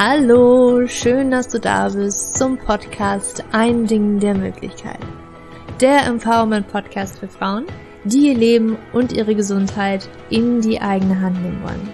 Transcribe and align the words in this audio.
Hallo, 0.00 0.86
schön, 0.86 1.32
dass 1.32 1.48
du 1.48 1.58
da 1.58 1.88
bist 1.88 2.38
zum 2.38 2.56
Podcast 2.56 3.42
Ein 3.50 3.84
Ding 3.84 4.20
der 4.20 4.32
Möglichkeit. 4.32 5.00
Der 5.80 6.06
Empowerment 6.06 6.68
Podcast 6.68 7.18
für 7.18 7.26
Frauen, 7.26 7.66
die 8.04 8.28
ihr 8.28 8.36
Leben 8.36 8.78
und 8.92 9.10
ihre 9.12 9.34
Gesundheit 9.34 10.08
in 10.30 10.60
die 10.60 10.80
eigene 10.80 11.20
Hand 11.20 11.42
nehmen 11.42 11.64
wollen. 11.64 11.88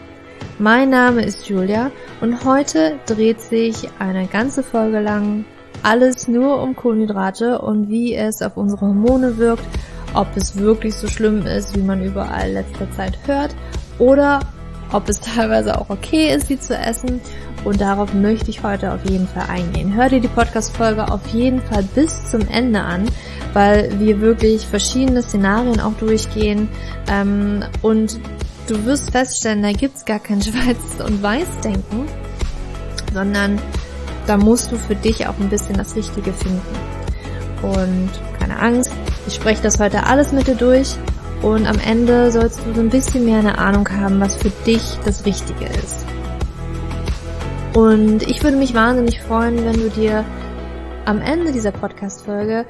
Mein 0.58 0.90
Name 0.90 1.24
ist 1.24 1.48
Julia 1.48 1.90
und 2.20 2.44
heute 2.44 2.98
dreht 3.06 3.40
sich 3.40 3.88
eine 3.98 4.26
ganze 4.26 4.62
Folge 4.62 5.00
lang 5.00 5.46
alles 5.82 6.28
nur 6.28 6.60
um 6.60 6.76
Kohlenhydrate 6.76 7.58
und 7.58 7.88
wie 7.88 8.14
es 8.14 8.42
auf 8.42 8.58
unsere 8.58 8.82
Hormone 8.82 9.38
wirkt, 9.38 9.64
ob 10.12 10.28
es 10.36 10.58
wirklich 10.58 10.94
so 10.94 11.08
schlimm 11.08 11.46
ist, 11.46 11.74
wie 11.74 11.80
man 11.80 12.04
überall 12.04 12.52
letzter 12.52 12.90
Zeit 12.92 13.16
hört 13.24 13.56
oder 13.98 14.40
ob 14.92 15.08
es 15.08 15.20
teilweise 15.20 15.78
auch 15.80 15.88
okay 15.90 16.34
ist, 16.34 16.48
sie 16.48 16.60
zu 16.60 16.76
essen. 16.76 17.20
Und 17.64 17.80
darauf 17.80 18.12
möchte 18.12 18.50
ich 18.50 18.62
heute 18.62 18.92
auf 18.92 19.04
jeden 19.08 19.26
Fall 19.26 19.48
eingehen. 19.48 19.94
Hör 19.94 20.10
dir 20.10 20.20
die 20.20 20.28
Podcast-Folge 20.28 21.10
auf 21.10 21.26
jeden 21.28 21.62
Fall 21.62 21.82
bis 21.94 22.30
zum 22.30 22.42
Ende 22.48 22.80
an, 22.80 23.08
weil 23.54 23.98
wir 23.98 24.20
wirklich 24.20 24.66
verschiedene 24.66 25.22
Szenarien 25.22 25.80
auch 25.80 25.94
durchgehen. 25.94 26.68
Ähm, 27.10 27.64
und 27.80 28.20
du 28.68 28.84
wirst 28.84 29.12
feststellen, 29.12 29.62
da 29.62 29.72
gibt's 29.72 30.04
gar 30.04 30.18
kein 30.18 30.42
Schwarz- 30.42 31.00
und 31.04 31.22
Weiß-Denken, 31.22 32.06
sondern 33.12 33.58
da 34.26 34.36
musst 34.36 34.70
du 34.70 34.76
für 34.76 34.94
dich 34.94 35.26
auch 35.26 35.38
ein 35.38 35.48
bisschen 35.48 35.76
das 35.76 35.96
Richtige 35.96 36.32
finden. 36.32 36.60
Und 37.62 38.10
keine 38.38 38.58
Angst, 38.58 38.92
ich 39.26 39.34
spreche 39.34 39.62
das 39.62 39.80
heute 39.80 40.04
alles 40.04 40.32
mit 40.32 40.46
dir 40.46 40.54
durch 40.54 40.96
und 41.40 41.66
am 41.66 41.78
Ende 41.78 42.30
sollst 42.30 42.60
du 42.66 42.74
so 42.74 42.80
ein 42.80 42.90
bisschen 42.90 43.24
mehr 43.24 43.38
eine 43.38 43.56
Ahnung 43.56 43.88
haben, 43.90 44.20
was 44.20 44.36
für 44.36 44.50
dich 44.66 44.82
das 45.04 45.24
Richtige 45.24 45.64
ist. 45.64 46.04
Und 47.74 48.22
ich 48.22 48.42
würde 48.42 48.56
mich 48.56 48.72
wahnsinnig 48.72 49.20
freuen, 49.20 49.64
wenn 49.64 49.74
du 49.74 49.90
dir 49.90 50.24
am 51.04 51.20
Ende 51.20 51.52
dieser 51.52 51.72
Podcast-Folge 51.72 52.66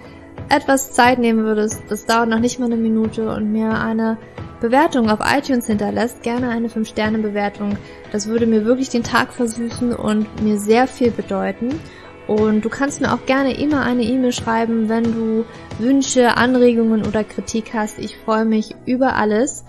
etwas 0.48 0.92
Zeit 0.92 1.18
nehmen 1.18 1.44
würdest, 1.44 1.82
das 1.88 2.06
dauert 2.06 2.28
noch 2.30 2.38
nicht 2.38 2.58
mal 2.58 2.66
eine 2.66 2.76
Minute 2.76 3.28
und 3.28 3.52
mir 3.52 3.78
eine 3.78 4.16
Bewertung 4.60 5.10
auf 5.10 5.20
iTunes 5.22 5.66
hinterlässt, 5.66 6.22
gerne 6.22 6.48
eine 6.48 6.68
5-Sterne-Bewertung. 6.68 7.76
Das 8.12 8.28
würde 8.28 8.46
mir 8.46 8.64
wirklich 8.64 8.88
den 8.88 9.02
Tag 9.02 9.34
versüßen 9.34 9.94
und 9.94 10.42
mir 10.42 10.58
sehr 10.58 10.86
viel 10.86 11.10
bedeuten. 11.10 11.78
Und 12.26 12.64
du 12.64 12.70
kannst 12.70 13.02
mir 13.02 13.12
auch 13.12 13.26
gerne 13.26 13.58
immer 13.60 13.82
eine 13.82 14.04
E-Mail 14.04 14.32
schreiben, 14.32 14.88
wenn 14.88 15.04
du 15.04 15.44
Wünsche, 15.78 16.38
Anregungen 16.38 17.06
oder 17.06 17.24
Kritik 17.24 17.74
hast. 17.74 17.98
Ich 17.98 18.16
freue 18.16 18.46
mich 18.46 18.74
über 18.86 19.16
alles. 19.16 19.66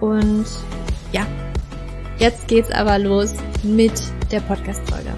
Und 0.00 0.46
ja, 1.12 1.26
jetzt 2.18 2.48
geht's 2.48 2.70
aber 2.70 2.98
los 2.98 3.32
mit 3.62 3.92
der 4.30 4.40
Podcast-Folge. 4.40 5.12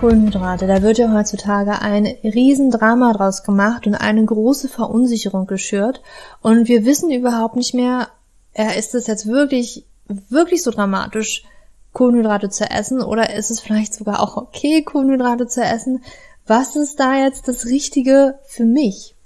Kohlenhydrate, 0.00 0.66
da 0.66 0.82
wird 0.82 0.98
ja 0.98 1.12
heutzutage 1.12 1.80
ein 1.82 2.06
Riesendrama 2.06 3.12
draus 3.12 3.42
gemacht 3.42 3.86
und 3.86 3.94
eine 3.94 4.24
große 4.24 4.68
Verunsicherung 4.68 5.46
geschürt. 5.46 6.00
Und 6.40 6.68
wir 6.68 6.86
wissen 6.86 7.10
überhaupt 7.10 7.56
nicht 7.56 7.74
mehr, 7.74 8.08
äh, 8.54 8.78
ist 8.78 8.94
es 8.94 9.06
jetzt 9.06 9.26
wirklich, 9.26 9.84
wirklich 10.06 10.62
so 10.62 10.70
dramatisch? 10.70 11.44
Kohlenhydrate 11.92 12.50
zu 12.50 12.70
essen 12.70 13.02
oder 13.02 13.34
ist 13.34 13.50
es 13.50 13.60
vielleicht 13.60 13.94
sogar 13.94 14.20
auch 14.20 14.36
okay, 14.36 14.82
Kohlenhydrate 14.82 15.48
zu 15.48 15.62
essen? 15.62 16.04
Was 16.46 16.76
ist 16.76 17.00
da 17.00 17.16
jetzt 17.16 17.48
das 17.48 17.66
Richtige 17.66 18.38
für 18.44 18.64
mich? 18.64 19.16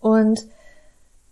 Und 0.00 0.46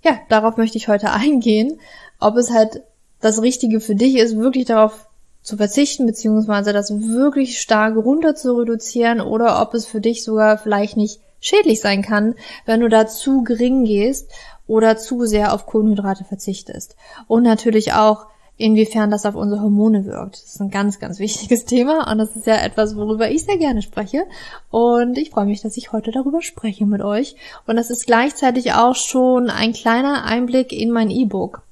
ja, 0.03 0.19
darauf 0.29 0.57
möchte 0.57 0.79
ich 0.79 0.89
heute 0.89 1.13
eingehen, 1.13 1.79
ob 2.19 2.37
es 2.37 2.51
halt 2.51 2.83
das 3.23 3.41
Richtige 3.41 3.81
für 3.81 3.95
dich 3.95 4.17
ist, 4.17 4.37
wirklich 4.37 4.67
darauf 4.67 5.09
zu 5.41 5.57
verzichten, 5.57 6.07
beziehungsweise 6.07 6.73
das 6.73 6.91
wirklich 6.91 7.61
stark 7.61 7.97
runter 7.97 8.35
zu 8.35 8.53
reduzieren 8.53 9.21
oder 9.21 9.63
ob 9.63 9.75
es 9.75 9.87
für 9.87 10.01
dich 10.01 10.23
sogar 10.23 10.59
vielleicht 10.59 10.97
nicht 10.97 11.21
schädlich 11.41 11.81
sein 11.81 12.03
kann, 12.03 12.35
wenn 12.67 12.81
du 12.81 12.89
da 12.89 13.07
zu 13.07 13.43
gering 13.43 13.85
gehst 13.85 14.31
oder 14.67 14.97
zu 14.97 15.25
sehr 15.25 15.53
auf 15.53 15.67
Kohlenhydrate 15.67 16.25
verzichtest. 16.25 16.97
Und 17.27 17.43
natürlich 17.43 17.93
auch, 17.93 18.27
inwiefern 18.59 19.11
das 19.11 19.27
auf 19.27 19.35
unsere 19.35 19.63
Hormone 19.63 20.05
wirkt. 20.05 20.35
Das 20.35 20.55
ist 20.55 20.61
ein 20.61 20.71
ganz, 20.71 21.01
ganz 21.01 21.19
wichtiges 21.19 21.65
Thema 21.67 22.11
und 22.11 22.19
das 22.19 22.37
ist 22.37 22.47
ja 22.47 22.57
etwas, 22.57 22.97
worüber 22.97 23.29
ich 23.29 23.45
sehr 23.45 23.59
gerne 23.59 23.83
spreche. 23.83 24.25
Und 24.71 25.19
ich 25.19 25.31
freue 25.31 25.47
mich, 25.47 25.63
dass 25.63 25.77
ich 25.77 25.91
heute 25.91 26.13
darüber 26.13 26.43
spreche 26.43 26.87
mit 26.87 27.03
euch. 27.03 27.35
Und 27.67 27.77
das 27.77 27.91
ist 27.91 28.07
gleichzeitig 28.07 28.75
auch 28.75 28.95
schon 28.95 29.51
ein 29.51 29.73
kleiner 29.73 30.25
Einblick 30.25 30.73
in 30.73 30.93
mein 30.93 31.11
E-Book. 31.11 31.63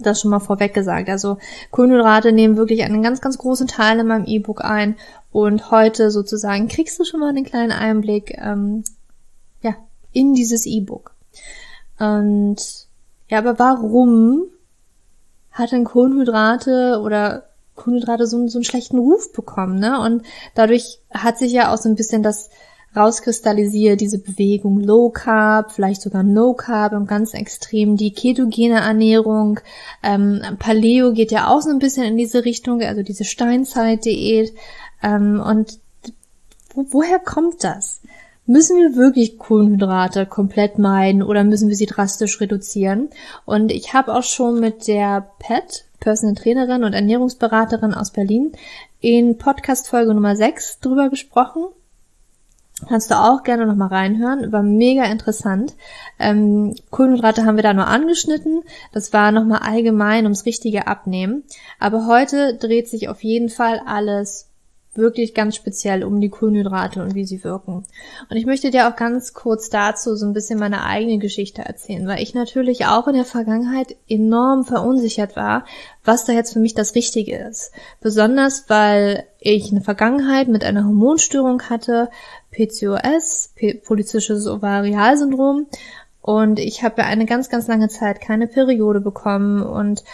Das 0.00 0.20
schon 0.20 0.30
mal 0.30 0.40
vorweg 0.40 0.74
gesagt. 0.74 1.08
Also 1.08 1.38
Kohlenhydrate 1.70 2.32
nehmen 2.32 2.56
wirklich 2.56 2.84
einen 2.84 3.02
ganz, 3.02 3.20
ganz 3.20 3.38
großen 3.38 3.66
Teil 3.66 3.98
in 3.98 4.06
meinem 4.06 4.26
E-Book 4.26 4.64
ein. 4.64 4.96
Und 5.32 5.70
heute 5.70 6.10
sozusagen 6.10 6.68
kriegst 6.68 6.98
du 6.98 7.04
schon 7.04 7.20
mal 7.20 7.30
einen 7.30 7.44
kleinen 7.44 7.72
Einblick 7.72 8.36
ähm, 8.38 8.84
ja, 9.62 9.74
in 10.12 10.34
dieses 10.34 10.66
E-Book. 10.66 11.14
Und 11.98 12.56
ja, 13.28 13.38
aber 13.38 13.58
warum 13.58 14.44
hat 15.50 15.72
dann 15.72 15.84
Kohlenhydrate 15.84 17.00
oder 17.02 17.44
Kohlenhydrate 17.74 18.26
so, 18.26 18.46
so 18.48 18.58
einen 18.58 18.64
schlechten 18.64 18.98
Ruf 18.98 19.32
bekommen, 19.32 19.78
ne? 19.78 20.00
Und 20.00 20.22
dadurch 20.54 21.00
hat 21.10 21.38
sich 21.38 21.52
ja 21.52 21.72
auch 21.72 21.78
so 21.78 21.88
ein 21.88 21.94
bisschen 21.94 22.22
das 22.22 22.50
rauskristallisiert, 22.96 24.00
diese 24.00 24.18
Bewegung 24.18 24.80
Low 24.80 25.10
Carb, 25.10 25.72
vielleicht 25.72 26.02
sogar 26.02 26.22
No 26.22 26.54
Carb 26.54 26.92
und 26.92 27.06
ganz 27.06 27.34
extrem 27.34 27.96
die 27.96 28.12
ketogene 28.12 28.80
Ernährung. 28.80 29.60
Ähm, 30.02 30.42
Paleo 30.58 31.12
geht 31.12 31.30
ja 31.30 31.48
auch 31.48 31.60
so 31.60 31.70
ein 31.70 31.78
bisschen 31.78 32.04
in 32.04 32.16
diese 32.16 32.44
Richtung, 32.44 32.82
also 32.82 33.02
diese 33.02 33.24
Steinzeit-Diät. 33.24 34.54
Ähm, 35.02 35.40
und 35.40 35.78
wo, 36.74 36.86
woher 36.90 37.18
kommt 37.18 37.62
das? 37.64 38.00
Müssen 38.46 38.78
wir 38.78 38.96
wirklich 38.96 39.38
Kohlenhydrate 39.38 40.24
komplett 40.24 40.78
meiden 40.78 41.22
oder 41.22 41.44
müssen 41.44 41.68
wir 41.68 41.76
sie 41.76 41.84
drastisch 41.84 42.40
reduzieren? 42.40 43.10
Und 43.44 43.70
ich 43.70 43.92
habe 43.92 44.14
auch 44.14 44.22
schon 44.22 44.58
mit 44.58 44.88
der 44.88 45.28
Pet, 45.38 45.84
Personal 46.00 46.34
Trainerin 46.34 46.84
und 46.84 46.94
Ernährungsberaterin 46.94 47.92
aus 47.92 48.10
Berlin, 48.10 48.52
in 49.00 49.36
Podcast 49.36 49.88
Folge 49.88 50.14
Nummer 50.14 50.34
6 50.34 50.80
drüber 50.80 51.10
gesprochen. 51.10 51.66
Kannst 52.86 53.10
du 53.10 53.16
auch 53.16 53.42
gerne 53.42 53.66
nochmal 53.66 53.88
reinhören, 53.88 54.52
war 54.52 54.62
mega 54.62 55.04
interessant. 55.04 55.74
Ähm, 56.18 56.76
Kohlenhydrate 56.90 57.44
haben 57.44 57.56
wir 57.56 57.64
da 57.64 57.74
nur 57.74 57.88
angeschnitten, 57.88 58.62
das 58.92 59.12
war 59.12 59.32
nochmal 59.32 59.60
allgemein 59.62 60.24
ums 60.24 60.46
richtige 60.46 60.86
Abnehmen. 60.86 61.42
Aber 61.80 62.06
heute 62.06 62.54
dreht 62.54 62.88
sich 62.88 63.08
auf 63.08 63.24
jeden 63.24 63.48
Fall 63.48 63.80
alles 63.84 64.48
wirklich 64.98 65.32
ganz 65.32 65.54
speziell 65.54 66.04
um 66.04 66.20
die 66.20 66.28
Kohlenhydrate 66.28 67.02
und 67.02 67.14
wie 67.14 67.24
sie 67.24 67.42
wirken. 67.44 67.84
Und 68.28 68.36
ich 68.36 68.44
möchte 68.44 68.70
dir 68.70 68.88
auch 68.88 68.96
ganz 68.96 69.32
kurz 69.32 69.70
dazu 69.70 70.16
so 70.16 70.26
ein 70.26 70.32
bisschen 70.32 70.58
meine 70.58 70.84
eigene 70.84 71.18
Geschichte 71.18 71.62
erzählen, 71.62 72.06
weil 72.06 72.22
ich 72.22 72.34
natürlich 72.34 72.86
auch 72.86 73.06
in 73.06 73.14
der 73.14 73.24
Vergangenheit 73.24 73.96
enorm 74.08 74.64
verunsichert 74.64 75.36
war, 75.36 75.64
was 76.04 76.24
da 76.24 76.32
jetzt 76.32 76.52
für 76.52 76.58
mich 76.58 76.74
das 76.74 76.94
Richtige 76.94 77.38
ist. 77.38 77.70
Besonders 78.00 78.64
weil 78.68 79.24
ich 79.38 79.70
eine 79.70 79.82
Vergangenheit 79.82 80.48
mit 80.48 80.64
einer 80.64 80.84
Hormonstörung 80.84 81.62
hatte, 81.62 82.10
PCOS, 82.66 83.54
polyzystisches 83.84 84.46
Ovarialsyndrom, 84.46 85.66
und 86.28 86.58
ich 86.58 86.82
habe 86.82 87.00
ja 87.00 87.08
eine 87.08 87.24
ganz, 87.24 87.48
ganz 87.48 87.68
lange 87.68 87.88
Zeit 87.88 88.20
keine 88.20 88.48
Periode 88.48 89.00
bekommen 89.00 89.62
und 89.62 90.04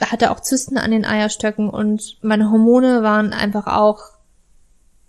hatte 0.00 0.30
auch 0.30 0.38
Zysten 0.38 0.78
an 0.78 0.92
den 0.92 1.04
Eierstöcken 1.04 1.68
und 1.68 2.18
meine 2.22 2.52
Hormone 2.52 3.02
waren 3.02 3.32
einfach 3.32 3.66
auch 3.66 4.02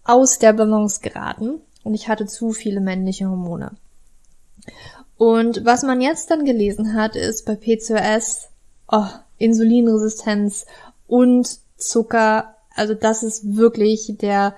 aus 0.04 0.40
der 0.40 0.54
Balance 0.54 1.02
geraten 1.02 1.62
und 1.84 1.94
ich 1.94 2.08
hatte 2.08 2.26
zu 2.26 2.52
viele 2.52 2.82
männliche 2.82 3.30
Hormone. 3.30 3.74
Und 5.18 5.64
was 5.66 5.84
man 5.84 6.02
jetzt 6.02 6.32
dann 6.32 6.46
gelesen 6.46 6.96
hat, 6.96 7.16
ist 7.16 7.46
bei 7.46 7.56
PCOS, 7.56 8.50
oh, 8.92 9.06
Insulinresistenz 9.38 10.66
und 11.06 11.60
Zucker, 11.78 12.56
also 12.76 12.96
das 12.96 13.22
ist 13.22 13.56
wirklich 13.56 14.16
der 14.20 14.56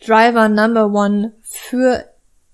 Driver 0.00 0.48
Number 0.48 0.86
One 0.92 1.32
für 1.42 2.04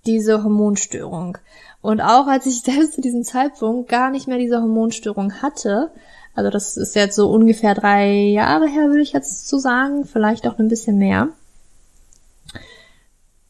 diese 0.07 0.43
Hormonstörung. 0.43 1.39
Und 1.83 2.01
auch 2.01 2.27
als 2.27 2.47
ich 2.47 2.63
selbst 2.65 2.95
zu 2.95 3.01
diesem 3.01 3.25
Zeitpunkt 3.25 3.89
gar 3.89 4.11
nicht 4.11 4.29
mehr 4.29 4.39
diese 4.39 4.61
Hormonstörung 4.61 5.43
hatte, 5.43 5.91
also 6.35 6.51
das 6.51 6.77
ist 6.77 6.95
jetzt 6.95 7.17
so 7.17 7.31
ungefähr 7.31 7.75
drei 7.75 8.13
Jahre 8.13 8.69
her, 8.69 8.89
würde 8.89 9.03
ich 9.03 9.13
jetzt 9.13 9.49
so 9.49 9.59
sagen, 9.59 10.05
vielleicht 10.05 10.47
auch 10.47 10.59
ein 10.59 10.69
bisschen 10.69 10.97
mehr. 10.97 11.29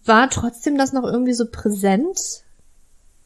War 0.04 0.31
trotzdem 0.31 0.78
das 0.78 0.92
noch 0.92 1.04
irgendwie 1.04 1.34
so 1.34 1.44
präsent, 1.50 2.42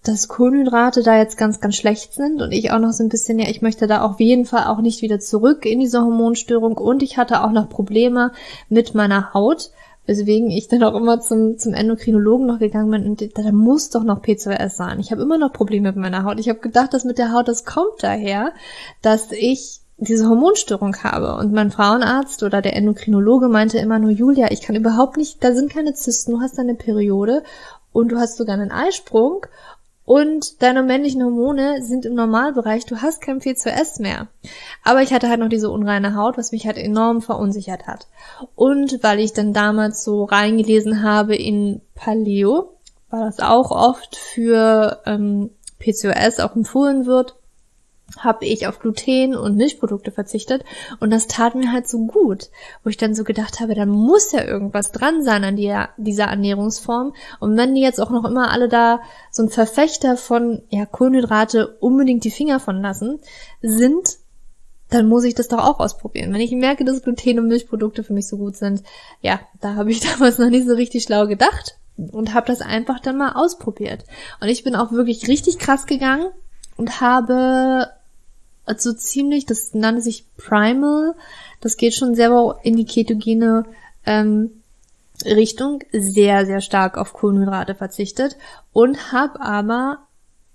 dass 0.02 0.28
Kohlenhydrate 0.28 1.02
da 1.02 1.16
jetzt 1.16 1.38
ganz, 1.38 1.61
ganz 1.61 1.76
schlecht 1.76 2.12
sind 2.12 2.43
und 2.43 2.52
ich 2.52 2.72
auch 2.72 2.78
noch 2.78 2.93
so 2.93 3.02
ein 3.02 3.08
bisschen, 3.08 3.38
ja, 3.38 3.49
ich 3.49 3.62
möchte 3.62 3.87
da 3.87 4.02
auf 4.02 4.20
jeden 4.20 4.44
Fall 4.44 4.64
auch 4.64 4.81
nicht 4.81 5.00
wieder 5.00 5.19
zurück 5.19 5.64
in 5.64 5.81
diese 5.81 6.02
Hormonstörung 6.02 6.76
und 6.76 7.02
ich 7.02 7.16
hatte 7.16 7.43
auch 7.43 7.52
noch 7.52 7.70
Probleme 7.70 8.32
mit 8.69 8.94
meiner 8.94 9.32
Haut 9.32 9.70
weswegen 10.06 10.50
ich 10.50 10.68
dann 10.68 10.82
auch 10.82 10.94
immer 10.94 11.20
zum, 11.20 11.58
zum 11.58 11.74
Endokrinologen 11.74 12.46
noch 12.46 12.58
gegangen 12.58 12.90
bin 12.90 13.06
und 13.06 13.38
da 13.38 13.52
muss 13.52 13.90
doch 13.90 14.04
noch 14.04 14.22
P2S 14.22 14.70
sein. 14.70 15.00
Ich 15.00 15.10
habe 15.10 15.22
immer 15.22 15.38
noch 15.38 15.52
Probleme 15.52 15.88
mit 15.88 15.96
meiner 15.96 16.24
Haut. 16.24 16.38
Ich 16.38 16.48
habe 16.48 16.60
gedacht, 16.60 16.92
dass 16.92 17.04
mit 17.04 17.18
der 17.18 17.32
Haut, 17.32 17.48
das 17.48 17.64
kommt 17.64 18.02
daher, 18.02 18.52
dass 19.02 19.32
ich 19.32 19.80
diese 19.96 20.28
Hormonstörung 20.28 20.96
habe. 20.96 21.36
Und 21.36 21.52
mein 21.52 21.70
Frauenarzt 21.70 22.42
oder 22.42 22.60
der 22.60 22.76
Endokrinologe 22.76 23.48
meinte 23.48 23.78
immer 23.78 23.98
nur, 23.98 24.10
Julia, 24.10 24.50
ich 24.50 24.60
kann 24.60 24.76
überhaupt 24.76 25.16
nicht, 25.16 25.42
da 25.42 25.54
sind 25.54 25.72
keine 25.72 25.94
Zysten, 25.94 26.32
du 26.32 26.40
hast 26.40 26.58
eine 26.58 26.74
Periode 26.74 27.42
und 27.92 28.10
du 28.10 28.18
hast 28.18 28.36
sogar 28.36 28.54
einen 28.54 28.72
Eisprung 28.72 29.46
und 30.04 30.62
deine 30.62 30.82
männlichen 30.82 31.22
Hormone 31.22 31.82
sind 31.82 32.04
im 32.04 32.14
Normalbereich, 32.14 32.84
du 32.84 33.00
hast 33.00 33.22
kein 33.22 33.40
P2S 33.40 34.02
mehr. 34.02 34.28
Aber 34.82 35.02
ich 35.02 35.14
hatte 35.14 35.30
halt 35.30 35.40
noch 35.40 35.48
diese 35.48 35.70
unreine 35.70 36.14
Haut, 36.14 36.36
was 36.36 36.52
mich 36.52 36.66
halt 36.66 36.76
enorm 36.76 37.22
verunsichert 37.22 37.86
hat. 37.86 38.06
Und 38.54 39.02
weil 39.02 39.18
ich 39.20 39.32
dann 39.32 39.54
damals 39.54 40.04
so 40.04 40.24
reingelesen 40.24 41.02
habe 41.02 41.34
in 41.34 41.80
Paleo, 41.94 42.74
weil 43.08 43.24
das 43.24 43.40
auch 43.40 43.70
oft 43.70 44.16
für 44.16 45.00
ähm, 45.06 45.50
PCOS 45.78 46.40
auch 46.40 46.54
empfohlen 46.54 47.06
wird, 47.06 47.36
habe 48.18 48.44
ich 48.44 48.66
auf 48.66 48.78
Gluten 48.78 49.34
und 49.34 49.56
Milchprodukte 49.56 50.10
verzichtet 50.10 50.64
und 51.00 51.10
das 51.10 51.26
tat 51.26 51.54
mir 51.54 51.72
halt 51.72 51.88
so 51.88 52.06
gut, 52.06 52.50
wo 52.82 52.90
ich 52.90 52.96
dann 52.96 53.14
so 53.14 53.24
gedacht 53.24 53.60
habe, 53.60 53.74
da 53.74 53.86
muss 53.86 54.32
ja 54.32 54.44
irgendwas 54.44 54.92
dran 54.92 55.22
sein 55.22 55.42
an 55.44 55.56
die, 55.56 55.74
dieser 55.96 56.24
Ernährungsform 56.24 57.14
und 57.40 57.56
wenn 57.56 57.74
die 57.74 57.80
jetzt 57.80 58.00
auch 58.00 58.10
noch 58.10 58.24
immer 58.24 58.50
alle 58.50 58.68
da 58.68 59.00
so 59.30 59.42
ein 59.42 59.48
Verfechter 59.48 60.16
von 60.16 60.62
ja 60.70 60.86
Kohlenhydrate 60.86 61.76
unbedingt 61.80 62.24
die 62.24 62.30
Finger 62.30 62.60
von 62.60 62.80
lassen 62.80 63.20
sind, 63.62 64.18
dann 64.90 65.08
muss 65.08 65.24
ich 65.24 65.34
das 65.34 65.48
doch 65.48 65.58
auch 65.58 65.80
ausprobieren. 65.80 66.32
Wenn 66.32 66.40
ich 66.40 66.52
merke, 66.52 66.84
dass 66.84 67.02
Gluten 67.02 67.38
und 67.38 67.48
Milchprodukte 67.48 68.04
für 68.04 68.12
mich 68.12 68.28
so 68.28 68.36
gut 68.36 68.56
sind, 68.56 68.82
ja, 69.22 69.40
da 69.60 69.74
habe 69.74 69.90
ich 69.90 70.00
damals 70.12 70.38
noch 70.38 70.50
nicht 70.50 70.66
so 70.66 70.74
richtig 70.74 71.02
schlau 71.02 71.26
gedacht 71.26 71.78
und 71.96 72.34
habe 72.34 72.46
das 72.46 72.60
einfach 72.60 73.00
dann 73.00 73.16
mal 73.16 73.32
ausprobiert. 73.32 74.04
Und 74.40 74.48
ich 74.48 74.62
bin 74.62 74.76
auch 74.76 74.92
wirklich 74.92 75.26
richtig 75.26 75.58
krass 75.58 75.86
gegangen 75.86 76.26
und 76.76 77.00
habe 77.00 77.91
so 78.76 78.93
ziemlich, 78.93 79.47
das 79.47 79.75
nannte 79.75 80.00
sich 80.00 80.25
Primal, 80.37 81.15
das 81.61 81.76
geht 81.76 81.94
schon 81.94 82.15
selber 82.15 82.61
in 82.62 82.76
die 82.76 82.87
ketogene 82.87 83.65
ähm, 84.06 84.62
Richtung, 85.25 85.81
sehr, 85.93 86.47
sehr 86.47 86.61
stark 86.61 86.99
auf 86.99 87.12
Kohlenhydrate 87.12 87.75
verzichtet 87.75 88.37
und 88.73 89.12
habe 89.12 89.41
aber 89.41 90.06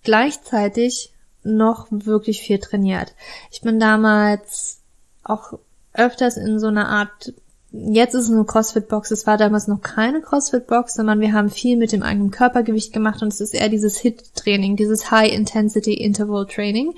gleichzeitig 0.03 1.13
noch 1.43 1.87
wirklich 1.89 2.41
viel 2.41 2.59
trainiert. 2.59 3.13
Ich 3.51 3.61
bin 3.61 3.79
damals 3.79 4.81
auch 5.23 5.53
öfters 5.93 6.37
in 6.37 6.59
so 6.59 6.67
einer 6.67 6.89
Art, 6.89 7.33
jetzt 7.71 8.15
ist 8.15 8.25
es 8.25 8.31
eine 8.31 8.45
CrossFit-Box, 8.45 9.11
es 9.11 9.27
war 9.27 9.37
damals 9.37 9.67
noch 9.67 9.81
keine 9.81 10.21
CrossFit-Box, 10.21 10.95
sondern 10.95 11.19
wir 11.19 11.33
haben 11.33 11.49
viel 11.49 11.77
mit 11.77 11.91
dem 11.91 12.03
eigenen 12.03 12.31
Körpergewicht 12.31 12.93
gemacht 12.93 13.21
und 13.21 13.29
es 13.29 13.41
ist 13.41 13.53
eher 13.53 13.69
dieses 13.69 13.97
HIT-Training, 13.99 14.75
dieses 14.75 15.11
High-Intensity-Interval-Training. 15.11 16.93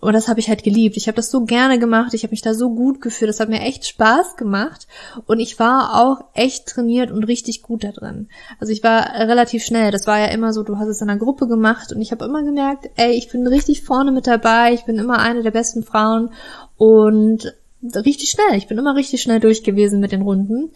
Und 0.00 0.12
das 0.12 0.28
habe 0.28 0.38
ich 0.38 0.48
halt 0.48 0.62
geliebt. 0.62 0.96
Ich 0.96 1.08
habe 1.08 1.16
das 1.16 1.30
so 1.30 1.44
gerne 1.44 1.78
gemacht. 1.78 2.14
Ich 2.14 2.22
habe 2.22 2.30
mich 2.30 2.42
da 2.42 2.54
so 2.54 2.70
gut 2.70 3.00
gefühlt. 3.00 3.28
Das 3.28 3.40
hat 3.40 3.48
mir 3.48 3.60
echt 3.60 3.84
Spaß 3.84 4.36
gemacht. 4.36 4.86
Und 5.26 5.40
ich 5.40 5.58
war 5.58 6.00
auch 6.00 6.24
echt 6.34 6.66
trainiert 6.66 7.10
und 7.10 7.24
richtig 7.24 7.62
gut 7.62 7.82
da 7.82 7.90
drin. 7.90 8.28
Also 8.60 8.72
ich 8.72 8.84
war 8.84 9.12
relativ 9.14 9.64
schnell. 9.64 9.90
Das 9.90 10.06
war 10.06 10.20
ja 10.20 10.26
immer 10.26 10.52
so, 10.52 10.62
du 10.62 10.78
hast 10.78 10.86
es 10.86 11.02
in 11.02 11.10
einer 11.10 11.18
Gruppe 11.18 11.48
gemacht 11.48 11.92
und 11.92 12.00
ich 12.00 12.12
habe 12.12 12.24
immer 12.24 12.44
gemerkt, 12.44 12.88
ey, 12.94 13.10
ich 13.10 13.28
bin 13.28 13.44
richtig 13.46 13.82
vorne 13.82 14.12
mit 14.12 14.28
dabei. 14.28 14.72
Ich 14.72 14.84
bin 14.84 14.98
immer 14.98 15.18
eine 15.18 15.42
der 15.42 15.50
besten 15.50 15.82
Frauen 15.82 16.30
und 16.76 17.52
richtig 17.82 18.30
schnell. 18.30 18.56
Ich 18.56 18.66
bin 18.66 18.78
immer 18.78 18.96
richtig 18.96 19.22
schnell 19.22 19.40
durch 19.40 19.62
gewesen 19.62 20.00
mit 20.00 20.12
den 20.12 20.22
Runden. 20.22 20.70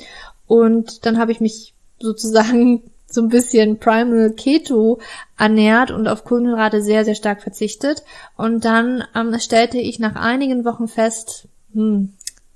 Und 0.47 1.07
dann 1.07 1.19
habe 1.19 1.33
ich 1.33 1.41
mich 1.41 1.75
sozusagen 1.99 2.83
so 3.07 3.21
ein 3.21 3.29
bisschen 3.29 3.79
Primal 3.79 4.33
Keto 4.33 4.99
ernährt 5.39 5.91
und 5.91 6.09
auf 6.09 6.25
Kohlenhydrate 6.25 6.83
sehr, 6.83 7.05
sehr 7.05 7.15
stark 7.15 7.43
verzichtet. 7.43 8.03
Und 8.37 8.65
dann 8.65 9.05
ähm, 9.15 9.39
stellte 9.39 9.79
ich 9.79 9.99
nach 9.99 10.17
einigen 10.17 10.65
Wochen 10.65 10.89
fest, 10.89 11.49
hm, 11.75 12.15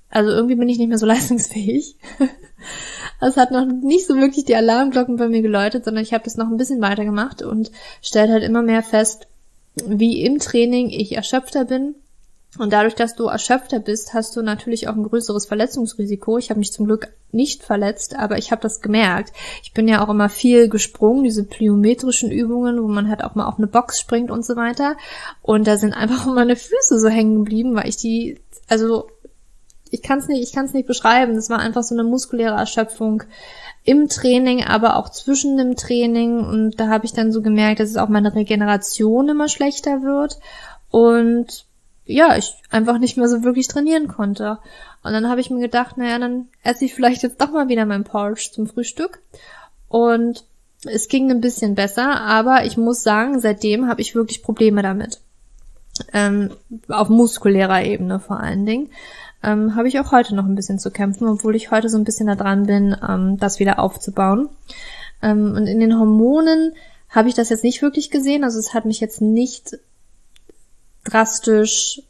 also 0.09 0.31
irgendwie 0.31 0.55
bin 0.55 0.69
ich 0.69 0.79
nicht 0.79 0.89
mehr 0.89 0.97
so 0.97 1.05
leistungsfähig. 1.07 1.95
Es 3.19 3.35
hat 3.35 3.49
noch 3.49 3.65
nicht 3.65 4.05
so 4.05 4.15
wirklich 4.15 4.45
die 4.45 4.55
Alarmglocken 4.55 5.17
bei 5.17 5.27
mir 5.27 5.41
geläutet, 5.41 5.85
sondern 5.85 6.03
ich 6.03 6.13
habe 6.13 6.23
das 6.23 6.37
noch 6.37 6.47
ein 6.47 6.57
bisschen 6.57 6.81
weiter 6.81 7.03
gemacht 7.03 7.41
und 7.41 7.71
stellte 8.01 8.33
halt 8.33 8.43
immer 8.43 8.61
mehr 8.61 8.83
fest, 8.83 9.27
wie 9.85 10.21
im 10.21 10.37
Training 10.37 10.89
ich 10.89 11.13
erschöpfter 11.13 11.65
bin 11.65 11.95
und 12.57 12.73
dadurch, 12.73 12.95
dass 12.95 13.15
du 13.15 13.25
erschöpfter 13.25 13.79
bist, 13.79 14.13
hast 14.13 14.35
du 14.35 14.41
natürlich 14.41 14.87
auch 14.87 14.95
ein 14.95 15.03
größeres 15.03 15.45
Verletzungsrisiko. 15.45 16.37
Ich 16.37 16.49
habe 16.49 16.59
mich 16.59 16.71
zum 16.71 16.85
Glück 16.85 17.09
nicht 17.31 17.63
verletzt, 17.63 18.15
aber 18.15 18.37
ich 18.37 18.51
habe 18.51 18.61
das 18.61 18.81
gemerkt. 18.81 19.33
Ich 19.63 19.73
bin 19.73 19.87
ja 19.87 20.03
auch 20.03 20.09
immer 20.09 20.29
viel 20.29 20.69
gesprungen, 20.69 21.23
diese 21.23 21.43
plyometrischen 21.43 22.31
Übungen, 22.31 22.81
wo 22.81 22.87
man 22.87 23.09
halt 23.09 23.23
auch 23.23 23.35
mal 23.35 23.47
auf 23.47 23.57
eine 23.57 23.67
Box 23.67 23.99
springt 23.99 24.31
und 24.31 24.45
so 24.45 24.55
weiter. 24.55 24.97
Und 25.41 25.67
da 25.67 25.77
sind 25.77 25.93
einfach 25.93 26.25
meine 26.33 26.55
Füße 26.55 26.99
so 26.99 27.09
hängen 27.09 27.43
geblieben, 27.43 27.75
weil 27.75 27.89
ich 27.89 27.97
die, 27.97 28.39
also 28.67 29.07
ich 29.91 30.01
kann 30.01 30.19
es 30.19 30.27
nicht, 30.27 30.41
ich 30.41 30.53
kann 30.53 30.65
es 30.65 30.73
nicht 30.73 30.87
beschreiben. 30.87 31.35
Das 31.35 31.49
war 31.49 31.59
einfach 31.59 31.83
so 31.83 31.95
eine 31.95 32.03
muskuläre 32.03 32.55
Erschöpfung 32.55 33.23
im 33.83 34.09
Training, 34.09 34.63
aber 34.63 34.95
auch 34.95 35.09
zwischen 35.09 35.57
dem 35.57 35.75
Training. 35.75 36.39
Und 36.39 36.79
da 36.79 36.87
habe 36.87 37.05
ich 37.05 37.13
dann 37.13 37.31
so 37.31 37.41
gemerkt, 37.41 37.79
dass 37.79 37.89
es 37.89 37.97
auch 37.97 38.09
meine 38.09 38.33
Regeneration 38.33 39.29
immer 39.29 39.47
schlechter 39.47 40.01
wird. 40.01 40.39
Und 40.89 41.66
ja, 42.07 42.37
ich 42.37 42.55
einfach 42.69 42.97
nicht 42.97 43.17
mehr 43.17 43.27
so 43.27 43.43
wirklich 43.43 43.67
trainieren 43.67 44.07
konnte. 44.07 44.59
Und 45.03 45.13
dann 45.13 45.29
habe 45.29 45.41
ich 45.41 45.49
mir 45.49 45.59
gedacht, 45.59 45.97
naja, 45.97 46.17
dann 46.19 46.47
esse 46.63 46.85
ich 46.85 46.93
vielleicht 46.93 47.23
jetzt 47.23 47.41
doch 47.41 47.51
mal 47.51 47.67
wieder 47.67 47.85
mein 47.85 48.03
Porridge 48.03 48.49
zum 48.53 48.67
Frühstück. 48.67 49.21
Und 49.87 50.45
es 50.85 51.07
ging 51.07 51.29
ein 51.31 51.41
bisschen 51.41 51.75
besser, 51.75 52.21
aber 52.21 52.65
ich 52.65 52.77
muss 52.77 53.03
sagen, 53.03 53.39
seitdem 53.39 53.87
habe 53.87 54.01
ich 54.01 54.15
wirklich 54.15 54.43
Probleme 54.43 54.81
damit. 54.81 55.21
Ähm, 56.13 56.51
auf 56.89 57.09
muskulärer 57.09 57.83
Ebene 57.83 58.19
vor 58.19 58.39
allen 58.39 58.65
Dingen. 58.65 58.89
Ähm, 59.43 59.75
habe 59.75 59.87
ich 59.87 59.99
auch 59.99 60.11
heute 60.11 60.35
noch 60.35 60.45
ein 60.45 60.55
bisschen 60.55 60.79
zu 60.79 60.91
kämpfen, 60.91 61.27
obwohl 61.27 61.55
ich 61.55 61.71
heute 61.71 61.89
so 61.89 61.97
ein 61.97 62.03
bisschen 62.03 62.27
da 62.27 62.35
dran 62.35 62.65
bin, 62.65 62.95
ähm, 63.07 63.37
das 63.37 63.59
wieder 63.59 63.79
aufzubauen. 63.79 64.49
Ähm, 65.21 65.53
und 65.55 65.67
in 65.67 65.79
den 65.79 65.97
Hormonen 65.97 66.73
habe 67.09 67.29
ich 67.29 67.35
das 67.35 67.49
jetzt 67.49 67.63
nicht 67.63 67.81
wirklich 67.81 68.11
gesehen. 68.11 68.43
Also 68.43 68.59
es 68.59 68.73
hat 68.73 68.85
mich 68.85 68.99
jetzt 68.99 69.21
nicht 69.21 69.77
drastisch 71.09 72.01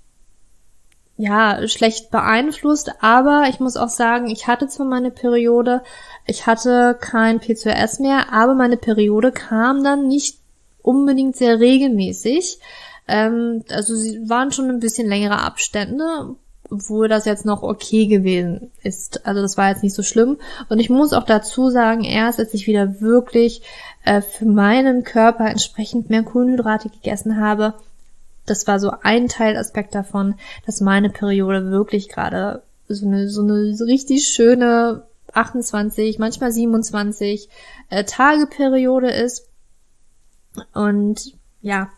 ja, 1.18 1.68
schlecht 1.68 2.12
beeinflusst, 2.12 2.92
aber 3.02 3.46
ich 3.50 3.60
muss 3.60 3.76
auch 3.76 3.90
sagen, 3.90 4.28
ich 4.28 4.48
hatte 4.48 4.68
zwar 4.68 4.86
meine 4.86 5.10
Periode, 5.10 5.82
ich 6.28 6.46
hatte 6.46 6.96
kein 7.00 7.40
PCOS 7.40 8.00
mehr, 8.00 8.32
aber 8.32 8.54
meine 8.54 8.78
Periode 8.78 9.32
kam 9.32 9.84
dann 9.84 10.08
nicht 10.08 10.38
unbedingt 10.83 11.36
sehr 11.36 11.60
regelmäßig. 11.60 12.60
Ähm, 13.07 13.64
also 13.71 13.95
sie 13.95 14.30
waren 14.30 14.52
schon 14.52 14.69
ein 14.69 14.80
bisschen 14.80 15.07
längere 15.07 15.42
Abstände, 15.42 16.36
obwohl 16.69 17.07
das 17.07 17.26
jetzt 17.26 17.45
noch 17.45 17.64
okay 17.64 18.06
gewesen 18.06 18.71
ist. 18.83 19.26
Also 19.26 19.42
das 19.42 19.57
war 19.57 19.69
jetzt 19.69 19.83
nicht 19.83 19.95
so 19.95 20.04
schlimm. 20.04 20.38
Und 20.69 20.80
ich 20.80 20.92
muss 20.92 21.14
auch 21.14 21.24
dazu 21.24 21.71
sagen, 21.71 22.04
erst 22.04 22.40
als 22.40 22.54
ich 22.54 22.68
wieder 22.68 23.02
wirklich 23.02 23.64
äh, 24.06 24.21
für 24.21 24.45
meinen 24.45 25.04
Körper 25.04 25.50
entsprechend 25.50 26.12
mehr 26.12 26.24
Kohlenhydrate 26.24 26.90
gegessen 26.90 27.40
habe, 27.40 27.74
das 28.47 28.66
war 28.66 28.80
so 28.80 28.92
ein 29.04 29.27
Teilaspekt 29.27 29.94
davon, 29.94 30.35
dass 30.66 30.81
meine 30.81 31.09
Periode 31.09 31.69
wirklich 31.69 32.09
gerade 32.09 32.63
so 32.87 33.06
eine, 33.06 33.30
so 33.30 33.42
eine 33.42 33.75
richtig 33.81 34.27
schöne 34.27 35.04
28, 35.33 36.19
manchmal 36.19 36.51
27 36.51 37.49
äh, 37.89 38.04
Tage 38.06 38.47
ist. 39.11 39.47
Und 40.73 41.33
ja, 41.61 41.89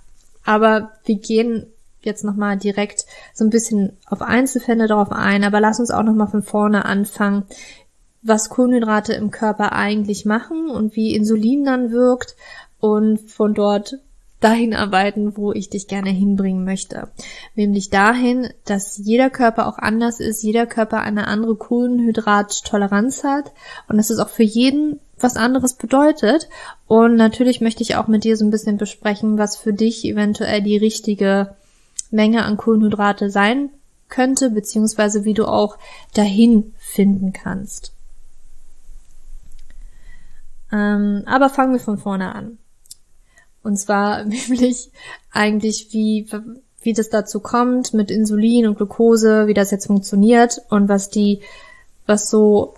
aber 0.43 0.93
wir 1.05 1.15
gehen 1.15 1.67
jetzt 2.01 2.23
nochmal 2.23 2.57
direkt 2.57 3.05
so 3.33 3.43
ein 3.43 3.49
bisschen 3.49 3.97
auf 4.07 4.21
Einzelfälle 4.21 4.87
darauf 4.87 5.11
ein, 5.11 5.43
aber 5.43 5.59
lass 5.59 5.79
uns 5.79 5.91
auch 5.91 6.03
nochmal 6.03 6.27
von 6.27 6.43
vorne 6.43 6.85
anfangen, 6.85 7.43
was 8.21 8.49
Kohlenhydrate 8.49 9.13
im 9.13 9.31
Körper 9.31 9.73
eigentlich 9.73 10.25
machen 10.25 10.69
und 10.69 10.95
wie 10.95 11.15
Insulin 11.15 11.65
dann 11.65 11.91
wirkt 11.91 12.35
und 12.79 13.19
von 13.29 13.53
dort 13.53 13.99
dahin 14.39 14.73
arbeiten, 14.73 15.35
wo 15.35 15.51
ich 15.51 15.69
dich 15.69 15.87
gerne 15.87 16.09
hinbringen 16.09 16.63
möchte. 16.63 17.09
Nämlich 17.55 17.89
dahin, 17.89 18.49
dass 18.65 18.97
jeder 18.97 19.29
Körper 19.29 19.67
auch 19.67 19.77
anders 19.77 20.19
ist, 20.19 20.43
jeder 20.43 20.65
Körper 20.65 21.01
eine 21.01 21.27
andere 21.27 21.55
Kohlenhydrattoleranz 21.55 23.23
hat 23.23 23.51
und 23.87 23.97
dass 23.97 24.09
es 24.09 24.19
auch 24.19 24.29
für 24.29 24.43
jeden 24.43 24.99
was 25.19 25.35
anderes 25.35 25.73
bedeutet. 25.73 26.47
Und 26.87 27.15
natürlich 27.15 27.59
möchte 27.59 27.83
ich 27.83 27.95
auch 27.95 28.07
mit 28.07 28.23
dir 28.23 28.37
so 28.37 28.45
ein 28.45 28.51
bisschen 28.51 28.77
besprechen, 28.77 29.37
was 29.37 29.57
für 29.57 29.73
dich 29.73 30.05
eventuell 30.05 30.61
die 30.61 30.77
richtige 30.77 31.55
Menge 32.09 32.45
an 32.45 32.57
Kohlenhydrate 32.57 33.29
sein 33.29 33.69
könnte, 34.07 34.49
beziehungsweise 34.49 35.25
wie 35.25 35.33
du 35.33 35.45
auch 35.45 35.77
dahin 36.13 36.73
finden 36.77 37.33
kannst. 37.33 37.93
Ähm, 40.71 41.23
aber 41.25 41.49
fangen 41.49 41.73
wir 41.73 41.79
von 41.79 41.97
vorne 41.97 42.33
an. 42.33 42.57
Und 43.63 43.77
zwar 43.77 44.23
nämlich 44.25 44.91
eigentlich, 45.31 45.89
wie, 45.91 46.27
wie 46.81 46.93
das 46.93 47.09
dazu 47.09 47.39
kommt 47.39 47.93
mit 47.93 48.11
Insulin 48.11 48.67
und 48.67 48.77
Glucose, 48.77 49.47
wie 49.47 49.53
das 49.53 49.71
jetzt 49.71 49.87
funktioniert 49.87 50.61
und 50.69 50.89
was 50.89 51.09
die, 51.09 51.41
was 52.05 52.29
so 52.29 52.75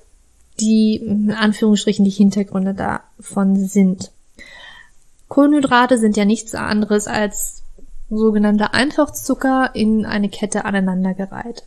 die, 0.59 0.97
in 0.97 1.31
Anführungsstrichen, 1.31 2.05
die 2.05 2.11
Hintergründe 2.11 2.73
davon 2.73 3.55
sind. 3.55 4.11
Kohlenhydrate 5.27 5.97
sind 5.97 6.17
ja 6.17 6.25
nichts 6.25 6.53
anderes 6.55 7.07
als 7.07 7.63
sogenannter 8.09 8.73
Einfachzucker 8.73 9.71
in 9.73 10.05
eine 10.05 10.29
Kette 10.29 10.65
aneinandergereiht. 10.65 11.63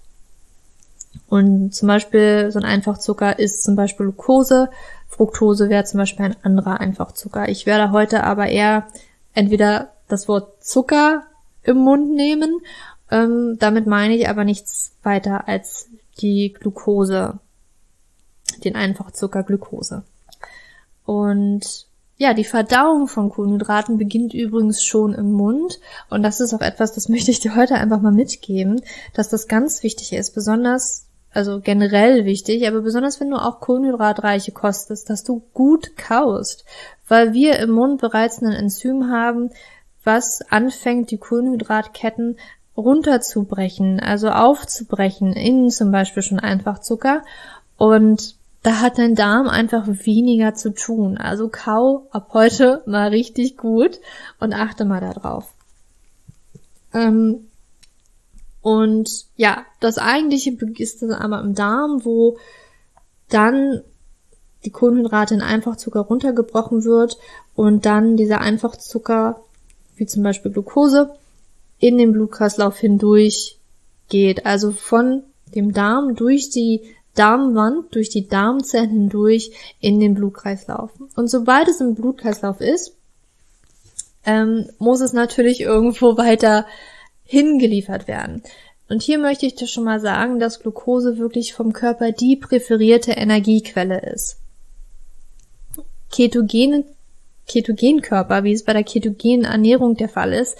Und 1.29 1.75
zum 1.75 1.89
Beispiel 1.89 2.51
so 2.51 2.59
ein 2.59 2.65
Einfachzucker 2.65 3.39
ist 3.39 3.63
zum 3.63 3.77
Beispiel 3.77 4.07
Glucose, 4.07 4.69
Fructose 5.15 5.69
wäre 5.69 5.85
zum 5.85 5.99
Beispiel 5.99 6.27
ein 6.27 6.37
anderer 6.43 6.81
Einfachzucker. 6.81 7.49
Ich 7.49 7.67
werde 7.67 7.93
heute 7.93 8.25
aber 8.25 8.49
eher 8.49 8.89
entweder 9.33 9.93
das 10.09 10.27
Wort 10.27 10.65
Zucker 10.65 11.23
im 11.63 11.77
Mund 11.77 12.11
nehmen, 12.11 12.61
ähm, 13.13 13.57
damit 13.61 13.87
meine 13.87 14.17
ich 14.17 14.29
aber 14.29 14.45
nichts 14.45 14.97
weiter 15.05 15.47
als 15.47 15.89
die 16.21 16.53
Glucose, 16.53 17.39
den 18.65 18.75
Einfachzucker 18.75 19.45
Glucose. 19.45 20.03
Und 21.05 21.87
ja, 22.17 22.35
die 22.35 22.45
Verdauung 22.45 23.07
von 23.07 23.31
Kohlenhydraten 23.31 23.99
beginnt 23.99 24.35
übrigens 24.35 24.83
schon 24.83 25.15
im 25.15 25.33
Mund. 25.33 25.79
Und 26.11 26.25
das 26.25 26.41
ist 26.41 26.55
auch 26.55 26.61
etwas, 26.61 26.93
das 26.93 27.09
möchte 27.09 27.31
ich 27.31 27.39
dir 27.39 27.55
heute 27.55 27.77
einfach 27.77 28.01
mal 28.01 28.13
mitgeben, 28.13 28.81
dass 29.15 29.29
das 29.29 29.47
ganz 29.47 29.85
wichtig 29.85 30.13
ist, 30.13 30.35
besonders, 30.35 31.04
also 31.35 31.61
generell 31.61 32.25
wichtig, 32.25 32.67
aber 32.67 32.81
besonders 32.81 33.21
wenn 33.21 33.31
du 33.31 33.37
auch 33.37 33.61
kohlenhydratreiche 33.61 34.53
kostest, 34.53 35.11
dass 35.11 35.25
du 35.25 35.43
gut 35.53 35.97
kaust, 35.97 36.65
weil 37.09 37.33
wir 37.33 37.59
im 37.59 37.71
Mund 37.71 38.01
bereits 38.01 38.41
ein 38.41 38.53
Enzym 38.53 39.11
haben, 39.11 39.51
was 40.05 40.43
anfängt, 40.51 41.11
die 41.11 41.19
Kohlenhydratketten 41.19 42.37
runterzubrechen, 42.77 44.01
also 44.01 44.31
aufzubrechen 44.31 45.33
in 45.33 45.71
zum 45.71 45.91
Beispiel 45.91 46.23
schon 46.23 46.41
einfach 46.41 46.81
Zucker. 46.81 47.23
Und 47.77 48.37
da 48.63 48.81
hat 48.81 48.99
dein 48.99 49.15
Darm 49.15 49.49
einfach 49.49 49.87
weniger 49.87 50.55
zu 50.55 50.73
tun. 50.73 51.19
Also 51.19 51.49
kau 51.49 52.07
ab 52.11 52.31
heute 52.33 52.83
mal 52.87 53.09
richtig 53.09 53.57
gut 53.57 54.01
und 54.41 54.55
achte 54.55 54.85
mal 54.85 55.01
darauf. 55.01 55.53
Ähm, 56.93 57.49
und 58.65 59.27
ja, 59.37 59.67
das 59.79 59.99
eigentliche 59.99 60.57
ist 60.79 61.03
dann 61.03 61.11
aber 61.11 61.41
im 61.41 61.55
Darm, 61.55 62.07
wo 62.07 62.39
dann 63.29 63.83
die 64.65 64.71
Kohlenhydrate 64.71 65.35
in 65.35 65.43
Einfachzucker 65.43 66.01
runtergebrochen 66.01 66.83
wird 66.83 67.19
und 67.55 67.85
dann 67.85 68.17
dieser 68.17 68.41
Einfachzucker, 68.41 69.39
wie 69.97 70.07
zum 70.07 70.23
Beispiel 70.23 70.51
Glucose, 70.51 71.11
in 71.79 71.99
den 71.99 72.13
Blutkreislauf 72.13 72.79
hindurch 72.79 73.59
geht. 74.09 74.47
Also 74.47 74.73
von 74.73 75.25
dem 75.55 75.75
Darm 75.75 76.15
durch 76.15 76.49
die 76.49 76.81
Darmwand 77.15 77.95
durch 77.95 78.09
die 78.09 78.29
Darmzellen 78.29 78.89
hindurch 78.89 79.53
in 79.79 80.01
den 80.01 80.15
Blutkreislauf. 80.15 80.91
Und 81.17 81.29
sobald 81.29 81.69
es 81.69 81.83
im 81.83 81.95
Blutkreislauf 81.95 82.63
ist, 82.63 82.95
ähm, 84.25 84.71
muss 84.79 85.03
es 85.03 85.13
natürlich 85.13 85.61
irgendwo 85.61 86.17
weiter 86.17 86.65
hingeliefert 87.25 88.07
werden. 88.07 88.43
Und 88.89 89.03
hier 89.03 89.19
möchte 89.19 89.47
ich 89.47 89.55
dir 89.55 89.67
schon 89.67 89.85
mal 89.85 90.01
sagen, 90.01 90.39
dass 90.39 90.61
Glucose 90.61 91.19
wirklich 91.19 91.55
vom 91.55 91.73
Körper 91.73 92.13
die 92.13 92.37
präferierte 92.37 93.13
Energiequelle 93.13 94.01
ist. 94.01 94.39
Ketogene, 96.11 96.85
Ketogenkörper, 97.49 98.45
wie 98.45 98.53
es 98.53 98.65
bei 98.65 98.73
der 98.73 98.85
ketogenen 98.85 99.45
Ernährung 99.45 99.97
der 99.97 100.09
Fall 100.09 100.33
ist, 100.33 100.57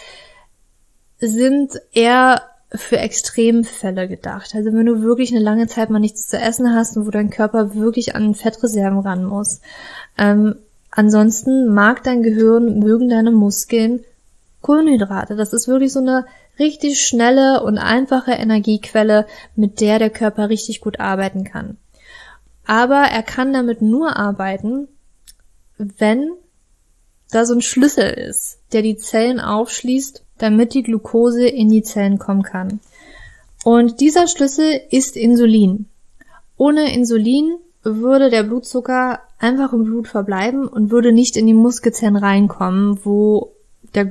sind 1.19 1.81
eher 1.93 2.43
für 2.75 2.99
Extremfälle 2.99 4.09
gedacht. 4.09 4.55
Also 4.55 4.73
wenn 4.73 4.87
du 4.87 5.03
wirklich 5.03 5.31
eine 5.31 5.45
lange 5.45 5.69
Zeit 5.69 5.91
mal 5.91 6.01
nichts 6.01 6.27
zu 6.27 6.39
essen 6.39 6.75
hast 6.75 6.97
und 6.97 7.07
wo 7.07 7.11
dein 7.11 7.31
Körper 7.31 7.75
wirklich 7.75 8.17
an 8.17 8.35
Fettreserven 8.35 8.99
ran 8.99 9.25
muss. 9.25 9.61
Ähm, 10.19 10.57
ansonsten 10.91 11.73
mag 11.73 12.03
dein 12.03 12.23
Gehirn, 12.23 12.81
mögen 12.81 13.09
deine 13.09 13.31
Muskeln 13.31 14.01
Kohlenhydrate. 14.65 15.37
Das 15.37 15.53
ist 15.53 15.69
wirklich 15.69 15.93
so 15.93 16.01
eine 16.01 16.27
richtig 16.59 17.01
schnelle 17.01 17.63
und 17.63 17.79
einfache 17.79 18.33
Energiequelle, 18.33 19.27
mit 19.55 19.81
der 19.81 20.01
der 20.01 20.11
Körper 20.11 20.49
richtig 20.49 20.81
gut 20.81 20.99
arbeiten 20.99 21.45
kann. 21.45 21.77
Aber 22.67 23.03
er 23.03 23.23
kann 23.23 23.53
damit 23.53 23.81
nur 23.81 24.17
arbeiten, 24.17 24.89
wenn 25.79 26.31
da 27.31 27.47
so 27.47 27.55
ein 27.55 27.63
Schlüssel 27.63 28.11
ist, 28.11 28.59
der 28.73 28.83
die 28.83 28.97
Zellen 28.97 29.39
aufschließt 29.39 30.25
damit 30.39 30.75
die 30.75 30.83
Glucose 30.83 31.47
in 31.47 31.71
die 31.71 31.83
Zellen 31.83 32.19
kommen 32.19 32.43
kann. 32.43 32.81
Und 33.65 34.01
dieser 34.01 34.27
Schlüssel 34.27 34.81
ist 34.91 35.17
Insulin. 35.17 35.87
Ohne 36.57 36.95
Insulin 36.95 37.57
würde 37.83 38.31
der 38.31 38.43
Blutzucker 38.43 39.21
einfach 39.39 39.73
im 39.73 39.85
Blut 39.85 40.09
verbleiben 40.09 40.67
und 40.67 40.91
würde 40.91 41.13
nicht 41.13 41.37
in 41.37 41.47
die 41.47 41.55
Muskelzellen 41.55 42.17
reinkommen, 42.17 43.05
wo 43.05 43.54
der, 43.95 44.09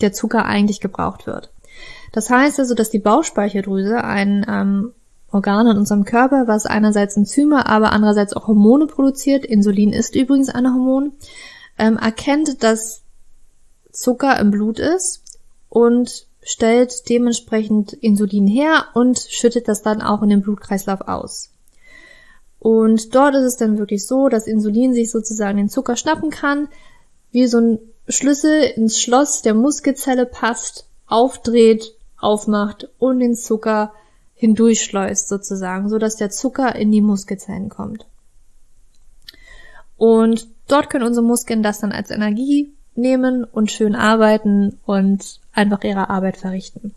der 0.00 0.12
Zucker 0.12 0.44
eigentlich 0.44 0.80
gebraucht 0.80 1.26
wird. 1.26 1.50
Das 2.12 2.30
heißt 2.30 2.58
also, 2.58 2.74
dass 2.74 2.90
die 2.90 2.98
Bauchspeicheldrüse 2.98 4.02
ein 4.02 4.44
ähm, 4.48 4.92
Organ 5.30 5.66
in 5.66 5.76
unserem 5.76 6.04
Körper, 6.04 6.48
was 6.48 6.66
einerseits 6.66 7.16
Enzyme, 7.16 7.66
aber 7.66 7.92
andererseits 7.92 8.32
auch 8.32 8.46
Hormone 8.46 8.86
produziert, 8.86 9.44
Insulin 9.44 9.92
ist 9.92 10.16
übrigens 10.16 10.48
ein 10.48 10.66
Hormon, 10.66 11.12
ähm, 11.78 11.96
erkennt, 11.96 12.62
dass 12.62 13.02
Zucker 13.92 14.38
im 14.40 14.50
Blut 14.50 14.78
ist 14.78 15.22
und 15.68 16.26
stellt 16.40 17.08
dementsprechend 17.10 17.92
Insulin 17.92 18.46
her 18.46 18.86
und 18.94 19.18
schüttet 19.18 19.68
das 19.68 19.82
dann 19.82 20.00
auch 20.00 20.22
in 20.22 20.30
den 20.30 20.40
Blutkreislauf 20.40 21.02
aus. 21.02 21.50
Und 22.58 23.14
dort 23.14 23.34
ist 23.34 23.44
es 23.44 23.56
dann 23.56 23.78
wirklich 23.78 24.06
so, 24.06 24.28
dass 24.28 24.46
Insulin 24.46 24.94
sich 24.94 25.10
sozusagen 25.10 25.58
den 25.58 25.68
Zucker 25.68 25.96
schnappen 25.96 26.30
kann, 26.30 26.68
wie 27.30 27.46
so 27.46 27.58
ein 27.58 27.78
Schlüssel 28.08 28.62
ins 28.62 29.00
Schloss 29.00 29.42
der 29.42 29.54
Muskelzelle 29.54 30.26
passt, 30.26 30.86
aufdreht, 31.06 31.94
aufmacht 32.18 32.88
und 32.98 33.20
den 33.20 33.34
Zucker 33.34 33.92
hindurchschleust 34.34 35.28
sozusagen, 35.28 35.88
so 35.88 35.98
dass 35.98 36.16
der 36.16 36.30
Zucker 36.30 36.74
in 36.74 36.90
die 36.90 37.00
Muskelzellen 37.00 37.68
kommt. 37.68 38.06
Und 39.96 40.46
dort 40.68 40.90
können 40.90 41.06
unsere 41.06 41.26
Muskeln 41.26 41.62
das 41.62 41.80
dann 41.80 41.92
als 41.92 42.10
Energie 42.10 42.72
nehmen 42.94 43.44
und 43.44 43.70
schön 43.70 43.94
arbeiten 43.94 44.78
und 44.86 45.40
einfach 45.52 45.82
ihre 45.82 46.08
Arbeit 46.08 46.36
verrichten. 46.36 46.94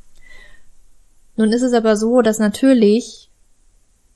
Nun 1.36 1.52
ist 1.52 1.64
es 1.64 1.74
aber 1.74 1.98
so, 1.98 2.22
dass 2.22 2.40
natürlich 2.40 3.30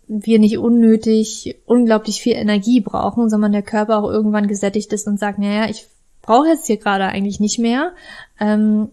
wir 0.08 0.38
nicht 0.38 0.60
unnötig 0.60 1.58
unglaublich 1.66 2.22
viel 2.22 2.34
Energie 2.34 2.80
brauchen, 2.80 3.30
sondern 3.30 3.52
der 3.52 3.64
Körper 3.64 3.98
auch 3.98 4.10
irgendwann 4.10 4.48
gesättigt 4.48 4.94
ist 4.94 5.08
und 5.08 5.20
sagt, 5.20 5.40
naja, 5.40 5.68
ich 5.68 5.88
brauche 6.26 6.48
jetzt 6.48 6.68
hier 6.68 6.78
gerade 6.78 7.06
eigentlich 7.06 7.40
nicht 7.40 7.60
mehr, 7.60 7.94
ähm, 8.40 8.90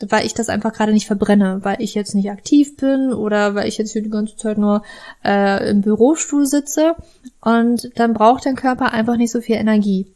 weil 0.00 0.26
ich 0.26 0.34
das 0.34 0.48
einfach 0.48 0.72
gerade 0.72 0.92
nicht 0.92 1.06
verbrenne, 1.06 1.60
weil 1.62 1.80
ich 1.80 1.94
jetzt 1.94 2.14
nicht 2.14 2.30
aktiv 2.30 2.76
bin 2.76 3.12
oder 3.12 3.54
weil 3.54 3.68
ich 3.68 3.78
jetzt 3.78 3.92
hier 3.92 4.02
die 4.02 4.10
ganze 4.10 4.36
Zeit 4.36 4.58
nur 4.58 4.82
äh, 5.24 5.70
im 5.70 5.82
Bürostuhl 5.82 6.46
sitze 6.46 6.96
und 7.40 7.90
dann 7.96 8.14
braucht 8.14 8.46
dein 8.46 8.56
Körper 8.56 8.92
einfach 8.92 9.16
nicht 9.16 9.30
so 9.30 9.40
viel 9.40 9.56
Energie. 9.56 10.12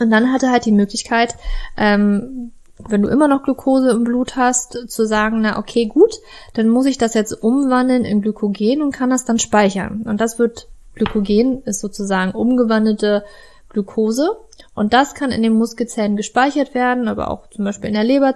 Und 0.00 0.10
dann 0.10 0.32
hat 0.32 0.42
er 0.42 0.50
halt 0.50 0.64
die 0.64 0.72
Möglichkeit, 0.72 1.36
ähm, 1.76 2.52
wenn 2.88 3.02
du 3.02 3.08
immer 3.08 3.28
noch 3.28 3.44
Glucose 3.44 3.90
im 3.90 4.04
Blut 4.04 4.36
hast, 4.36 4.90
zu 4.90 5.06
sagen, 5.06 5.42
na 5.42 5.58
okay, 5.58 5.86
gut, 5.86 6.14
dann 6.54 6.68
muss 6.68 6.86
ich 6.86 6.98
das 6.98 7.14
jetzt 7.14 7.32
umwandeln 7.32 8.04
in 8.04 8.22
Glykogen 8.22 8.82
und 8.82 8.92
kann 8.92 9.10
das 9.10 9.24
dann 9.24 9.38
speichern. 9.38 10.02
Und 10.06 10.20
das 10.20 10.38
wird, 10.38 10.68
Glykogen 10.94 11.62
ist 11.62 11.80
sozusagen 11.80 12.32
umgewandelte 12.32 13.24
Glucose. 13.68 14.36
Und 14.74 14.92
das 14.92 15.14
kann 15.14 15.30
in 15.30 15.42
den 15.42 15.54
Muskelzellen 15.54 16.16
gespeichert 16.16 16.74
werden, 16.74 17.08
aber 17.08 17.30
auch 17.30 17.48
zum 17.48 17.64
Beispiel 17.64 17.88
in 17.88 17.94
der 17.94 18.04
Leber, 18.04 18.34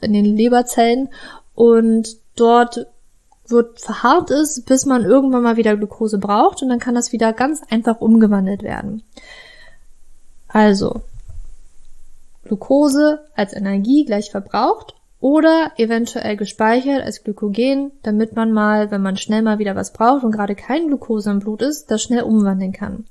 in 0.00 0.12
den 0.12 0.24
Leberzellen. 0.24 1.08
Und 1.54 2.16
dort 2.36 2.86
wird 3.46 3.80
verharrt 3.80 4.30
es, 4.30 4.62
bis 4.62 4.84
man 4.84 5.04
irgendwann 5.04 5.42
mal 5.42 5.56
wieder 5.56 5.76
Glucose 5.76 6.18
braucht 6.18 6.62
und 6.62 6.68
dann 6.68 6.78
kann 6.78 6.94
das 6.94 7.12
wieder 7.12 7.32
ganz 7.32 7.62
einfach 7.70 8.00
umgewandelt 8.00 8.62
werden. 8.62 9.02
Also, 10.48 11.02
Glucose 12.44 13.20
als 13.34 13.52
Energie 13.54 14.04
gleich 14.04 14.30
verbraucht 14.30 14.94
oder 15.20 15.72
eventuell 15.76 16.36
gespeichert 16.36 17.02
als 17.02 17.24
Glykogen, 17.24 17.92
damit 18.02 18.36
man 18.36 18.52
mal, 18.52 18.90
wenn 18.90 19.02
man 19.02 19.16
schnell 19.16 19.42
mal 19.42 19.58
wieder 19.58 19.76
was 19.76 19.92
braucht 19.92 20.24
und 20.24 20.32
gerade 20.32 20.54
kein 20.54 20.88
Glucose 20.88 21.30
im 21.30 21.40
Blut 21.40 21.62
ist, 21.62 21.90
das 21.90 22.02
schnell 22.02 22.22
umwandeln 22.22 22.72
kann. 22.72 23.06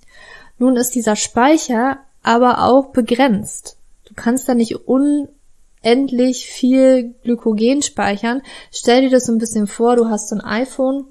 Nun 0.58 0.76
ist 0.78 0.96
dieser 0.96 1.16
Speicher 1.16 2.00
aber 2.24 2.64
auch 2.64 2.92
begrenzt. 2.92 3.78
Du 4.06 4.14
kannst 4.16 4.48
da 4.50 4.54
nicht 4.54 4.76
unendlich 4.88 6.48
viel 6.48 7.16
Glykogen 7.24 7.82
speichern. 7.82 8.42
Stell 8.72 9.02
dir 9.02 9.10
das 9.10 9.26
so 9.26 9.34
ein 9.34 9.40
bisschen 9.40 9.68
vor, 9.68 9.96
du 9.96 10.10
hast 10.10 10.30
so 10.30 10.36
ein 10.36 10.42
iPhone 10.42 11.06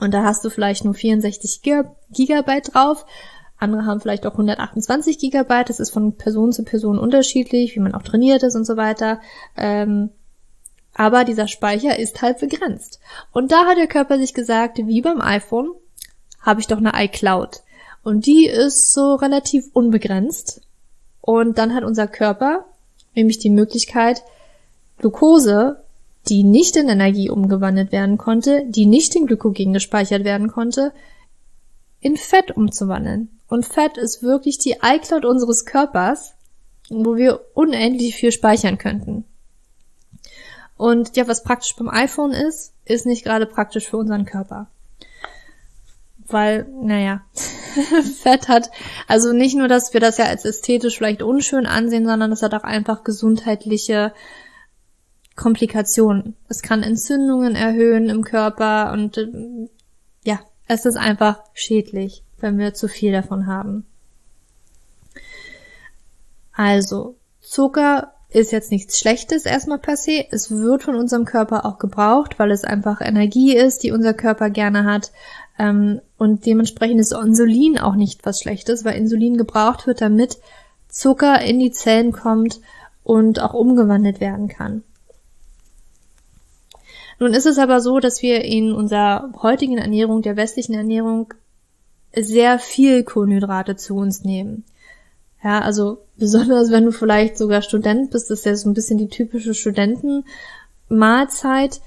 und 0.00 0.12
da 0.12 0.22
hast 0.24 0.44
du 0.44 0.50
vielleicht 0.50 0.84
nur 0.84 0.94
64 0.94 1.62
Gigabyte 2.10 2.74
drauf 2.74 3.04
andere 3.60 3.84
haben 3.84 4.00
vielleicht 4.00 4.26
auch 4.26 4.32
128 4.32 5.18
Gigabyte. 5.18 5.68
Das 5.68 5.80
ist 5.80 5.90
von 5.90 6.16
Person 6.16 6.50
zu 6.50 6.64
Person 6.64 6.98
unterschiedlich, 6.98 7.76
wie 7.76 7.80
man 7.80 7.94
auch 7.94 8.02
trainiert 8.02 8.42
ist 8.42 8.56
und 8.56 8.64
so 8.64 8.76
weiter. 8.76 9.20
Ähm, 9.56 10.10
aber 10.94 11.24
dieser 11.24 11.46
Speicher 11.46 11.98
ist 11.98 12.22
halt 12.22 12.40
begrenzt. 12.40 13.00
Und 13.32 13.52
da 13.52 13.66
hat 13.66 13.76
der 13.76 13.86
Körper 13.86 14.18
sich 14.18 14.34
gesagt, 14.34 14.78
wie 14.78 15.02
beim 15.02 15.20
iPhone, 15.20 15.70
habe 16.40 16.60
ich 16.60 16.66
doch 16.66 16.78
eine 16.78 16.92
iCloud. 16.94 17.62
Und 18.02 18.26
die 18.26 18.46
ist 18.46 18.92
so 18.92 19.14
relativ 19.14 19.66
unbegrenzt. 19.72 20.62
Und 21.20 21.58
dann 21.58 21.74
hat 21.74 21.84
unser 21.84 22.06
Körper 22.06 22.64
nämlich 23.14 23.38
die 23.38 23.50
Möglichkeit, 23.50 24.22
Glucose 24.98 25.82
die 26.28 26.42
nicht 26.42 26.76
in 26.76 26.88
Energie 26.88 27.30
umgewandelt 27.30 27.92
werden 27.92 28.18
konnte, 28.18 28.64
die 28.66 28.86
nicht 28.86 29.14
in 29.16 29.26
Glykogen 29.26 29.72
gespeichert 29.72 30.24
werden 30.24 30.48
konnte, 30.48 30.92
in 32.00 32.16
Fett 32.16 32.56
umzuwandeln. 32.56 33.28
Und 33.48 33.66
Fett 33.66 33.96
ist 33.96 34.22
wirklich 34.22 34.58
die 34.58 34.76
iCloud 34.82 35.24
unseres 35.24 35.64
Körpers, 35.64 36.34
wo 36.88 37.16
wir 37.16 37.40
unendlich 37.54 38.14
viel 38.14 38.32
speichern 38.32 38.78
könnten. 38.78 39.24
Und 40.76 41.16
ja, 41.16 41.26
was 41.28 41.42
praktisch 41.42 41.74
beim 41.76 41.88
iPhone 41.88 42.32
ist, 42.32 42.72
ist 42.84 43.06
nicht 43.06 43.24
gerade 43.24 43.46
praktisch 43.46 43.88
für 43.88 43.98
unseren 43.98 44.24
Körper. 44.24 44.68
Weil, 46.32 46.66
naja, 46.82 47.22
Fett 48.22 48.48
hat, 48.48 48.70
also 49.08 49.32
nicht 49.32 49.56
nur, 49.56 49.68
dass 49.68 49.92
wir 49.92 50.00
das 50.00 50.18
ja 50.18 50.26
als 50.26 50.44
ästhetisch 50.44 50.98
vielleicht 50.98 51.22
unschön 51.22 51.66
ansehen, 51.66 52.06
sondern 52.06 52.32
es 52.32 52.42
hat 52.42 52.54
auch 52.54 52.64
einfach 52.64 53.04
gesundheitliche 53.04 54.12
Komplikationen. 55.36 56.36
Es 56.48 56.62
kann 56.62 56.82
Entzündungen 56.82 57.54
erhöhen 57.54 58.08
im 58.08 58.24
Körper 58.24 58.92
und 58.92 59.16
äh, 59.18 59.68
ja, 60.24 60.40
es 60.66 60.84
ist 60.84 60.96
einfach 60.96 61.40
schädlich, 61.54 62.22
wenn 62.38 62.58
wir 62.58 62.74
zu 62.74 62.88
viel 62.88 63.12
davon 63.12 63.46
haben. 63.46 63.86
Also, 66.52 67.16
Zucker 67.40 68.12
ist 68.28 68.52
jetzt 68.52 68.70
nichts 68.70 68.98
Schlechtes 68.98 69.44
erstmal 69.44 69.78
per 69.78 69.96
se. 69.96 70.26
Es 70.30 70.50
wird 70.50 70.82
von 70.82 70.94
unserem 70.94 71.24
Körper 71.24 71.64
auch 71.64 71.78
gebraucht, 71.78 72.38
weil 72.38 72.50
es 72.50 72.64
einfach 72.64 73.00
Energie 73.00 73.56
ist, 73.56 73.82
die 73.82 73.92
unser 73.92 74.14
Körper 74.14 74.50
gerne 74.50 74.84
hat. 74.84 75.10
Ähm, 75.60 76.00
und 76.16 76.46
dementsprechend 76.46 77.00
ist 77.00 77.12
Insulin 77.12 77.78
auch 77.78 77.94
nicht 77.94 78.24
was 78.24 78.40
Schlechtes, 78.40 78.86
weil 78.86 78.96
Insulin 78.96 79.36
gebraucht 79.36 79.86
wird, 79.86 80.00
damit 80.00 80.38
Zucker 80.88 81.42
in 81.42 81.58
die 81.58 81.70
Zellen 81.70 82.12
kommt 82.12 82.60
und 83.04 83.40
auch 83.40 83.52
umgewandelt 83.52 84.22
werden 84.22 84.48
kann. 84.48 84.82
Nun 87.18 87.34
ist 87.34 87.44
es 87.44 87.58
aber 87.58 87.82
so, 87.82 88.00
dass 88.00 88.22
wir 88.22 88.42
in 88.42 88.72
unserer 88.72 89.30
heutigen 89.42 89.76
Ernährung, 89.76 90.22
der 90.22 90.38
westlichen 90.38 90.72
Ernährung, 90.72 91.34
sehr 92.16 92.58
viel 92.58 93.04
Kohlenhydrate 93.04 93.76
zu 93.76 93.96
uns 93.96 94.24
nehmen. 94.24 94.64
Ja, 95.44 95.60
also 95.60 95.98
besonders 96.16 96.70
wenn 96.70 96.86
du 96.86 96.92
vielleicht 96.92 97.36
sogar 97.36 97.60
Student 97.60 98.12
bist, 98.12 98.30
ist 98.30 98.46
ja 98.46 98.56
so 98.56 98.70
ein 98.70 98.74
bisschen 98.74 98.96
die 98.96 99.08
typische 99.08 99.52
Studentenmahlzeit. 99.52 101.82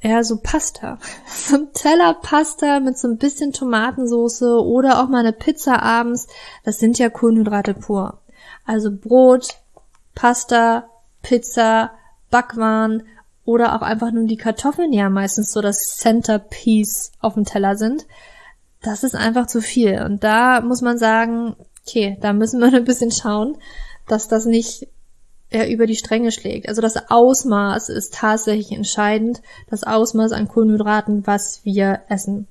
Ja, 0.00 0.22
so 0.22 0.38
Pasta. 0.38 0.98
So 1.26 1.56
ein 1.56 1.72
Teller 1.72 2.14
Pasta 2.14 2.80
mit 2.80 2.98
so 2.98 3.08
ein 3.08 3.16
bisschen 3.16 3.52
Tomatensoße 3.52 4.62
oder 4.62 5.02
auch 5.02 5.08
mal 5.08 5.20
eine 5.20 5.32
Pizza 5.32 5.82
abends. 5.82 6.28
Das 6.64 6.78
sind 6.78 6.98
ja 6.98 7.08
Kohlenhydrate 7.08 7.74
pur. 7.74 8.20
Also 8.66 8.90
Brot, 8.90 9.56
Pasta, 10.14 10.88
Pizza, 11.22 11.92
Backwaren 12.30 13.04
oder 13.44 13.74
auch 13.74 13.82
einfach 13.82 14.12
nur 14.12 14.26
die 14.26 14.36
Kartoffeln, 14.36 14.92
die 14.92 14.98
ja 14.98 15.08
meistens 15.08 15.52
so 15.52 15.62
das 15.62 15.96
Centerpiece 15.96 17.12
auf 17.20 17.34
dem 17.34 17.44
Teller 17.44 17.76
sind. 17.76 18.06
Das 18.82 19.02
ist 19.04 19.14
einfach 19.14 19.46
zu 19.46 19.62
viel. 19.62 20.02
Und 20.02 20.22
da 20.22 20.60
muss 20.60 20.82
man 20.82 20.98
sagen, 20.98 21.56
okay, 21.86 22.18
da 22.20 22.32
müssen 22.32 22.60
wir 22.60 22.66
ein 22.74 22.84
bisschen 22.84 23.10
schauen, 23.10 23.56
dass 24.06 24.28
das 24.28 24.44
nicht 24.44 24.88
ja, 25.50 25.66
über 25.66 25.86
die 25.86 25.96
Stränge 25.96 26.30
schlägt. 26.30 26.68
Also 26.68 26.82
das 26.82 27.10
Ausmaß 27.10 27.88
ist 27.88 28.14
tatsächlich 28.14 28.72
entscheidend, 28.72 29.40
das 29.70 29.84
Ausmaß 29.84 30.32
an 30.32 30.48
Kohlenhydraten, 30.48 31.26
was 31.26 31.64
wir 31.64 32.00
essen. 32.08 32.46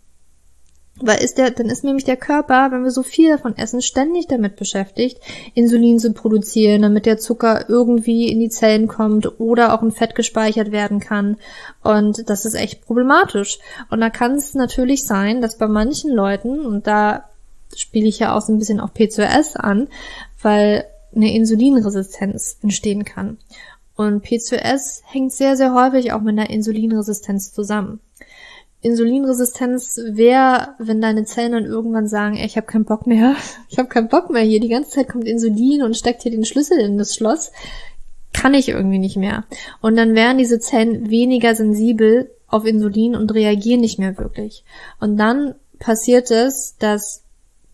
Weil 1.00 1.24
ist 1.24 1.38
der, 1.38 1.52
dann 1.52 1.68
ist 1.68 1.84
nämlich 1.84 2.06
der 2.06 2.18
Körper, 2.18 2.72
wenn 2.72 2.84
wir 2.84 2.90
so 2.90 3.04
viel 3.04 3.30
davon 3.30 3.56
essen, 3.56 3.84
ständig 3.84 4.26
damit 4.28 4.56
beschäftigt, 4.56 5.20
Insulin 5.54 6.00
zu 6.00 6.12
produzieren, 6.14 6.82
damit 6.82 7.06
der 7.06 7.20
Zucker 7.20 7.70
irgendwie 7.70 8.32
in 8.32 8.40
die 8.40 8.50
Zellen 8.50 8.88
kommt 8.88 9.40
oder 9.40 9.74
auch 9.74 9.84
in 9.84 9.92
Fett 9.92 10.16
gespeichert 10.16 10.72
werden 10.72 11.00
kann. 11.00 11.38
Und 11.84 12.28
das 12.28 12.46
ist 12.46 12.56
echt 12.56 12.84
problematisch. 12.84 13.60
Und 13.92 14.02
da 14.02 14.10
kann 14.10 14.34
es 14.36 14.56
natürlich 14.56 15.06
sein, 15.06 15.40
dass 15.40 15.60
bei 15.60 15.68
manchen 15.68 16.12
Leuten, 16.12 16.66
und 16.66 16.88
da 16.88 17.30
spiele 17.76 18.08
ich 18.08 18.18
ja 18.18 18.36
auch 18.36 18.42
so 18.42 18.52
ein 18.52 18.58
bisschen 18.58 18.80
auf 18.80 18.96
P2S 18.96 19.56
an, 19.56 19.90
weil 20.42 20.86
eine 21.18 21.34
Insulinresistenz 21.34 22.58
entstehen 22.62 23.04
kann. 23.04 23.38
Und 23.96 24.24
P2S 24.24 25.02
hängt 25.06 25.34
sehr, 25.34 25.58
sehr 25.58 25.74
häufig 25.74 26.14
auch 26.14 26.22
mit 26.22 26.38
einer 26.38 26.50
Insulinresistenz 26.50 27.52
zusammen. 27.52 28.00
Insulinresistenz 28.82 30.00
wäre, 30.06 30.76
wenn 30.78 31.02
deine 31.02 31.26
Zellen 31.26 31.54
dann 31.54 31.66
irgendwann 31.66 32.08
sagen, 32.08 32.38
ey, 32.38 32.46
ich 32.46 32.58
habe 32.58 32.68
keinen 32.68 32.86
Bock 32.86 33.08
mehr, 33.08 33.36
ich 33.70 33.80
habe 33.80 33.90
keinen 33.90 34.08
Bock 34.08 34.30
mehr 34.30 34.44
hier, 34.44 34.60
die 34.60 34.70
ganze 34.70 34.92
Zeit 34.92 35.10
kommt 35.10 35.26
Insulin 35.26 35.82
und 35.82 35.98
steckt 35.98 36.22
hier 36.22 36.32
den 36.32 36.46
Schlüssel 36.46 36.80
in 36.80 36.98
das 36.98 37.16
Schloss, 37.16 37.52
kann 38.34 38.54
ich 38.54 38.70
irgendwie 38.70 39.00
nicht 39.00 39.18
mehr. 39.18 39.46
Und 39.82 39.98
dann 39.98 40.14
wären 40.14 40.38
diese 40.38 40.60
Zellen 40.60 41.10
weniger 41.10 41.56
sensibel 41.56 42.30
auf 42.48 42.66
Insulin 42.66 43.16
und 43.16 43.34
reagieren 43.34 43.82
nicht 43.82 43.98
mehr 43.98 44.18
wirklich. 44.18 44.64
Und 45.00 45.18
dann 45.18 45.56
passiert 45.80 46.30
es, 46.30 46.76
dass 46.78 47.24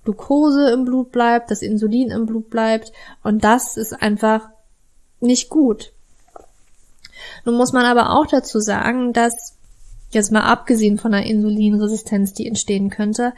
Glucose 0.03 0.71
im 0.71 0.85
Blut 0.85 1.11
bleibt, 1.11 1.51
dass 1.51 1.61
Insulin 1.61 2.11
im 2.11 2.25
Blut 2.25 2.49
bleibt 2.49 2.91
und 3.23 3.43
das 3.43 3.77
ist 3.77 3.93
einfach 3.93 4.49
nicht 5.19 5.49
gut. 5.49 5.93
Nun 7.45 7.55
muss 7.55 7.73
man 7.73 7.85
aber 7.85 8.11
auch 8.11 8.27
dazu 8.27 8.59
sagen, 8.59 9.13
dass 9.13 9.57
jetzt 10.11 10.31
mal 10.31 10.41
abgesehen 10.41 10.97
von 10.97 11.13
einer 11.13 11.25
Insulinresistenz, 11.25 12.33
die 12.33 12.47
entstehen 12.47 12.89
könnte, 12.89 13.33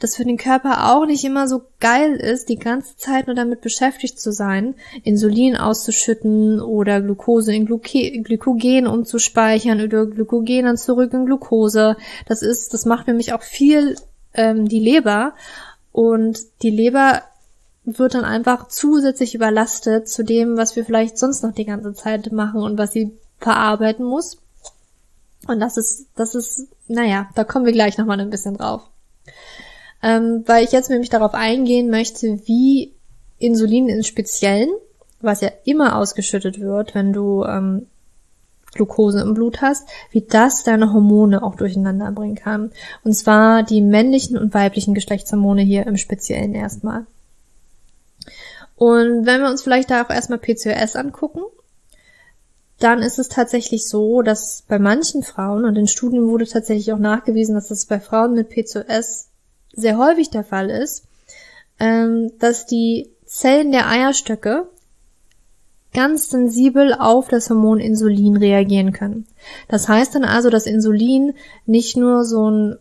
das 0.00 0.16
für 0.16 0.24
den 0.24 0.36
Körper 0.36 0.92
auch 0.92 1.06
nicht 1.06 1.24
immer 1.24 1.46
so 1.46 1.62
geil 1.80 2.16
ist, 2.16 2.48
die 2.48 2.58
ganze 2.58 2.96
Zeit 2.96 3.26
nur 3.26 3.36
damit 3.36 3.60
beschäftigt 3.60 4.20
zu 4.20 4.32
sein, 4.32 4.74
Insulin 5.02 5.56
auszuschütten 5.56 6.60
oder 6.60 7.00
Glucose 7.00 7.54
in 7.54 7.64
Gluke 7.64 8.22
Glykogen 8.22 8.86
umzuspeichern 8.86 9.80
oder 9.80 10.06
Glykogen 10.06 10.64
dann 10.64 10.76
zurück 10.76 11.12
in 11.12 11.26
Glucose. 11.26 11.96
Das 12.26 12.42
ist, 12.42 12.74
das 12.74 12.86
macht 12.86 13.06
nämlich 13.06 13.32
auch 13.32 13.42
viel 13.42 13.96
ähm, 14.34 14.68
die 14.68 14.80
Leber 14.80 15.34
und 15.94 16.40
die 16.62 16.70
Leber 16.70 17.22
wird 17.84 18.14
dann 18.14 18.24
einfach 18.24 18.66
zusätzlich 18.66 19.32
überlastet 19.32 20.08
zu 20.08 20.24
dem, 20.24 20.56
was 20.56 20.74
wir 20.74 20.84
vielleicht 20.84 21.16
sonst 21.16 21.44
noch 21.44 21.52
die 21.52 21.66
ganze 21.66 21.94
Zeit 21.94 22.32
machen 22.32 22.62
und 22.62 22.76
was 22.78 22.90
sie 22.90 23.16
verarbeiten 23.38 24.04
muss. 24.04 24.38
Und 25.46 25.60
das 25.60 25.76
ist, 25.76 26.08
das 26.16 26.34
ist, 26.34 26.66
naja, 26.88 27.28
da 27.36 27.44
kommen 27.44 27.64
wir 27.64 27.72
gleich 27.72 27.96
nochmal 27.96 28.18
ein 28.18 28.30
bisschen 28.30 28.56
drauf. 28.56 28.82
Ähm, 30.02 30.42
weil 30.46 30.64
ich 30.64 30.72
jetzt 30.72 30.90
nämlich 30.90 31.10
darauf 31.10 31.32
eingehen 31.32 31.90
möchte, 31.90 32.40
wie 32.44 32.92
Insulin 33.38 33.88
im 33.88 34.02
Speziellen, 34.02 34.70
was 35.20 35.42
ja 35.42 35.52
immer 35.64 35.96
ausgeschüttet 35.96 36.58
wird, 36.58 36.96
wenn 36.96 37.12
du 37.12 37.44
ähm, 37.44 37.86
Glucose 38.74 39.20
im 39.20 39.34
Blut 39.34 39.62
hast, 39.62 39.88
wie 40.10 40.22
das 40.22 40.64
deine 40.64 40.92
Hormone 40.92 41.42
auch 41.42 41.54
durcheinander 41.54 42.12
bringen 42.12 42.34
kann. 42.34 42.70
Und 43.02 43.14
zwar 43.14 43.62
die 43.62 43.80
männlichen 43.80 44.36
und 44.36 44.54
weiblichen 44.54 44.94
Geschlechtshormone 44.94 45.62
hier 45.62 45.86
im 45.86 45.96
Speziellen 45.96 46.54
erstmal. 46.54 47.06
Und 48.76 49.26
wenn 49.26 49.40
wir 49.40 49.48
uns 49.48 49.62
vielleicht 49.62 49.90
da 49.90 50.02
auch 50.02 50.10
erstmal 50.10 50.38
PCOS 50.38 50.96
angucken, 50.96 51.42
dann 52.78 53.02
ist 53.02 53.18
es 53.18 53.28
tatsächlich 53.28 53.86
so, 53.86 54.22
dass 54.22 54.64
bei 54.68 54.78
manchen 54.78 55.22
Frauen, 55.22 55.64
und 55.64 55.76
in 55.76 55.86
Studien 55.86 56.26
wurde 56.26 56.46
tatsächlich 56.46 56.92
auch 56.92 56.98
nachgewiesen, 56.98 57.54
dass 57.54 57.68
das 57.68 57.86
bei 57.86 58.00
Frauen 58.00 58.34
mit 58.34 58.50
PCOS 58.50 59.28
sehr 59.72 59.96
häufig 59.96 60.30
der 60.30 60.44
Fall 60.44 60.70
ist, 60.70 61.06
ähm, 61.78 62.32
dass 62.38 62.66
die 62.66 63.10
Zellen 63.24 63.72
der 63.72 63.88
Eierstöcke 63.88 64.68
ganz 65.94 66.28
sensibel 66.28 66.92
auf 66.92 67.28
das 67.28 67.48
Hormon 67.48 67.80
Insulin 67.80 68.36
reagieren 68.36 68.92
können. 68.92 69.26
Das 69.68 69.88
heißt 69.88 70.14
dann 70.14 70.24
also, 70.24 70.50
dass 70.50 70.66
Insulin 70.66 71.34
nicht 71.64 71.96
nur 71.96 72.24
so 72.24 72.50
ein, 72.50 72.76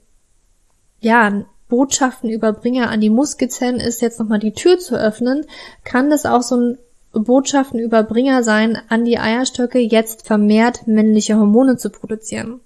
ja, 0.99 1.45
Botschaftenüberbringer 1.69 2.89
an 2.89 3.01
die 3.01 3.09
Muskelzellen 3.09 3.79
ist, 3.79 4.01
jetzt 4.01 4.19
nochmal 4.19 4.39
die 4.39 4.53
Tür 4.53 4.77
zu 4.77 4.95
öffnen, 4.95 5.45
kann 5.83 6.09
das 6.09 6.25
auch 6.25 6.41
so 6.41 6.55
ein 6.57 6.77
Botschaftenüberbringer 7.13 8.43
sein 8.43 8.77
an 8.89 9.05
die 9.05 9.17
Eierstöcke, 9.17 9.79
jetzt 9.79 10.27
vermehrt 10.27 10.87
männliche 10.87 11.37
Hormone 11.37 11.77
zu 11.77 11.89
produzieren. 11.89 12.59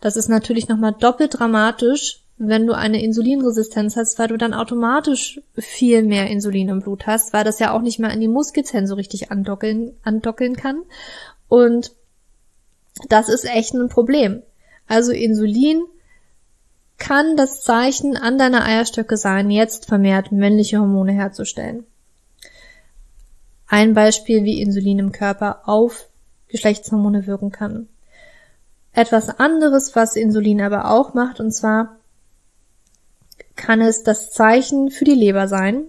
Das 0.00 0.16
ist 0.16 0.28
natürlich 0.28 0.68
nochmal 0.68 0.94
doppelt 0.98 1.38
dramatisch, 1.38 2.25
wenn 2.38 2.66
du 2.66 2.74
eine 2.74 3.02
Insulinresistenz 3.02 3.96
hast, 3.96 4.18
weil 4.18 4.28
du 4.28 4.36
dann 4.36 4.52
automatisch 4.52 5.40
viel 5.54 6.02
mehr 6.02 6.28
Insulin 6.28 6.68
im 6.68 6.80
Blut 6.80 7.06
hast, 7.06 7.32
weil 7.32 7.44
das 7.44 7.58
ja 7.58 7.72
auch 7.72 7.80
nicht 7.80 7.98
mehr 7.98 8.10
an 8.10 8.20
die 8.20 8.28
Muskelzellen 8.28 8.86
so 8.86 8.94
richtig 8.94 9.30
andockeln, 9.30 9.96
andockeln 10.02 10.56
kann. 10.56 10.82
Und 11.48 11.92
das 13.08 13.28
ist 13.28 13.44
echt 13.44 13.74
ein 13.74 13.88
Problem. 13.88 14.42
Also 14.86 15.12
Insulin 15.12 15.82
kann 16.98 17.36
das 17.36 17.62
Zeichen 17.62 18.16
an 18.16 18.38
deiner 18.38 18.64
Eierstöcke 18.64 19.16
sein, 19.16 19.50
jetzt 19.50 19.86
vermehrt 19.86 20.32
männliche 20.32 20.78
Hormone 20.78 21.12
herzustellen. 21.12 21.84
Ein 23.66 23.94
Beispiel, 23.94 24.44
wie 24.44 24.60
Insulin 24.60 24.98
im 24.98 25.12
Körper 25.12 25.62
auf 25.68 26.08
Geschlechtshormone 26.48 27.26
wirken 27.26 27.50
kann. 27.50 27.88
Etwas 28.92 29.28
anderes, 29.40 29.96
was 29.96 30.16
Insulin 30.16 30.62
aber 30.62 30.90
auch 30.90 31.14
macht, 31.14 31.40
und 31.40 31.52
zwar 31.52 31.95
kann 33.56 33.80
es 33.80 34.02
das 34.02 34.30
Zeichen 34.30 34.90
für 34.90 35.04
die 35.04 35.14
Leber 35.14 35.48
sein, 35.48 35.86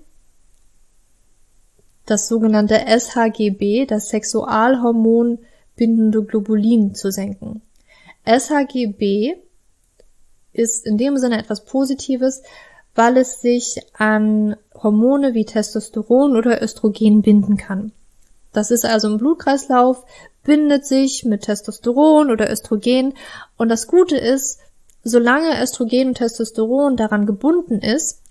das 2.06 2.27
sogenannte 2.27 2.75
SHGB, 2.88 3.86
das 3.86 4.10
Sexualhormon 4.10 5.39
bindende 5.75 6.23
Globulin 6.23 6.95
zu 6.95 7.12
senken. 7.12 7.62
SHGB 8.25 9.36
ist 10.53 10.86
in 10.86 10.97
dem 10.97 11.17
Sinne 11.17 11.38
etwas 11.38 11.65
Positives, 11.65 12.41
weil 12.95 13.17
es 13.17 13.41
sich 13.41 13.80
an 13.93 14.56
Hormone 14.73 15.34
wie 15.34 15.45
Testosteron 15.45 16.36
oder 16.36 16.62
Östrogen 16.63 17.21
binden 17.21 17.58
kann. 17.58 17.91
Das 18.53 18.71
ist 18.71 18.86
also 18.86 19.08
im 19.08 19.17
Blutkreislauf, 19.17 20.03
bindet 20.43 20.86
sich 20.86 21.25
mit 21.25 21.43
Testosteron 21.43 22.32
oder 22.32 22.51
Östrogen 22.51 23.13
und 23.58 23.69
das 23.69 23.86
Gute 23.88 24.17
ist, 24.17 24.60
solange 25.07 25.61
Östrogen 25.61 26.09
und 26.09 26.15
Testosteron 26.15 26.97
daran 26.97 27.25
gebunden 27.25 27.79
ist, 27.79 28.21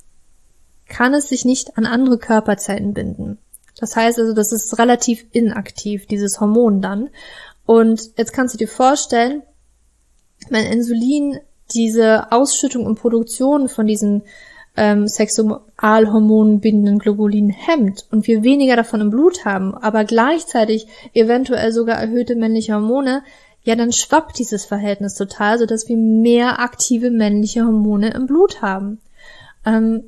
kann 0.88 1.14
es 1.14 1.28
sich 1.28 1.44
nicht 1.44 1.76
an 1.76 1.86
andere 1.86 2.18
Körperzellen 2.18 2.94
binden. 2.94 3.38
Das 3.78 3.94
heißt 3.96 4.18
also, 4.18 4.32
das 4.32 4.52
ist 4.52 4.78
relativ 4.78 5.26
inaktiv, 5.32 6.06
dieses 6.06 6.40
Hormon 6.40 6.80
dann. 6.80 7.10
Und 7.66 8.10
jetzt 8.16 8.32
kannst 8.32 8.54
du 8.54 8.58
dir 8.58 8.68
vorstellen, 8.68 9.42
wenn 10.48 10.66
Insulin 10.66 11.40
diese 11.74 12.30
Ausschüttung 12.30 12.86
und 12.86 12.98
Produktion 12.98 13.68
von 13.68 13.86
diesen 13.86 14.22
ähm, 14.76 15.08
Sexualhormonen 15.08 16.60
bindenden 16.60 16.98
Globulin 16.98 17.48
hemmt 17.48 18.06
und 18.10 18.26
wir 18.26 18.44
weniger 18.44 18.76
davon 18.76 19.00
im 19.00 19.10
Blut 19.10 19.44
haben, 19.44 19.74
aber 19.74 20.04
gleichzeitig 20.04 20.86
eventuell 21.14 21.72
sogar 21.72 21.96
erhöhte 21.96 22.36
männliche 22.36 22.74
Hormone, 22.74 23.22
ja, 23.66 23.74
dann 23.74 23.90
schwappt 23.90 24.38
dieses 24.38 24.64
Verhältnis 24.64 25.16
total, 25.16 25.59
sodass 25.59 25.88
wir 25.88 25.96
mehr 25.96 26.61
aktive 26.61 27.11
männliche 27.11 27.64
Hormone 27.64 28.14
im 28.14 28.26
Blut 28.26 28.62
haben. 28.62 29.00
Ähm, 29.64 30.05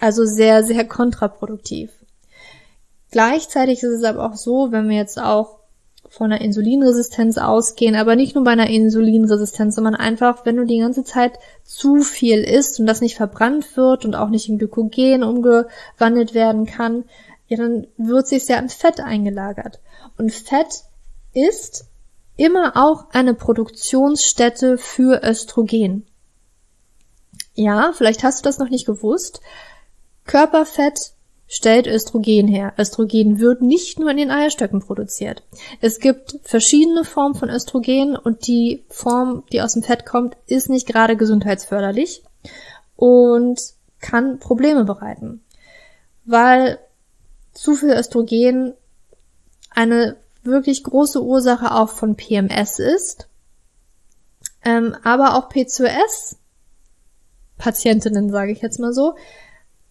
also 0.00 0.24
sehr, 0.24 0.64
sehr 0.64 0.84
kontraproduktiv. 0.84 1.92
Gleichzeitig 3.12 3.84
ist 3.84 4.00
es 4.00 4.02
aber 4.02 4.26
auch 4.26 4.34
so, 4.34 4.72
wenn 4.72 4.88
wir 4.88 4.96
jetzt 4.96 5.20
auch 5.20 5.60
von 6.08 6.32
einer 6.32 6.40
Insulinresistenz 6.40 7.38
ausgehen, 7.38 7.94
aber 7.94 8.16
nicht 8.16 8.34
nur 8.34 8.42
bei 8.42 8.50
einer 8.50 8.68
Insulinresistenz, 8.68 9.76
sondern 9.76 9.94
einfach, 9.94 10.44
wenn 10.44 10.56
du 10.56 10.64
die 10.64 10.80
ganze 10.80 11.04
Zeit 11.04 11.38
zu 11.62 12.00
viel 12.00 12.40
isst 12.40 12.80
und 12.80 12.86
das 12.86 13.00
nicht 13.00 13.14
verbrannt 13.14 13.76
wird 13.76 14.04
und 14.04 14.16
auch 14.16 14.30
nicht 14.30 14.48
in 14.48 14.58
Glykogen 14.58 15.22
umgewandelt 15.22 16.34
werden 16.34 16.66
kann, 16.66 17.04
ja, 17.46 17.56
dann 17.56 17.86
wird 17.98 18.26
sich 18.26 18.44
sehr 18.44 18.58
an 18.58 18.68
Fett 18.68 18.98
eingelagert. 18.98 19.78
Und 20.18 20.32
Fett 20.32 20.82
ist 21.34 21.86
immer 22.36 22.76
auch 22.76 23.10
eine 23.10 23.34
Produktionsstätte 23.34 24.78
für 24.78 25.22
Östrogen. 25.22 26.06
Ja, 27.54 27.92
vielleicht 27.94 28.22
hast 28.22 28.40
du 28.40 28.48
das 28.48 28.58
noch 28.58 28.68
nicht 28.68 28.86
gewusst. 28.86 29.40
Körperfett 30.24 31.12
stellt 31.48 31.86
Östrogen 31.86 32.48
her. 32.48 32.74
Östrogen 32.76 33.38
wird 33.38 33.62
nicht 33.62 33.98
nur 33.98 34.10
in 34.10 34.16
den 34.16 34.30
Eierstöcken 34.30 34.80
produziert. 34.80 35.42
Es 35.80 36.00
gibt 36.00 36.38
verschiedene 36.42 37.04
Formen 37.04 37.34
von 37.34 37.48
Östrogen 37.48 38.16
und 38.16 38.46
die 38.46 38.84
Form, 38.88 39.44
die 39.52 39.62
aus 39.62 39.74
dem 39.74 39.82
Fett 39.82 40.04
kommt, 40.04 40.36
ist 40.46 40.68
nicht 40.68 40.86
gerade 40.86 41.16
gesundheitsförderlich 41.16 42.22
und 42.96 43.60
kann 44.00 44.38
Probleme 44.38 44.84
bereiten, 44.84 45.44
weil 46.24 46.78
zu 47.52 47.74
viel 47.74 47.90
Östrogen 47.90 48.74
eine 49.70 50.16
wirklich 50.46 50.84
große 50.84 51.22
Ursache 51.22 51.72
auch 51.72 51.90
von 51.90 52.16
PMS 52.16 52.78
ist, 52.78 53.28
ähm, 54.64 54.96
aber 55.02 55.34
auch 55.34 55.50
P2S 55.50 56.36
Patientinnen, 57.58 58.30
sage 58.30 58.52
ich 58.52 58.60
jetzt 58.60 58.78
mal 58.78 58.92
so, 58.92 59.14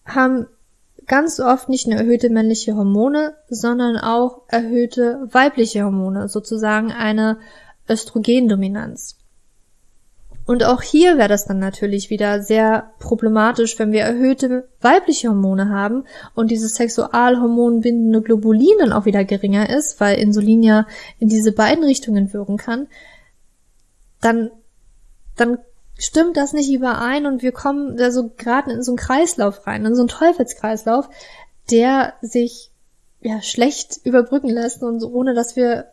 haben 0.04 0.46
ganz 1.06 1.40
oft 1.40 1.68
nicht 1.68 1.86
nur 1.86 1.98
erhöhte 1.98 2.30
männliche 2.30 2.76
Hormone, 2.76 3.36
sondern 3.48 3.96
auch 3.96 4.42
erhöhte 4.48 5.28
weibliche 5.30 5.84
Hormone, 5.84 6.28
sozusagen 6.28 6.92
eine 6.92 7.38
Östrogendominanz. 7.88 9.16
Und 10.46 10.62
auch 10.62 10.80
hier 10.80 11.18
wäre 11.18 11.28
das 11.28 11.44
dann 11.44 11.58
natürlich 11.58 12.08
wieder 12.08 12.40
sehr 12.40 12.92
problematisch, 13.00 13.78
wenn 13.80 13.90
wir 13.90 14.02
erhöhte 14.02 14.68
weibliche 14.80 15.28
Hormone 15.28 15.70
haben 15.70 16.04
und 16.36 16.52
dieses 16.52 16.76
Sexualhormonbindende 16.76 18.22
Globulin 18.22 18.78
dann 18.78 18.92
auch 18.92 19.06
wieder 19.06 19.24
geringer 19.24 19.68
ist, 19.68 20.00
weil 20.00 20.18
Insulin 20.18 20.62
ja 20.62 20.86
in 21.18 21.28
diese 21.28 21.50
beiden 21.50 21.82
Richtungen 21.82 22.32
wirken 22.32 22.58
kann, 22.58 22.86
dann, 24.20 24.52
dann 25.34 25.58
stimmt 25.98 26.36
das 26.36 26.52
nicht 26.52 26.72
überein 26.72 27.26
und 27.26 27.42
wir 27.42 27.52
kommen 27.52 27.96
da 27.96 28.12
so 28.12 28.30
gerade 28.36 28.70
in 28.70 28.84
so 28.84 28.92
einen 28.92 28.98
Kreislauf 28.98 29.66
rein, 29.66 29.84
in 29.84 29.96
so 29.96 30.02
einen 30.02 30.08
Teufelskreislauf, 30.08 31.08
der 31.72 32.14
sich 32.22 32.70
ja 33.20 33.42
schlecht 33.42 33.98
überbrücken 34.04 34.50
lässt 34.50 34.84
und 34.84 35.00
so, 35.00 35.10
ohne 35.10 35.34
dass 35.34 35.56
wir 35.56 35.86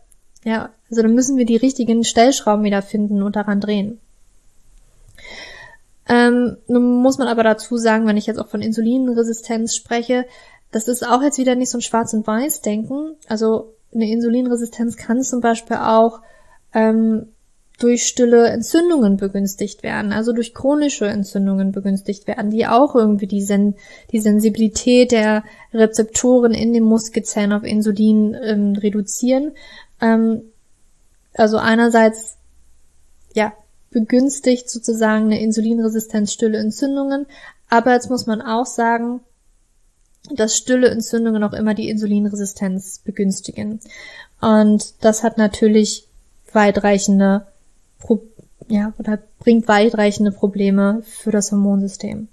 ja, 0.44 0.70
also 0.90 1.02
dann 1.02 1.16
müssen 1.16 1.38
wir 1.38 1.46
die 1.46 1.56
richtigen 1.56 2.04
Stellschrauben 2.04 2.66
wieder 2.66 2.82
finden 2.82 3.24
und 3.24 3.36
daran 3.36 3.62
drehen. 3.62 4.00
Ähm, 6.08 6.58
nun 6.68 7.02
muss 7.02 7.18
man 7.18 7.28
aber 7.28 7.44
dazu 7.44 7.78
sagen, 7.78 8.06
wenn 8.06 8.18
ich 8.18 8.26
jetzt 8.26 8.40
auch 8.40 8.50
von 8.50 8.62
Insulinresistenz 8.62 9.76
spreche, 9.76 10.26
das 10.72 10.88
ist 10.88 11.08
auch 11.08 11.22
jetzt 11.22 11.38
wieder 11.38 11.56
nicht 11.56 11.70
so 11.70 11.78
ein 11.78 11.82
Schwarz- 11.82 12.14
und 12.14 12.28
Weiß-Denken. 12.28 13.16
Also 13.28 13.74
eine 13.94 14.10
Insulinresistenz 14.10 14.98
kann 14.98 15.22
zum 15.22 15.40
Beispiel 15.40 15.78
auch 15.78 16.22
ähm, 16.74 17.28
durch 17.80 18.06
stille 18.06 18.48
Entzündungen 18.48 19.18
begünstigt 19.18 19.84
werden, 19.84 20.14
also 20.14 20.32
durch 20.32 20.54
chronische 20.54 21.06
Entzündungen 21.06 21.72
begünstigt 21.72 22.28
werden, 22.28 22.52
die 22.52 22.68
auch 22.68 22.96
irgendwie 22.96 23.28
die, 23.28 23.42
Sen 23.42 23.76
die 24.12 24.20
Sensibilität 24.20 25.12
der 25.12 25.44
Rezeptoren 25.74 26.54
in 26.54 26.74
den 26.74 26.84
Muskelzellen 26.84 27.52
auf 27.52 27.64
Insulin 27.64 28.36
ähm, 28.42 28.74
reduzieren. 28.74 29.52
Ähm, 30.02 30.44
also 31.34 31.58
einerseits, 31.58 32.38
ja, 33.34 33.54
begünstigt 33.94 34.70
sozusagen 34.70 35.26
eine 35.26 35.42
Insulinresistenz 35.42 36.34
stille 36.34 36.58
Entzündungen, 36.58 37.26
aber 37.70 37.94
jetzt 37.94 38.10
muss 38.10 38.26
man 38.26 38.42
auch 38.42 38.66
sagen, 38.66 39.22
dass 40.30 40.58
stille 40.58 40.90
Entzündungen 40.90 41.44
auch 41.44 41.54
immer 41.54 41.74
die 41.74 41.90
Insulinresistenz 41.90 43.00
begünstigen. 43.00 43.80
Und 44.42 44.94
das 45.02 45.24
hat 45.24 45.38
natürlich 45.38 46.08
weitreichende 46.52 47.48
Pro 48.00 48.22
ja, 48.68 48.94
oder 48.98 49.20
bringt 49.40 49.68
weitreichende 49.68 50.32
Probleme 50.32 51.02
für 51.04 51.32
das 51.32 51.52
Hormonsystem. 51.52 52.28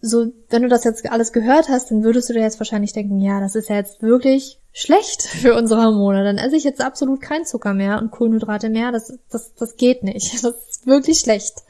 So, 0.00 0.32
wenn 0.50 0.62
du 0.62 0.68
das 0.68 0.82
jetzt 0.82 1.08
alles 1.10 1.32
gehört 1.32 1.68
hast, 1.68 1.90
dann 1.90 2.02
würdest 2.02 2.28
du 2.28 2.32
dir 2.32 2.40
jetzt 2.40 2.58
wahrscheinlich 2.58 2.92
denken, 2.92 3.20
ja, 3.20 3.38
das 3.40 3.54
ist 3.54 3.68
ja 3.68 3.76
jetzt 3.76 4.02
wirklich 4.02 4.58
schlecht 4.72 5.22
für 5.22 5.54
unsere 5.54 5.82
Hormone. 5.82 6.24
Dann 6.24 6.38
esse 6.38 6.56
ich 6.56 6.64
jetzt 6.64 6.80
absolut 6.80 7.20
kein 7.20 7.44
Zucker 7.44 7.74
mehr 7.74 7.98
und 7.98 8.10
Kohlenhydrate 8.10 8.70
mehr. 8.70 8.92
Das, 8.92 9.12
das, 9.30 9.54
das 9.54 9.76
geht 9.76 10.02
nicht. 10.02 10.32
Das 10.42 10.54
ist 10.68 10.86
wirklich 10.86 11.18
schlecht. 11.18 11.62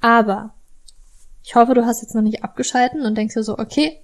Aber 0.00 0.54
ich 1.42 1.54
hoffe, 1.54 1.74
du 1.74 1.86
hast 1.86 2.02
jetzt 2.02 2.14
noch 2.14 2.22
nicht 2.22 2.44
abgeschalten 2.44 3.02
und 3.02 3.16
denkst 3.16 3.34
dir 3.34 3.42
so, 3.42 3.58
okay, 3.58 4.00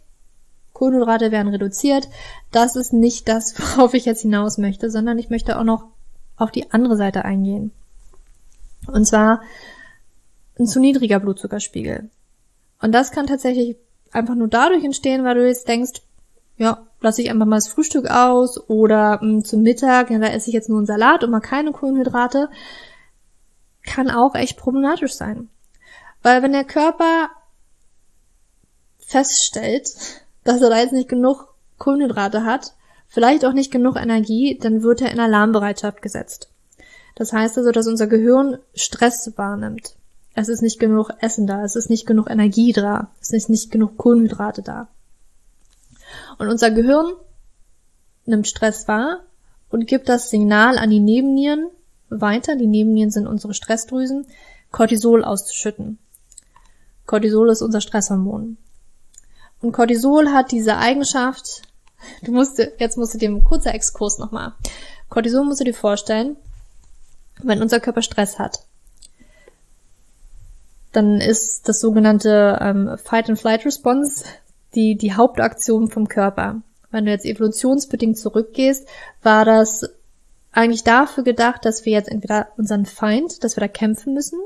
Kohlenhydrate 0.72 1.30
werden 1.30 1.48
reduziert. 1.48 2.08
Das 2.50 2.76
ist 2.76 2.92
nicht 2.92 3.28
das, 3.28 3.58
worauf 3.58 3.94
ich 3.94 4.04
jetzt 4.04 4.22
hinaus 4.22 4.58
möchte, 4.58 4.90
sondern 4.90 5.18
ich 5.18 5.30
möchte 5.30 5.58
auch 5.58 5.64
noch 5.64 5.84
auf 6.36 6.50
die 6.50 6.70
andere 6.72 6.96
Seite 6.96 7.24
eingehen. 7.24 7.72
Und 8.86 9.06
zwar 9.06 9.42
ein 10.58 10.66
zu 10.66 10.80
niedriger 10.80 11.20
Blutzuckerspiegel. 11.20 12.10
Und 12.80 12.92
das 12.92 13.12
kann 13.12 13.26
tatsächlich 13.26 13.76
einfach 14.10 14.34
nur 14.34 14.48
dadurch 14.48 14.84
entstehen, 14.84 15.24
weil 15.24 15.36
du 15.36 15.46
jetzt 15.46 15.68
denkst, 15.68 16.02
ja, 16.56 16.86
lasse 17.02 17.22
ich 17.22 17.30
einfach 17.30 17.46
mal 17.46 17.56
das 17.56 17.68
Frühstück 17.68 18.10
aus 18.10 18.58
oder 18.68 19.16
mh, 19.16 19.20
hm, 19.20 19.44
zum 19.44 19.62
Mittag, 19.62 20.10
ja, 20.10 20.18
da 20.18 20.28
esse 20.28 20.48
ich 20.48 20.54
jetzt 20.54 20.68
nur 20.68 20.78
einen 20.78 20.86
Salat 20.86 21.24
und 21.24 21.30
mal 21.30 21.40
keine 21.40 21.72
Kohlenhydrate, 21.72 22.48
kann 23.84 24.10
auch 24.10 24.34
echt 24.34 24.56
problematisch 24.56 25.14
sein. 25.14 25.48
Weil 26.22 26.42
wenn 26.42 26.52
der 26.52 26.64
Körper 26.64 27.30
feststellt, 28.98 29.90
dass 30.44 30.62
er 30.62 30.70
da 30.70 30.78
jetzt 30.78 30.92
nicht 30.92 31.08
genug 31.08 31.48
Kohlenhydrate 31.78 32.44
hat, 32.44 32.74
vielleicht 33.08 33.44
auch 33.44 33.52
nicht 33.52 33.70
genug 33.70 33.96
Energie, 33.96 34.58
dann 34.60 34.82
wird 34.82 35.02
er 35.02 35.10
in 35.10 35.20
Alarmbereitschaft 35.20 36.00
gesetzt. 36.00 36.48
Das 37.14 37.32
heißt 37.32 37.58
also, 37.58 37.70
dass 37.72 37.86
unser 37.86 38.06
Gehirn 38.06 38.58
Stress 38.74 39.32
wahrnimmt. 39.36 39.96
Es 40.34 40.48
ist 40.48 40.62
nicht 40.62 40.80
genug 40.80 41.10
Essen 41.20 41.46
da, 41.46 41.62
es 41.62 41.76
ist 41.76 41.90
nicht 41.90 42.06
genug 42.06 42.30
Energie 42.30 42.72
da, 42.72 43.10
es 43.20 43.32
ist 43.32 43.50
nicht 43.50 43.70
genug 43.70 43.98
Kohlenhydrate 43.98 44.62
da. 44.62 44.88
Und 46.38 46.48
unser 46.48 46.70
Gehirn 46.70 47.12
nimmt 48.24 48.46
Stress 48.46 48.88
wahr 48.88 49.20
und 49.70 49.86
gibt 49.86 50.08
das 50.08 50.30
Signal 50.30 50.78
an 50.78 50.90
die 50.90 51.00
Nebennieren 51.00 51.68
weiter, 52.08 52.56
die 52.56 52.66
Nebennieren 52.66 53.10
sind 53.10 53.26
unsere 53.26 53.54
Stressdrüsen, 53.54 54.26
Cortisol 54.70 55.24
auszuschütten. 55.24 55.98
Cortisol 57.06 57.50
ist 57.50 57.62
unser 57.62 57.80
Stresshormon. 57.80 58.58
Und 59.60 59.72
Cortisol 59.72 60.30
hat 60.30 60.52
diese 60.52 60.76
Eigenschaft, 60.76 61.62
Du 62.22 62.32
musst, 62.32 62.58
jetzt 62.58 62.98
musst 62.98 63.14
du 63.14 63.18
dir 63.18 63.30
ein 63.30 63.44
kurzer 63.44 63.74
Exkurs 63.74 64.18
nochmal. 64.18 64.52
Cortisol 65.08 65.44
musst 65.44 65.60
du 65.60 65.64
dir 65.64 65.74
vorstellen, 65.74 66.36
wenn 67.42 67.62
unser 67.62 67.80
Körper 67.80 68.02
Stress 68.02 68.38
hat, 68.38 68.64
dann 70.92 71.20
ist 71.20 71.68
das 71.68 71.80
sogenannte 71.80 72.58
ähm, 72.60 72.98
Fight-and-Flight-Response 73.02 74.24
die, 74.74 74.96
die 74.96 75.14
Hauptaktion 75.14 75.88
vom 75.88 76.08
Körper. 76.08 76.62
Wenn 76.90 77.06
du 77.06 77.10
jetzt 77.10 77.24
evolutionsbedingt 77.24 78.18
zurückgehst, 78.18 78.86
war 79.22 79.44
das 79.44 79.88
eigentlich 80.52 80.84
dafür 80.84 81.24
gedacht, 81.24 81.64
dass 81.64 81.86
wir 81.86 81.92
jetzt 81.92 82.10
entweder 82.10 82.48
unseren 82.58 82.84
Feind, 82.84 83.42
dass 83.42 83.56
wir 83.56 83.62
da 83.62 83.68
kämpfen 83.68 84.12
müssen, 84.12 84.38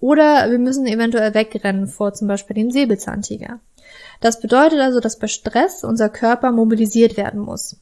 oder 0.00 0.50
wir 0.50 0.58
müssen 0.58 0.86
eventuell 0.86 1.34
wegrennen 1.34 1.86
vor 1.86 2.14
zum 2.14 2.28
Beispiel 2.28 2.54
dem 2.54 2.70
Säbelzahntiger. 2.70 3.60
Das 4.20 4.40
bedeutet 4.40 4.80
also, 4.80 5.00
dass 5.00 5.18
bei 5.18 5.26
Stress 5.26 5.84
unser 5.84 6.08
Körper 6.08 6.50
mobilisiert 6.50 7.16
werden 7.16 7.40
muss. 7.40 7.76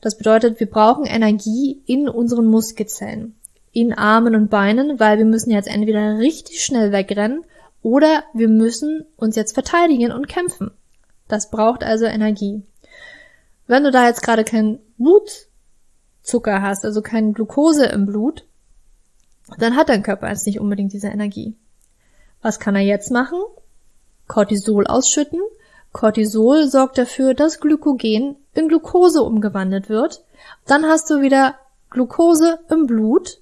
Das 0.00 0.16
bedeutet, 0.16 0.60
wir 0.60 0.68
brauchen 0.68 1.04
Energie 1.04 1.82
in 1.86 2.08
unseren 2.08 2.46
Muskelzellen, 2.46 3.34
in 3.72 3.92
Armen 3.92 4.34
und 4.34 4.48
Beinen, 4.48 5.00
weil 5.00 5.18
wir 5.18 5.24
müssen 5.24 5.50
jetzt 5.50 5.68
entweder 5.68 6.18
richtig 6.18 6.64
schnell 6.64 6.92
wegrennen 6.92 7.44
oder 7.82 8.24
wir 8.32 8.48
müssen 8.48 9.04
uns 9.16 9.36
jetzt 9.36 9.52
verteidigen 9.52 10.12
und 10.12 10.28
kämpfen. 10.28 10.70
Das 11.30 11.48
braucht 11.48 11.84
also 11.84 12.06
Energie. 12.06 12.62
Wenn 13.68 13.84
du 13.84 13.92
da 13.92 14.06
jetzt 14.06 14.22
gerade 14.22 14.42
kein 14.42 14.80
Blutzucker 14.98 16.60
hast, 16.60 16.84
also 16.84 17.02
keine 17.02 17.32
Glucose 17.32 17.86
im 17.86 18.06
Blut, 18.06 18.44
dann 19.58 19.76
hat 19.76 19.88
dein 19.88 20.02
Körper 20.02 20.28
jetzt 20.28 20.46
nicht 20.46 20.58
unbedingt 20.58 20.92
diese 20.92 21.06
Energie. 21.06 21.54
Was 22.42 22.58
kann 22.58 22.74
er 22.74 22.82
jetzt 22.82 23.12
machen? 23.12 23.40
Cortisol 24.26 24.88
ausschütten. 24.88 25.40
Cortisol 25.92 26.66
sorgt 26.66 26.98
dafür, 26.98 27.34
dass 27.34 27.60
Glykogen 27.60 28.36
in 28.54 28.68
Glucose 28.68 29.22
umgewandelt 29.22 29.88
wird. 29.88 30.24
Dann 30.66 30.84
hast 30.84 31.08
du 31.10 31.20
wieder 31.20 31.54
Glucose 31.90 32.58
im 32.70 32.86
Blut. 32.86 33.38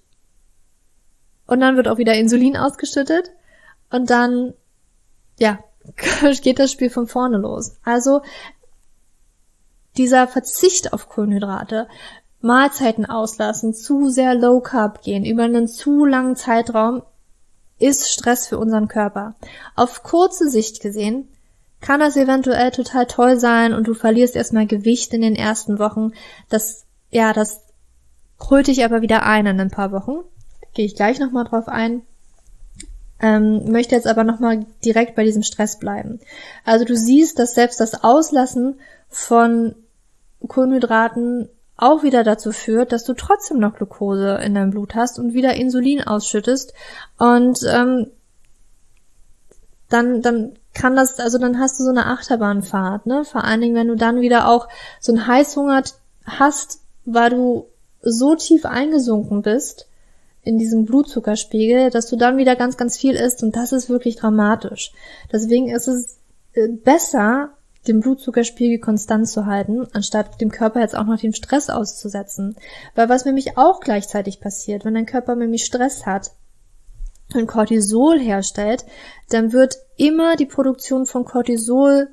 Und 1.47 1.61
dann 1.61 1.77
wird 1.77 1.89
auch 1.89 1.97
wieder 1.97 2.15
Insulin 2.15 2.57
ausgeschüttet. 2.57 3.31
Und 3.91 4.11
dann, 4.11 4.53
ja, 5.39 5.59
geht 6.43 6.59
das 6.59 6.73
Spiel 6.73 6.91
von 6.91 7.07
vorne 7.07 7.39
los. 7.39 7.77
Also 7.85 8.23
dieser 9.97 10.29
Verzicht 10.29 10.93
auf 10.93 11.09
Kohlenhydrate, 11.09 11.89
Mahlzeiten 12.41 13.07
auslassen, 13.07 13.75
zu 13.75 14.09
sehr 14.11 14.35
low 14.35 14.61
carb 14.61 15.03
gehen 15.03 15.25
über 15.25 15.45
einen 15.45 15.67
zu 15.67 16.05
langen 16.05 16.37
Zeitraum 16.37 17.03
ist 17.79 18.09
Stress 18.09 18.47
für 18.47 18.59
unseren 18.59 18.89
Körper. 18.89 19.35
Auf 19.77 20.03
kurze 20.03 20.49
Sicht 20.49 20.81
gesehen 20.81 21.29
kann 21.81 22.01
das 22.01 22.17
eventuell 22.17 22.71
total 22.73 23.07
toll 23.07 23.39
sein 23.39 23.73
und 23.73 23.87
du 23.87 23.95
verlierst 23.95 24.35
erstmal 24.35 24.67
Gewicht 24.67 25.13
in 25.15 25.23
den 25.23 25.37
ersten 25.37 25.79
Wochen. 25.79 26.13
Das, 26.49 26.87
ja, 27.11 27.33
das 27.33 27.61
holt 28.51 28.67
dich 28.67 28.85
aber 28.85 29.01
wieder 29.01 29.23
ein 29.25 29.47
in 29.47 29.61
ein 29.61 29.71
paar 29.71 29.93
Wochen. 29.93 30.25
Gehe 30.75 30.87
ich 30.87 30.97
gleich 30.97 31.21
nochmal 31.21 31.45
drauf 31.45 31.69
ein. 31.69 32.03
Ähm, 33.21 33.71
möchte 33.71 33.95
jetzt 33.95 34.07
aber 34.07 34.23
nochmal 34.23 34.65
direkt 34.85 35.17
bei 35.17 35.25
diesem 35.25 35.43
Stress 35.43 35.79
bleiben. 35.79 36.21
Also 36.65 36.85
du 36.85 36.97
siehst, 36.97 37.39
dass 37.39 37.55
selbst 37.55 37.81
das 37.81 38.05
Auslassen 38.05 38.79
von 39.09 39.75
Kohlenhydraten 40.47 41.49
auch 41.77 42.03
wieder 42.03 42.25
dazu 42.25 42.53
führt, 42.53 42.93
dass 42.93 43.05
du 43.05 43.15
trotzdem 43.15 43.59
noch 43.59 43.77
Glucose 43.77 44.41
in 44.45 44.55
deinem 44.55 44.71
Blut 44.71 44.95
hast 44.95 45.19
und 45.19 45.33
wieder 45.33 45.55
Insulin 45.55 46.03
ausschüttest. 46.03 46.75
Und 47.19 47.61
ähm, 47.69 48.11
dann, 49.89 50.23
dann 50.23 50.59
kann 50.75 50.97
das, 50.97 51.19
also 51.19 51.39
dann 51.39 51.59
hast 51.59 51.79
du 51.81 51.85
so 51.85 51.91
eine 51.91 52.07
Achterbahnfahrt, 52.07 53.07
ne? 53.07 53.25
Vor 53.25 53.45
allen 53.45 53.61
Dingen, 53.61 53.75
wenn 53.75 53.89
du 53.89 53.97
dann 53.97 54.21
wieder 54.21 54.49
auch 54.49 54.69
so 55.01 55.13
einen 55.13 55.27
Heißhunger 55.27 55.83
hast, 56.25 56.81
weil 57.05 57.31
du 57.31 57.67
so 58.01 58.35
tief 58.35 58.65
eingesunken 58.65 59.43
bist 59.43 59.88
in 60.49 60.57
diesem 60.57 60.87
Blutzuckerspiegel, 60.87 61.91
dass 61.91 62.07
du 62.07 62.17
dann 62.17 62.39
wieder 62.39 62.57
ganz, 62.57 62.79
ganz 62.79 62.97
viel 62.97 63.15
isst 63.15 63.43
und 63.43 63.55
das 63.55 63.73
ist 63.73 63.91
wirklich 63.91 64.17
dramatisch. 64.17 64.93
Deswegen 65.31 65.69
ist 65.69 65.89
es 65.89 66.21
äh, 66.55 66.69
besser, 66.69 67.51
den 67.87 68.01
Blutzuckerspiegel 68.01 68.79
konstant 68.79 69.29
zu 69.29 69.45
halten, 69.45 69.87
anstatt 69.93 70.41
dem 70.41 70.51
Körper 70.51 70.81
jetzt 70.81 70.97
auch 70.97 71.05
noch 71.05 71.21
den 71.21 71.35
Stress 71.35 71.69
auszusetzen. 71.69 72.57
Weil 72.95 73.11
was 73.11 73.27
nämlich 73.27 73.59
auch 73.59 73.81
gleichzeitig 73.81 74.41
passiert, 74.41 74.87
wenn 74.87 74.95
dein 74.95 75.05
Körper 75.05 75.37
nämlich 75.37 75.65
Stress 75.65 76.07
hat, 76.07 76.31
und 77.35 77.47
Cortisol 77.47 78.19
herstellt, 78.19 78.87
dann 79.29 79.53
wird 79.53 79.77
immer 79.99 80.37
die 80.37 80.47
Produktion 80.47 81.05
von 81.05 81.27
Cortisol 81.27 82.09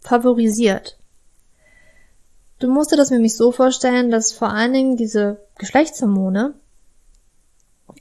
favorisiert. 0.00 0.98
Du 2.58 2.70
musst 2.70 2.90
dir 2.90 2.96
das 2.96 3.10
nämlich 3.10 3.36
so 3.36 3.52
vorstellen, 3.52 4.10
dass 4.10 4.32
vor 4.32 4.48
allen 4.48 4.72
Dingen 4.72 4.96
diese 4.96 5.44
Geschlechtshormone 5.58 6.54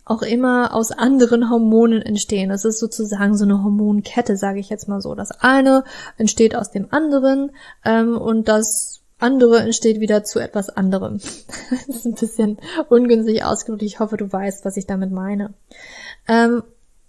auch 0.05 0.21
immer 0.21 0.73
aus 0.73 0.91
anderen 0.91 1.49
Hormonen 1.49 2.01
entstehen. 2.03 2.49
Das 2.49 2.63
ist 2.63 2.79
sozusagen 2.79 3.35
so 3.35 3.43
eine 3.43 3.63
Hormonkette, 3.63 4.37
sage 4.37 4.59
ich 4.59 4.69
jetzt 4.69 4.87
mal 4.87 5.01
so. 5.01 5.15
Das 5.15 5.31
eine 5.31 5.83
entsteht 6.17 6.55
aus 6.55 6.71
dem 6.71 6.87
anderen 6.91 7.51
ähm, 7.83 8.15
und 8.15 8.47
das 8.47 9.01
andere 9.17 9.59
entsteht 9.59 9.99
wieder 9.99 10.23
zu 10.23 10.39
etwas 10.39 10.69
anderem. 10.69 11.19
das 11.87 11.97
ist 11.97 12.05
ein 12.05 12.13
bisschen 12.13 12.57
ungünstig 12.89 13.43
ausgedrückt. 13.43 13.81
Ich 13.81 13.99
hoffe, 13.99 14.17
du 14.17 14.31
weißt, 14.31 14.63
was 14.63 14.77
ich 14.77 14.85
damit 14.85 15.11
meine. 15.11 15.53
Ähm, 16.27 16.63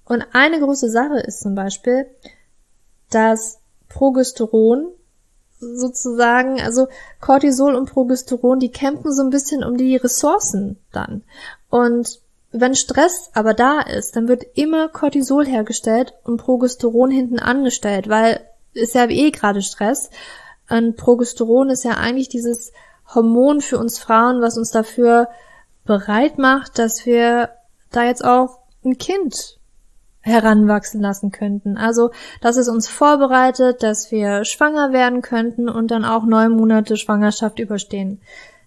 und 0.06 0.24
eine 0.32 0.58
große 0.60 0.88
Sache 0.88 1.18
ist 1.18 1.40
zum 1.40 1.54
Beispiel, 1.54 2.06
dass 3.10 3.58
Progesteron 3.88 4.88
sozusagen, 5.58 6.60
also 6.60 6.88
Cortisol 7.20 7.74
und 7.74 7.90
Progesteron, 7.90 8.58
die 8.58 8.70
kämpfen 8.70 9.12
so 9.12 9.22
ein 9.22 9.30
bisschen 9.30 9.64
um 9.64 9.76
die 9.76 9.96
Ressourcen 9.96 10.78
dann. 10.92 11.22
Und 11.68 12.20
wenn 12.60 12.74
Stress 12.74 13.30
aber 13.34 13.54
da 13.54 13.80
ist, 13.80 14.16
dann 14.16 14.28
wird 14.28 14.44
immer 14.54 14.88
Cortisol 14.88 15.46
hergestellt 15.46 16.14
und 16.24 16.38
Progesteron 16.38 17.10
hinten 17.10 17.38
angestellt, 17.38 18.08
weil 18.08 18.40
ist 18.74 18.94
ja 18.94 19.08
eh 19.08 19.30
gerade 19.30 19.62
Stress. 19.62 20.10
Und 20.68 20.96
Progesteron 20.96 21.70
ist 21.70 21.84
ja 21.84 21.92
eigentlich 21.92 22.28
dieses 22.28 22.72
Hormon 23.14 23.60
für 23.60 23.78
uns 23.78 23.98
Frauen, 23.98 24.40
was 24.40 24.58
uns 24.58 24.70
dafür 24.70 25.28
bereit 25.84 26.38
macht, 26.38 26.78
dass 26.78 27.06
wir 27.06 27.50
da 27.90 28.04
jetzt 28.04 28.24
auch 28.24 28.58
ein 28.84 28.98
Kind 28.98 29.58
heranwachsen 30.20 31.00
lassen 31.00 31.30
könnten. 31.30 31.76
Also, 31.76 32.10
dass 32.40 32.56
es 32.56 32.68
uns 32.68 32.88
vorbereitet, 32.88 33.82
dass 33.84 34.10
wir 34.10 34.44
schwanger 34.44 34.92
werden 34.92 35.22
könnten 35.22 35.68
und 35.68 35.92
dann 35.92 36.04
auch 36.04 36.24
neun 36.24 36.52
Monate 36.52 36.96
Schwangerschaft 36.96 37.60
überstehen. 37.60 38.20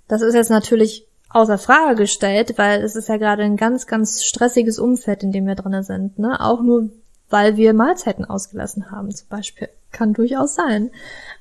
Das 0.08 0.22
ist 0.22 0.36
jetzt 0.36 0.50
natürlich 0.50 1.09
außer 1.30 1.58
Frage 1.58 1.96
gestellt, 1.96 2.58
weil 2.58 2.82
es 2.82 2.96
ist 2.96 3.10
ja 3.10 3.18
gerade 3.18 3.44
ein 3.44 3.58
ganz, 3.58 3.88
ganz 3.88 4.24
stressiges 4.24 4.80
Umfeld, 4.80 5.24
in 5.24 5.32
dem 5.32 5.46
wir 5.46 5.56
drinnen 5.56 5.84
sind. 5.84 6.18
Ne? 6.20 6.40
Auch 6.40 6.62
nur, 6.62 6.90
weil 7.30 7.58
wir 7.58 7.74
Mahlzeiten 7.74 8.26
ausgelassen 8.26 8.92
haben, 8.92 9.14
zum 9.14 9.28
Beispiel. 9.30 9.70
Kann 9.92 10.14
durchaus 10.14 10.54
sein. 10.54 10.92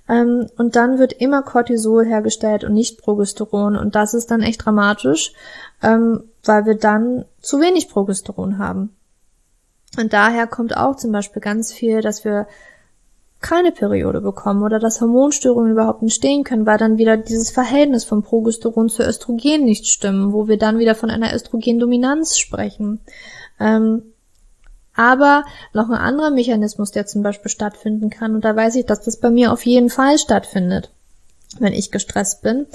Ähm, 0.09 0.47
und 0.57 0.75
dann 0.75 0.99
wird 0.99 1.13
immer 1.13 1.43
Cortisol 1.43 2.07
hergestellt 2.07 2.65
und 2.65 2.73
nicht 2.73 2.99
Progesteron. 3.01 3.77
Und 3.77 3.95
das 3.95 4.15
ist 4.15 4.31
dann 4.31 4.41
echt 4.41 4.65
dramatisch, 4.65 5.33
ähm, 5.83 6.25
weil 6.45 6.65
wir 6.65 6.75
dann 6.75 7.27
zu 7.41 7.61
wenig 7.61 7.91
Progesteron 7.91 8.59
haben. 8.59 8.97
Und 9.99 10.13
daher 10.13 10.47
kommt 10.47 10.77
auch 10.77 10.97
zum 10.97 11.13
Beispiel 11.13 11.43
ganz 11.43 11.73
viel, 11.73 12.01
dass 12.01 12.25
wir 12.25 12.47
keine 13.41 13.71
Periode 13.71 14.21
bekommen 14.21 14.63
oder 14.63 14.81
dass 14.81 15.01
Hormonstörungen 15.01 15.73
überhaupt 15.73 16.03
entstehen 16.03 16.43
können, 16.43 16.67
weil 16.67 16.79
dann 16.79 16.99
wieder 16.99 17.17
dieses 17.17 17.51
Verhältnis 17.51 18.05
von 18.05 18.23
Progesteron 18.23 18.89
zu 18.89 19.03
Östrogen 19.03 19.65
nicht 19.65 19.87
stimmen, 19.87 20.33
wo 20.33 20.49
wir 20.49 20.59
dann 20.59 20.79
wieder 20.79 20.95
von 20.95 21.11
einer 21.11 21.33
Östrogendominanz 21.35 22.39
sprechen. 22.39 23.01
Ähm, 23.61 24.03
aber 24.95 25.45
noch 25.73 25.89
ein 25.89 25.97
anderer 25.97 26.31
Mechanismus, 26.31 26.91
der 26.91 27.07
zum 27.07 27.23
Beispiel 27.23 27.51
stattfinden 27.51 28.11
kann, 28.11 28.35
und 28.35 28.45
da 28.45 28.57
weiß 28.57 28.75
ich, 28.75 28.87
dass 28.87 29.03
das 29.03 29.19
bei 29.19 29.31
mir 29.31 29.53
auf 29.53 29.65
jeden 29.65 29.91
Fall 29.91 30.19
stattfindet, 30.19 30.91
wenn 31.61 31.73
ich 31.73 31.93
gestresst 31.93 32.43
bin. 32.43 32.67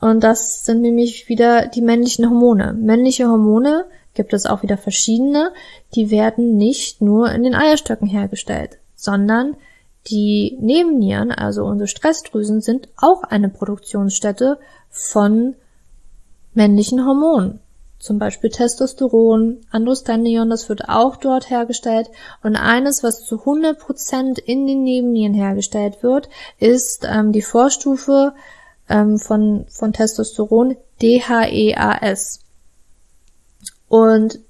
Und 0.00 0.22
das 0.22 0.64
sind 0.64 0.80
nämlich 0.80 1.28
wieder 1.28 1.66
die 1.66 1.82
männlichen 1.82 2.30
Hormone. 2.30 2.72
Männliche 2.74 3.26
Hormone 3.26 3.86
gibt 4.14 4.32
es 4.32 4.46
auch 4.46 4.62
wieder 4.62 4.76
verschiedene, 4.76 5.50
die 5.96 6.12
werden 6.12 6.56
nicht 6.56 7.02
nur 7.02 7.32
in 7.32 7.42
den 7.42 7.56
Eierstöcken 7.56 8.06
hergestellt, 8.06 8.78
sondern 8.94 9.56
die 10.10 10.56
Nebennieren, 10.60 11.30
also 11.30 11.64
unsere 11.64 11.88
Stressdrüsen, 11.88 12.60
sind 12.60 12.88
auch 12.96 13.22
eine 13.22 13.48
Produktionsstätte 13.48 14.58
von 14.90 15.54
männlichen 16.54 17.04
Hormonen. 17.06 17.60
Zum 17.98 18.18
Beispiel 18.18 18.50
Testosteron, 18.50 19.60
Androstendion, 19.70 20.50
das 20.50 20.68
wird 20.68 20.88
auch 20.88 21.16
dort 21.16 21.50
hergestellt. 21.50 22.08
Und 22.42 22.54
eines, 22.54 23.02
was 23.02 23.24
zu 23.24 23.36
100% 23.42 24.38
in 24.38 24.66
den 24.68 24.84
Nebennieren 24.84 25.34
hergestellt 25.34 26.02
wird, 26.02 26.28
ist 26.58 27.04
ähm, 27.10 27.32
die 27.32 27.42
Vorstufe 27.42 28.34
ähm, 28.88 29.18
von, 29.18 29.66
von 29.68 29.92
Testosteron, 29.92 30.76
DHEAS. 31.02 32.40
Und 33.88 34.40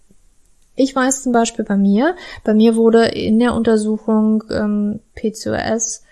ich 0.78 0.94
weiß 0.94 1.24
zum 1.24 1.32
Beispiel 1.32 1.64
bei 1.64 1.76
mir, 1.76 2.14
bei 2.44 2.54
mir 2.54 2.76
wurde 2.76 3.06
in 3.06 3.40
der 3.40 3.54
Untersuchung 3.54 4.44
ähm, 4.50 5.00
PCOS, 5.16 6.02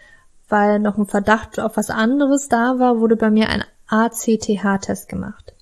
weil 0.49 0.81
noch 0.81 0.99
ein 0.99 1.07
Verdacht 1.07 1.61
auf 1.61 1.77
was 1.77 1.89
anderes 1.89 2.49
da 2.49 2.79
war, 2.81 2.99
wurde 2.99 3.17
bei 3.17 3.31
mir 3.31 3.49
ein 3.49 3.63
ACTH-Test 3.89 5.09
gemacht. 5.09 5.55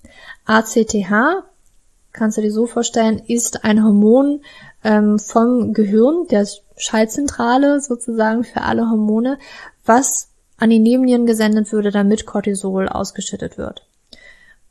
ACTH, 0.46 1.44
kannst 2.12 2.38
du 2.38 2.42
dir 2.42 2.50
so 2.50 2.66
vorstellen, 2.66 3.22
ist 3.26 3.64
ein 3.64 3.84
Hormon 3.84 4.40
ähm, 4.82 5.18
vom 5.18 5.74
Gehirn, 5.74 6.26
der 6.30 6.48
Schaltzentrale 6.76 7.80
sozusagen 7.80 8.42
für 8.42 8.62
alle 8.62 8.88
Hormone, 8.88 9.38
was 9.84 10.28
an 10.56 10.70
die 10.70 10.78
Nebennieren 10.78 11.26
gesendet 11.26 11.72
würde, 11.72 11.90
damit 11.90 12.24
Cortisol 12.24 12.88
ausgeschüttet 12.88 13.58
wird. 13.58 13.86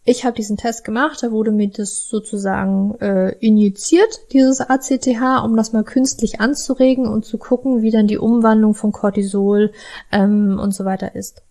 Ich 0.06 0.26
habe 0.26 0.36
diesen 0.36 0.58
Test 0.58 0.84
gemacht, 0.84 1.24
da 1.24 1.32
wurde 1.32 1.52
mir 1.52 1.70
das 1.70 2.08
sozusagen 2.10 2.96
äh, 3.00 3.36
injiziert, 3.40 4.34
dieses 4.34 4.60
ACTH, 4.60 5.44
um 5.44 5.56
das 5.56 5.72
mal 5.72 5.84
künstlich 5.84 6.42
anzuregen 6.42 7.08
und 7.08 7.24
zu 7.26 7.38
gucken, 7.38 7.82
wie 7.82 7.92
dann 7.92 8.08
die 8.08 8.18
Umwandlung 8.18 8.74
von 8.74 8.92
Cortisol 8.92 9.72
ähm, 10.12 10.60
und 10.62 10.74
so 10.74 10.84
weiter 10.84 11.16
ist. 11.16 11.42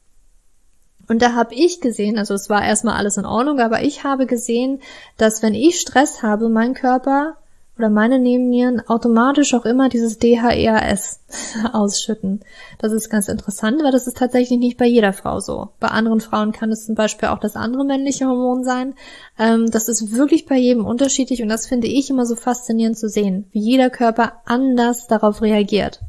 Und 1.08 1.22
da 1.22 1.34
habe 1.34 1.54
ich 1.54 1.80
gesehen, 1.80 2.18
also 2.18 2.34
es 2.34 2.50
war 2.50 2.64
erstmal 2.64 2.96
alles 2.96 3.16
in 3.16 3.24
Ordnung, 3.24 3.58
aber 3.58 3.82
ich 3.82 4.04
habe 4.04 4.26
gesehen, 4.26 4.80
dass 5.16 5.42
wenn 5.42 5.54
ich 5.54 5.80
Stress 5.80 6.22
habe, 6.22 6.48
mein 6.48 6.74
Körper 6.74 7.36
oder 7.78 7.88
meine 7.88 8.18
Nebennieren 8.18 8.80
automatisch 8.86 9.54
auch 9.54 9.64
immer 9.64 9.88
dieses 9.88 10.18
DHEAS 10.18 11.20
ausschütten. 11.72 12.40
Das 12.78 12.92
ist 12.92 13.08
ganz 13.08 13.28
interessant, 13.28 13.82
weil 13.82 13.92
das 13.92 14.06
ist 14.06 14.18
tatsächlich 14.18 14.58
nicht 14.58 14.76
bei 14.76 14.86
jeder 14.86 15.12
Frau 15.12 15.40
so. 15.40 15.70
Bei 15.80 15.88
anderen 15.88 16.20
Frauen 16.20 16.52
kann 16.52 16.70
es 16.70 16.84
zum 16.84 16.94
Beispiel 16.94 17.30
auch 17.30 17.38
das 17.38 17.56
andere 17.56 17.84
männliche 17.84 18.26
Hormon 18.26 18.62
sein. 18.62 18.94
Ähm, 19.38 19.70
das 19.70 19.88
ist 19.88 20.14
wirklich 20.14 20.46
bei 20.46 20.56
jedem 20.56 20.84
unterschiedlich 20.84 21.42
und 21.42 21.48
das 21.48 21.66
finde 21.66 21.86
ich 21.86 22.10
immer 22.10 22.26
so 22.26 22.36
faszinierend 22.36 22.98
zu 22.98 23.08
sehen, 23.08 23.46
wie 23.52 23.60
jeder 23.60 23.90
Körper 23.90 24.34
anders 24.44 25.06
darauf 25.06 25.40
reagiert. 25.40 26.00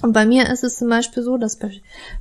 Und 0.00 0.12
bei 0.12 0.26
mir 0.26 0.48
ist 0.48 0.64
es 0.64 0.78
zum 0.78 0.88
Beispiel 0.88 1.22
so, 1.22 1.36
dass 1.36 1.56
bei, 1.56 1.70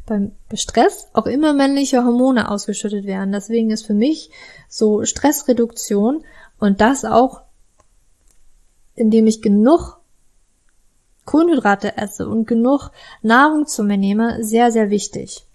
beim 0.05 0.33
Stress 0.53 1.07
auch 1.13 1.25
immer 1.25 1.53
männliche 1.53 2.03
Hormone 2.03 2.49
ausgeschüttet 2.49 3.05
werden. 3.05 3.31
Deswegen 3.31 3.71
ist 3.71 3.85
für 3.85 3.93
mich 3.93 4.29
so 4.67 5.03
Stressreduktion 5.03 6.23
und 6.59 6.81
das 6.81 7.05
auch 7.05 7.41
indem 9.01 9.27
ich 9.27 9.41
genug 9.41 9.97
Kohlenhydrate 11.25 11.97
esse 11.97 12.27
und 12.27 12.47
genug 12.47 12.91
Nahrung 13.21 13.65
zu 13.65 13.83
mir 13.83 13.97
nehme, 13.97 14.43
sehr, 14.43 14.71
sehr 14.71 14.89
wichtig. 14.89 15.45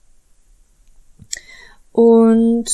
Und 1.92 2.66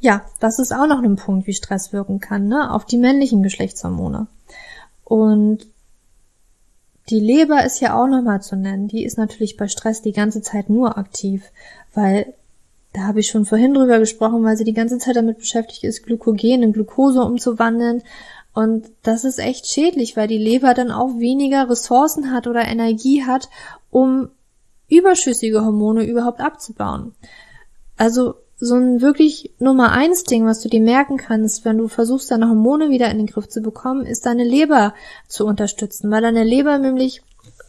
ja, 0.00 0.22
das 0.40 0.58
ist 0.58 0.72
auch 0.72 0.86
noch 0.86 1.02
ein 1.02 1.16
Punkt, 1.16 1.46
wie 1.46 1.54
Stress 1.54 1.92
wirken 1.92 2.20
kann, 2.20 2.48
ne, 2.48 2.72
auf 2.72 2.84
die 2.84 2.98
männlichen 2.98 3.42
Geschlechtshormone. 3.42 4.28
Und 5.04 5.66
die 7.10 7.20
Leber 7.20 7.64
ist 7.64 7.80
ja 7.80 7.94
auch 7.94 8.06
nochmal 8.06 8.42
zu 8.42 8.56
nennen. 8.56 8.88
Die 8.88 9.04
ist 9.04 9.18
natürlich 9.18 9.56
bei 9.56 9.68
Stress 9.68 10.02
die 10.02 10.12
ganze 10.12 10.42
Zeit 10.42 10.70
nur 10.70 10.98
aktiv, 10.98 11.50
weil 11.94 12.34
da 12.92 13.02
habe 13.02 13.20
ich 13.20 13.28
schon 13.28 13.44
vorhin 13.44 13.74
drüber 13.74 13.98
gesprochen, 13.98 14.44
weil 14.44 14.56
sie 14.56 14.64
die 14.64 14.74
ganze 14.74 14.98
Zeit 14.98 15.16
damit 15.16 15.38
beschäftigt 15.38 15.84
ist, 15.84 16.04
Glykogen 16.04 16.62
in 16.62 16.72
Glucose 16.72 17.22
umzuwandeln 17.22 18.02
und 18.58 18.90
das 19.04 19.22
ist 19.22 19.38
echt 19.38 19.68
schädlich, 19.68 20.16
weil 20.16 20.26
die 20.26 20.36
Leber 20.36 20.74
dann 20.74 20.90
auch 20.90 21.20
weniger 21.20 21.70
Ressourcen 21.70 22.32
hat 22.32 22.48
oder 22.48 22.66
Energie 22.66 23.24
hat, 23.24 23.48
um 23.88 24.30
überschüssige 24.88 25.64
Hormone 25.64 26.02
überhaupt 26.02 26.40
abzubauen. 26.40 27.14
Also 27.96 28.34
so 28.56 28.74
ein 28.74 29.00
wirklich 29.00 29.52
Nummer 29.60 29.92
eins 29.92 30.24
Ding, 30.24 30.44
was 30.44 30.60
du 30.60 30.68
dir 30.68 30.80
merken 30.80 31.18
kannst, 31.18 31.64
wenn 31.64 31.78
du 31.78 31.86
versuchst, 31.86 32.32
deine 32.32 32.48
Hormone 32.48 32.90
wieder 32.90 33.08
in 33.12 33.18
den 33.18 33.28
Griff 33.28 33.48
zu 33.48 33.60
bekommen, 33.60 34.04
ist 34.04 34.26
deine 34.26 34.42
Leber 34.42 34.92
zu 35.28 35.46
unterstützen, 35.46 36.10
weil 36.10 36.22
deine 36.22 36.42
Leber 36.42 36.78
nämlich 36.78 37.22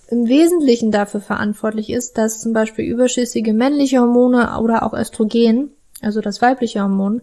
im 0.10 0.28
Wesentlichen 0.28 0.90
dafür 0.90 1.22
verantwortlich 1.22 1.92
ist, 1.92 2.18
dass 2.18 2.42
zum 2.42 2.54
Beispiel 2.54 2.86
überschüssige 2.86 3.54
männliche 3.54 4.00
Hormone 4.00 4.60
oder 4.60 4.82
auch 4.82 4.94
Östrogen, 4.94 5.70
also 6.02 6.20
das 6.20 6.42
weibliche 6.42 6.82
Hormon, 6.82 7.22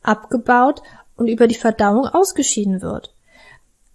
abgebaut 0.00 0.80
und 1.20 1.28
über 1.28 1.46
die 1.46 1.54
Verdauung 1.54 2.06
ausgeschieden 2.06 2.80
wird. 2.82 3.14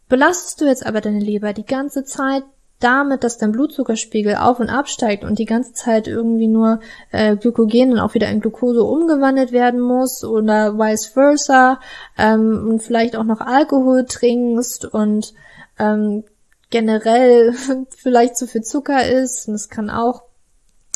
Belastest 0.08 0.62
du 0.62 0.66
jetzt 0.66 0.86
aber 0.86 1.02
deine 1.02 1.20
Leber 1.20 1.52
die 1.54 1.66
ganze 1.66 2.04
Zeit 2.04 2.44
damit, 2.80 3.24
dass 3.24 3.40
dein 3.40 3.52
Blutzuckerspiegel 3.52 4.36
auf 4.36 4.60
und 4.60 4.70
absteigt 4.70 5.24
und 5.24 5.40
die 5.40 5.46
ganze 5.46 5.74
Zeit 5.74 6.08
irgendwie 6.08 6.48
nur 6.48 6.82
äh, 7.12 7.36
Glykogen 7.36 7.92
dann 7.92 8.00
auch 8.00 8.14
wieder 8.14 8.30
in 8.30 8.42
Glucose 8.42 8.84
umgewandelt 8.84 9.52
werden 9.52 9.80
muss 9.80 10.24
oder 10.24 10.78
vice 10.78 11.08
versa 11.08 11.80
ähm, 12.18 12.68
und 12.70 12.84
vielleicht 12.84 13.16
auch 13.16 13.24
noch 13.24 13.42
Alkohol 13.42 14.06
trinkst 14.06 14.86
und 14.86 15.34
ähm, 15.80 16.26
generell 16.70 17.54
vielleicht 17.98 18.38
zu 18.38 18.46
viel 18.46 18.62
Zucker 18.62 19.08
ist, 19.08 19.48
und 19.48 19.56
es 19.56 19.70
kann 19.70 19.90
auch 19.90 20.24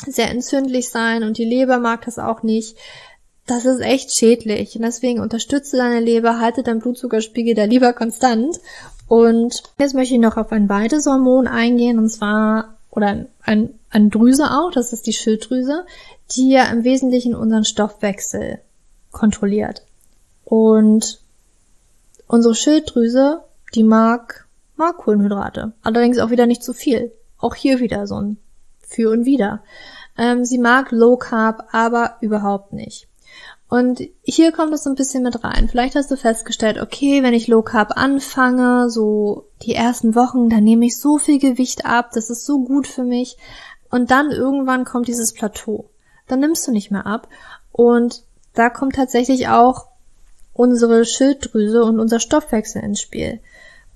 sehr 0.06 0.30
entzündlich 0.30 0.90
sein 0.90 1.24
und 1.24 1.38
die 1.38 1.44
Leber 1.44 1.78
mag 1.78 2.04
das 2.04 2.18
auch 2.18 2.42
nicht, 2.42 2.76
das 3.50 3.64
ist 3.64 3.80
echt 3.80 4.16
schädlich. 4.16 4.76
Und 4.76 4.82
deswegen 4.82 5.20
unterstütze 5.20 5.76
deine 5.76 6.00
Leber, 6.00 6.38
halte 6.38 6.62
deinen 6.62 6.80
Blutzuckerspiegel 6.80 7.54
da 7.54 7.64
lieber 7.64 7.92
konstant. 7.92 8.60
Und 9.08 9.64
jetzt 9.78 9.94
möchte 9.94 10.14
ich 10.14 10.20
noch 10.20 10.36
auf 10.36 10.52
ein 10.52 10.68
weiteres 10.68 11.06
Hormon 11.06 11.48
eingehen, 11.48 11.98
und 11.98 12.08
zwar, 12.08 12.76
oder 12.90 13.26
ein, 13.42 13.74
ein 13.90 14.10
Drüse 14.10 14.52
auch, 14.52 14.70
das 14.70 14.92
ist 14.92 15.06
die 15.06 15.12
Schilddrüse, 15.12 15.84
die 16.30 16.50
ja 16.50 16.64
im 16.70 16.84
Wesentlichen 16.84 17.34
unseren 17.34 17.64
Stoffwechsel 17.64 18.60
kontrolliert. 19.10 19.82
Und 20.44 21.20
unsere 22.28 22.54
Schilddrüse, 22.54 23.42
die 23.74 23.82
mag, 23.82 24.46
mag 24.76 24.98
Kohlenhydrate. 24.98 25.72
Allerdings 25.82 26.18
auch 26.18 26.30
wieder 26.30 26.46
nicht 26.46 26.62
zu 26.62 26.72
viel. 26.72 27.10
Auch 27.38 27.56
hier 27.56 27.80
wieder 27.80 28.06
so 28.06 28.14
ein 28.20 28.36
Für 28.80 29.10
und 29.10 29.24
Wider. 29.24 29.64
Ähm, 30.16 30.44
sie 30.44 30.58
mag 30.58 30.92
Low 30.92 31.16
Carb, 31.16 31.68
aber 31.72 32.16
überhaupt 32.20 32.72
nicht. 32.72 33.09
Und 33.70 34.02
hier 34.22 34.50
kommt 34.50 34.74
es 34.74 34.82
so 34.82 34.90
ein 34.90 34.96
bisschen 34.96 35.22
mit 35.22 35.44
rein. 35.44 35.68
Vielleicht 35.68 35.94
hast 35.94 36.10
du 36.10 36.16
festgestellt, 36.16 36.80
okay, 36.82 37.22
wenn 37.22 37.34
ich 37.34 37.46
Low 37.46 37.62
Carb 37.62 37.96
anfange, 37.96 38.90
so 38.90 39.46
die 39.62 39.76
ersten 39.76 40.16
Wochen, 40.16 40.50
dann 40.50 40.64
nehme 40.64 40.86
ich 40.86 40.98
so 40.98 41.18
viel 41.18 41.38
Gewicht 41.38 41.86
ab, 41.86 42.10
das 42.12 42.30
ist 42.30 42.44
so 42.44 42.64
gut 42.64 42.88
für 42.88 43.04
mich. 43.04 43.36
Und 43.88 44.10
dann 44.10 44.32
irgendwann 44.32 44.84
kommt 44.84 45.06
dieses 45.06 45.32
Plateau. 45.32 45.88
Dann 46.26 46.40
nimmst 46.40 46.66
du 46.66 46.72
nicht 46.72 46.90
mehr 46.90 47.06
ab. 47.06 47.28
Und 47.70 48.24
da 48.54 48.70
kommt 48.70 48.96
tatsächlich 48.96 49.46
auch 49.46 49.86
unsere 50.52 51.04
Schilddrüse 51.04 51.84
und 51.84 52.00
unser 52.00 52.18
Stoffwechsel 52.18 52.82
ins 52.82 53.00
Spiel. 53.00 53.38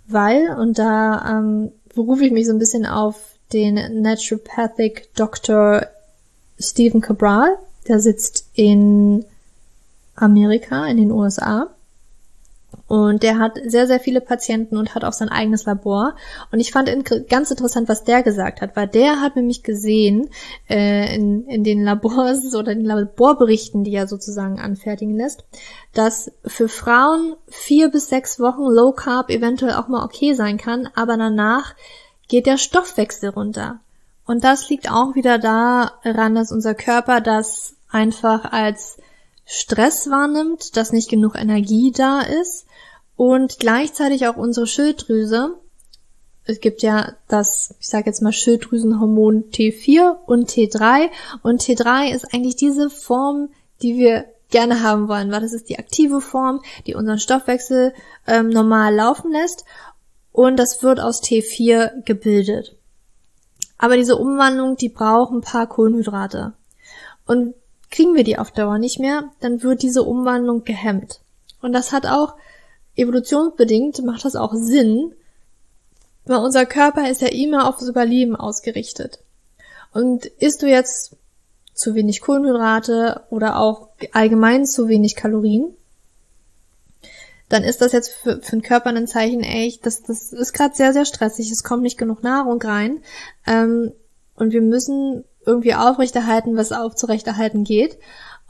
Weil, 0.06 0.56
und 0.56 0.78
da 0.78 1.38
ähm, 1.38 1.72
berufe 1.96 2.24
ich 2.24 2.30
mich 2.30 2.46
so 2.46 2.52
ein 2.52 2.60
bisschen 2.60 2.86
auf 2.86 3.16
den 3.52 4.02
Naturopathic 4.02 5.12
Dr. 5.16 5.88
Stephen 6.60 7.00
Cabral, 7.00 7.58
der 7.88 7.98
sitzt 7.98 8.50
in 8.54 9.24
Amerika, 10.16 10.86
in 10.86 10.96
den 10.96 11.10
USA. 11.10 11.68
Und 12.86 13.22
der 13.22 13.38
hat 13.38 13.58
sehr, 13.64 13.86
sehr 13.86 14.00
viele 14.00 14.20
Patienten 14.20 14.76
und 14.76 14.94
hat 14.94 15.04
auch 15.04 15.12
sein 15.12 15.28
eigenes 15.28 15.64
Labor. 15.64 16.16
Und 16.52 16.60
ich 16.60 16.70
fand 16.70 16.90
ganz 17.28 17.50
interessant, 17.50 17.88
was 17.88 18.04
der 18.04 18.22
gesagt 18.22 18.60
hat, 18.60 18.76
weil 18.76 18.88
der 18.88 19.20
hat 19.20 19.36
nämlich 19.36 19.62
gesehen 19.62 20.28
äh, 20.68 21.14
in, 21.14 21.46
in 21.46 21.64
den 21.64 21.82
Labors 21.82 22.54
oder 22.54 22.74
den 22.74 22.84
Laborberichten, 22.84 23.84
die 23.84 23.94
er 23.94 24.06
sozusagen 24.06 24.60
anfertigen 24.60 25.16
lässt, 25.16 25.44
dass 25.92 26.30
für 26.44 26.68
Frauen 26.68 27.34
vier 27.48 27.88
bis 27.88 28.08
sechs 28.08 28.38
Wochen 28.38 28.64
Low 28.64 28.92
Carb 28.92 29.30
eventuell 29.30 29.74
auch 29.74 29.88
mal 29.88 30.04
okay 30.04 30.34
sein 30.34 30.58
kann, 30.58 30.88
aber 30.94 31.16
danach 31.16 31.74
geht 32.28 32.46
der 32.46 32.58
Stoffwechsel 32.58 33.30
runter. 33.30 33.80
Und 34.26 34.44
das 34.44 34.68
liegt 34.70 34.90
auch 34.90 35.14
wieder 35.14 35.38
daran, 35.38 36.34
dass 36.34 36.50
unser 36.50 36.74
Körper 36.74 37.20
das 37.20 37.76
einfach 37.90 38.50
als 38.52 38.98
Stress 39.44 40.08
wahrnimmt, 40.08 40.76
dass 40.76 40.92
nicht 40.92 41.10
genug 41.10 41.34
Energie 41.36 41.92
da 41.92 42.20
ist 42.20 42.66
und 43.16 43.58
gleichzeitig 43.58 44.26
auch 44.26 44.36
unsere 44.36 44.66
Schilddrüse. 44.66 45.56
Es 46.44 46.60
gibt 46.60 46.82
ja 46.82 47.14
das, 47.28 47.74
ich 47.80 47.88
sage 47.88 48.06
jetzt 48.06 48.22
mal 48.22 48.32
Schilddrüsenhormon 48.32 49.44
T4 49.50 50.16
und 50.26 50.50
T3 50.50 51.08
und 51.42 51.62
T3 51.62 52.12
ist 52.14 52.34
eigentlich 52.34 52.56
diese 52.56 52.90
Form, 52.90 53.48
die 53.82 53.96
wir 53.96 54.26
gerne 54.50 54.82
haben 54.82 55.08
wollen, 55.08 55.30
weil 55.30 55.40
das 55.40 55.52
ist 55.52 55.68
die 55.68 55.78
aktive 55.78 56.20
Form, 56.20 56.60
die 56.86 56.94
unseren 56.94 57.18
Stoffwechsel 57.18 57.94
ähm, 58.26 58.50
normal 58.50 58.94
laufen 58.94 59.32
lässt 59.32 59.64
und 60.32 60.56
das 60.58 60.82
wird 60.82 61.00
aus 61.00 61.22
T4 61.22 62.02
gebildet. 62.04 62.76
Aber 63.78 63.96
diese 63.96 64.16
Umwandlung, 64.16 64.76
die 64.76 64.88
braucht 64.88 65.32
ein 65.32 65.40
paar 65.40 65.66
Kohlenhydrate. 65.66 66.52
Und 67.26 67.54
Kriegen 67.94 68.16
wir 68.16 68.24
die 68.24 68.38
auf 68.38 68.50
Dauer 68.50 68.78
nicht 68.78 68.98
mehr, 68.98 69.30
dann 69.38 69.62
wird 69.62 69.82
diese 69.82 70.02
Umwandlung 70.02 70.64
gehemmt. 70.64 71.20
Und 71.62 71.72
das 71.72 71.92
hat 71.92 72.06
auch 72.06 72.34
evolutionsbedingt 72.96 74.04
macht 74.04 74.24
das 74.24 74.34
auch 74.34 74.52
Sinn, 74.52 75.14
weil 76.24 76.38
unser 76.38 76.66
Körper 76.66 77.08
ist 77.08 77.20
ja 77.20 77.28
immer 77.28 77.68
aufs 77.68 77.86
Überleben 77.86 78.34
ausgerichtet. 78.34 79.20
Und 79.92 80.26
isst 80.26 80.62
du 80.62 80.66
jetzt 80.66 81.16
zu 81.72 81.94
wenig 81.94 82.20
Kohlenhydrate 82.20 83.22
oder 83.30 83.60
auch 83.60 83.90
allgemein 84.10 84.66
zu 84.66 84.88
wenig 84.88 85.14
Kalorien, 85.14 85.72
dann 87.48 87.62
ist 87.62 87.80
das 87.80 87.92
jetzt 87.92 88.08
für, 88.08 88.42
für 88.42 88.56
den 88.56 88.62
Körper 88.62 88.90
ein 88.90 89.06
Zeichen, 89.06 89.44
ey, 89.44 89.78
das, 89.84 90.02
das 90.02 90.32
ist 90.32 90.52
gerade 90.52 90.74
sehr, 90.74 90.92
sehr 90.92 91.04
stressig, 91.04 91.52
es 91.52 91.62
kommt 91.62 91.84
nicht 91.84 91.98
genug 91.98 92.24
Nahrung 92.24 92.60
rein. 92.60 93.02
Ähm, 93.46 93.92
und 94.34 94.52
wir 94.52 94.62
müssen 94.62 95.22
irgendwie 95.46 95.74
aufrechterhalten, 95.74 96.56
was 96.56 96.72
aufzurechterhalten 96.72 97.64
geht. 97.64 97.98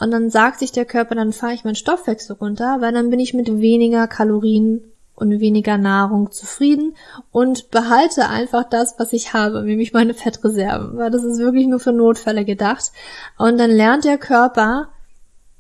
Und 0.01 0.11
dann 0.11 0.30
sagt 0.30 0.59
sich 0.59 0.72
der 0.72 0.84
Körper, 0.84 1.14
dann 1.14 1.32
fahre 1.32 1.55
ich 1.55 1.64
meinen 1.64 1.76
Stoffwechsel 1.76 2.36
runter, 2.36 2.78
weil 2.80 2.92
dann 2.92 3.11
bin 3.11 3.20
ich 3.20 3.34
mit 3.34 3.49
weniger 3.61 4.09
Kalorien 4.09 4.82
und 5.14 5.38
weniger 5.38 5.78
Nahrung 5.78 6.32
zufrieden 6.32 6.97
und 7.30 7.70
behalte 7.70 8.28
einfach 8.28 8.64
das, 8.64 8.99
was 8.99 9.12
ich 9.12 9.32
habe, 9.32 9.62
nämlich 9.62 9.92
meine 9.92 10.14
Fettreserven, 10.14 10.97
weil 10.97 11.11
das 11.11 11.22
ist 11.22 11.38
wirklich 11.38 11.68
nur 11.68 11.78
für 11.78 11.92
Notfälle 11.92 12.45
gedacht. 12.45 12.90
Und 13.38 13.59
dann 13.59 13.70
lernt 13.70 14.05
der 14.05 14.18
Körper 14.18 14.88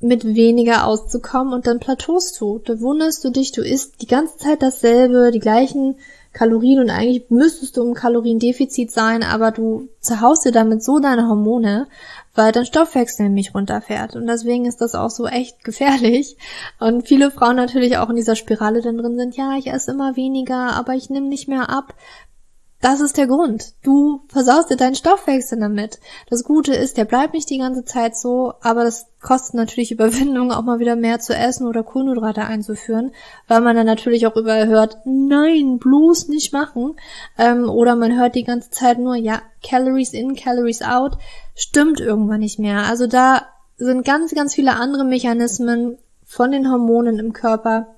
mit 0.00 0.24
weniger 0.24 0.86
auszukommen 0.86 1.54
und 1.54 1.66
dann 1.66 1.78
plateaust 1.78 2.40
du. 2.40 2.60
Da 2.64 2.80
wunderst 2.80 3.24
du 3.24 3.30
dich, 3.30 3.52
du 3.52 3.62
isst 3.62 4.02
die 4.02 4.06
ganze 4.06 4.36
Zeit 4.38 4.60
dasselbe, 4.60 5.30
die 5.32 5.40
gleichen 5.40 5.96
Kalorien 6.34 6.80
und 6.80 6.90
eigentlich 6.90 7.30
müsstest 7.30 7.76
du 7.76 7.86
im 7.86 7.94
Kaloriendefizit 7.94 8.90
sein, 8.90 9.22
aber 9.22 9.52
du 9.52 9.88
zerhaust 10.00 10.44
dir 10.44 10.50
damit 10.50 10.82
so 10.82 10.98
deine 10.98 11.28
Hormone, 11.28 11.86
weil 12.34 12.50
dein 12.50 12.66
Stoffwechsel 12.66 13.26
nämlich 13.26 13.54
runterfährt. 13.54 14.16
Und 14.16 14.26
deswegen 14.26 14.66
ist 14.66 14.80
das 14.80 14.96
auch 14.96 15.10
so 15.10 15.26
echt 15.26 15.62
gefährlich. 15.64 16.36
Und 16.80 17.06
viele 17.06 17.30
Frauen 17.30 17.54
natürlich 17.54 17.96
auch 17.98 18.10
in 18.10 18.16
dieser 18.16 18.34
Spirale 18.34 18.82
dann 18.82 18.98
drin 18.98 19.16
sind, 19.16 19.36
ja, 19.36 19.56
ich 19.56 19.68
esse 19.68 19.92
immer 19.92 20.16
weniger, 20.16 20.74
aber 20.74 20.94
ich 20.94 21.08
nehme 21.08 21.28
nicht 21.28 21.48
mehr 21.48 21.70
ab. 21.70 21.94
Das 22.84 23.00
ist 23.00 23.16
der 23.16 23.26
Grund. 23.26 23.72
Du 23.82 24.20
versaust 24.28 24.68
dir 24.68 24.76
deinen 24.76 24.94
Stoffwechsel 24.94 25.58
damit. 25.58 26.00
Das 26.28 26.44
Gute 26.44 26.74
ist, 26.74 26.98
der 26.98 27.06
bleibt 27.06 27.32
nicht 27.32 27.48
die 27.48 27.56
ganze 27.56 27.86
Zeit 27.86 28.14
so, 28.14 28.52
aber 28.60 28.84
das 28.84 29.06
kostet 29.22 29.54
natürlich 29.54 29.90
Überwindung, 29.90 30.52
auch 30.52 30.64
mal 30.64 30.80
wieder 30.80 30.94
mehr 30.94 31.18
zu 31.18 31.34
essen 31.34 31.66
oder 31.66 31.82
Kohlenhydrate 31.82 32.44
einzuführen, 32.44 33.12
weil 33.48 33.62
man 33.62 33.74
dann 33.74 33.86
natürlich 33.86 34.26
auch 34.26 34.36
überall 34.36 34.66
hört, 34.66 34.98
nein, 35.06 35.78
bloß 35.78 36.28
nicht 36.28 36.52
machen. 36.52 36.96
Ähm, 37.38 37.70
oder 37.70 37.96
man 37.96 38.18
hört 38.18 38.34
die 38.34 38.44
ganze 38.44 38.68
Zeit 38.68 38.98
nur, 38.98 39.14
ja, 39.14 39.40
Calories 39.62 40.12
in, 40.12 40.36
Calories 40.36 40.82
out. 40.82 41.16
Stimmt 41.54 42.00
irgendwann 42.00 42.40
nicht 42.40 42.58
mehr. 42.58 42.82
Also 42.82 43.06
da 43.06 43.46
sind 43.78 44.04
ganz, 44.04 44.34
ganz 44.34 44.54
viele 44.54 44.76
andere 44.76 45.06
Mechanismen 45.06 45.96
von 46.26 46.52
den 46.52 46.70
Hormonen 46.70 47.18
im 47.18 47.32
Körper, 47.32 47.93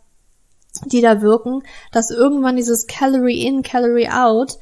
die 0.85 1.01
da 1.01 1.23
wirken, 1.23 1.63
dass 1.93 2.11
irgendwann 2.11 2.57
dieses 2.57 2.87
Calorie 2.87 3.45
in, 3.45 3.63
Calorie 3.63 4.09
out 4.09 4.59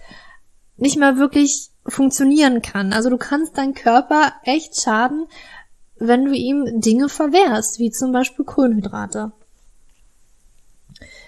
nicht 0.77 0.97
mehr 0.97 1.17
wirklich 1.17 1.71
funktionieren 1.87 2.63
kann. 2.63 2.93
Also 2.93 3.11
du 3.11 3.19
kannst 3.19 3.59
deinen 3.59 3.75
Körper 3.75 4.33
echt 4.45 4.81
schaden, 4.81 5.27
wenn 5.97 6.25
du 6.25 6.33
ihm 6.33 6.81
Dinge 6.81 7.09
verwehrst, 7.09 7.79
wie 7.79 7.91
zum 7.91 8.13
Beispiel 8.13 8.45
Kohlenhydrate. 8.45 9.33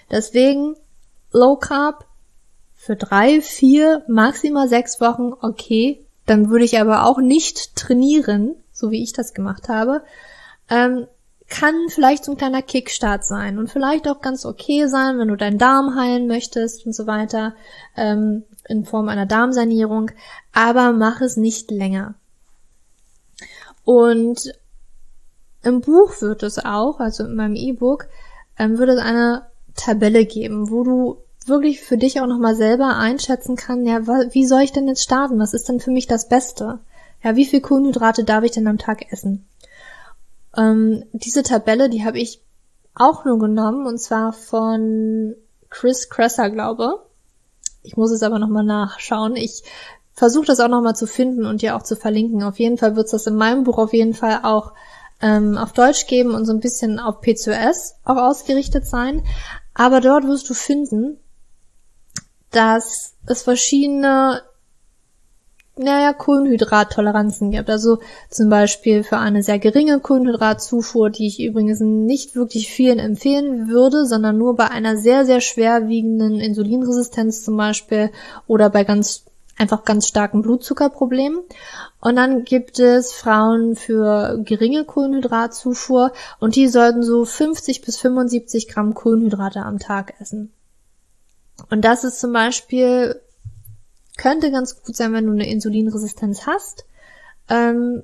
Deswegen 0.09 0.75
Low 1.31 1.57
Carb 1.57 2.05
für 2.75 2.95
drei, 2.95 3.41
vier, 3.41 4.03
maximal 4.07 4.67
sechs 4.69 5.01
Wochen 5.01 5.33
okay. 5.41 6.05
Dann 6.25 6.49
würde 6.49 6.65
ich 6.65 6.79
aber 6.79 7.05
auch 7.05 7.19
nicht 7.19 7.75
trainieren, 7.75 8.55
so 8.71 8.91
wie 8.91 9.03
ich 9.03 9.13
das 9.13 9.33
gemacht 9.33 9.69
habe. 9.69 10.03
Ähm, 10.69 11.07
kann 11.49 11.89
vielleicht 11.89 12.25
so 12.25 12.31
ein 12.31 12.37
kleiner 12.37 12.61
Kickstart 12.61 13.25
sein 13.25 13.57
und 13.57 13.71
vielleicht 13.71 14.07
auch 14.07 14.21
ganz 14.21 14.45
okay 14.45 14.87
sein, 14.87 15.17
wenn 15.17 15.29
du 15.29 15.37
deinen 15.37 15.57
Darm 15.57 15.95
heilen 15.95 16.27
möchtest 16.27 16.85
und 16.85 16.93
so 16.93 17.07
weiter, 17.07 17.55
ähm, 17.95 18.43
in 18.67 18.83
Form 18.83 19.07
einer 19.07 19.25
Darmsanierung, 19.25 20.11
aber 20.51 20.91
mach 20.91 21.21
es 21.21 21.37
nicht 21.37 21.71
länger. 21.71 22.15
Und 23.85 24.53
im 25.63 25.81
Buch 25.81 26.21
wird 26.21 26.43
es 26.43 26.59
auch, 26.59 26.99
also 26.99 27.23
in 27.23 27.35
meinem 27.35 27.55
E-Book, 27.55 28.07
ähm, 28.59 28.77
wird 28.77 28.89
es 28.89 28.99
eine 28.99 29.43
Tabelle 29.75 30.25
geben, 30.25 30.69
wo 30.69 30.83
du 30.83 31.17
wirklich 31.45 31.81
für 31.81 31.97
dich 31.97 32.19
auch 32.19 32.27
nochmal 32.27 32.55
selber 32.55 32.97
einschätzen 32.97 33.55
kann, 33.55 33.85
ja, 33.85 34.05
wie 34.05 34.45
soll 34.45 34.61
ich 34.61 34.73
denn 34.73 34.87
jetzt 34.87 35.03
starten? 35.03 35.39
Was 35.39 35.53
ist 35.53 35.69
denn 35.69 35.79
für 35.79 35.91
mich 35.91 36.07
das 36.07 36.27
Beste? 36.27 36.79
Ja, 37.23 37.35
wie 37.35 37.45
viel 37.45 37.61
Kohlenhydrate 37.61 38.25
darf 38.25 38.43
ich 38.43 38.51
denn 38.51 38.67
am 38.67 38.77
Tag 38.77 39.11
essen? 39.11 39.45
Ähm, 40.57 41.03
diese 41.13 41.43
Tabelle, 41.43 41.89
die 41.89 42.03
habe 42.03 42.19
ich 42.19 42.41
auch 42.95 43.25
nur 43.25 43.37
genommen 43.39 43.85
und 43.85 43.99
zwar 43.99 44.33
von 44.33 45.35
Chris 45.69 46.09
Kresser, 46.09 46.49
glaube. 46.49 47.05
Ich 47.83 47.95
muss 47.95 48.11
es 48.11 48.23
aber 48.23 48.39
nochmal 48.39 48.63
nachschauen. 48.63 49.35
Ich 49.35 49.63
versuche 50.13 50.47
das 50.47 50.59
auch 50.59 50.67
nochmal 50.67 50.95
zu 50.95 51.05
finden 51.05 51.45
und 51.45 51.61
dir 51.61 51.75
auch 51.75 51.83
zu 51.83 51.95
verlinken. 51.95 52.43
Auf 52.43 52.59
jeden 52.59 52.77
Fall 52.77 52.95
wird 52.95 53.05
es 53.05 53.11
das 53.11 53.27
in 53.27 53.35
meinem 53.35 53.63
Buch 53.63 53.77
auf 53.77 53.93
jeden 53.93 54.15
Fall 54.15 54.39
auch 54.43 54.73
ähm, 55.21 55.57
auf 55.57 55.73
Deutsch 55.73 56.07
geben 56.07 56.33
und 56.33 56.45
so 56.45 56.53
ein 56.53 56.59
bisschen 56.59 56.99
auf 56.99 57.21
P2S 57.21 57.93
auch 58.03 58.17
ausgerichtet 58.17 58.87
sein. 58.87 59.23
Aber 59.73 60.01
dort 60.01 60.25
wirst 60.25 60.49
du 60.49 60.55
finden, 60.55 61.19
dass 62.49 63.13
es 63.27 63.43
verschiedene 63.43 64.41
naja, 65.79 66.13
Kohlenhydrattoleranzen 66.13 67.51
gibt. 67.51 67.69
Also 67.69 67.99
zum 68.29 68.49
Beispiel 68.49 69.03
für 69.03 69.17
eine 69.17 69.43
sehr 69.43 69.59
geringe 69.59 69.99
Kohlenhydratzufuhr, 69.99 71.09
die 71.09 71.27
ich 71.27 71.41
übrigens 71.41 71.79
nicht 71.79 72.35
wirklich 72.35 72.69
vielen 72.69 72.99
empfehlen 72.99 73.69
würde, 73.69 74.05
sondern 74.05 74.37
nur 74.37 74.55
bei 74.55 74.69
einer 74.69 74.97
sehr, 74.97 75.25
sehr 75.25 75.41
schwerwiegenden 75.41 76.39
Insulinresistenz 76.39 77.43
zum 77.43 77.57
Beispiel 77.57 78.11
oder 78.47 78.69
bei 78.69 78.83
ganz 78.83 79.25
einfach 79.57 79.85
ganz 79.85 80.07
starken 80.07 80.41
Blutzuckerproblemen. 80.41 81.39
Und 81.99 82.15
dann 82.15 82.43
gibt 82.43 82.79
es 82.79 83.13
Frauen 83.13 83.75
für 83.75 84.39
geringe 84.43 84.85
Kohlenhydratzufuhr 84.85 86.11
und 86.39 86.55
die 86.55 86.67
sollten 86.67 87.03
so 87.03 87.25
50 87.25 87.81
bis 87.81 87.97
75 87.97 88.67
Gramm 88.67 88.93
Kohlenhydrate 88.93 89.63
am 89.63 89.79
Tag 89.79 90.13
essen. 90.19 90.51
Und 91.69 91.83
das 91.83 92.03
ist 92.03 92.19
zum 92.19 92.33
Beispiel 92.33 93.19
könnte 94.17 94.51
ganz 94.51 94.81
gut 94.81 94.95
sein, 94.95 95.13
wenn 95.13 95.25
du 95.25 95.31
eine 95.31 95.49
Insulinresistenz 95.49 96.45
hast. 96.45 96.85
Ähm, 97.49 98.03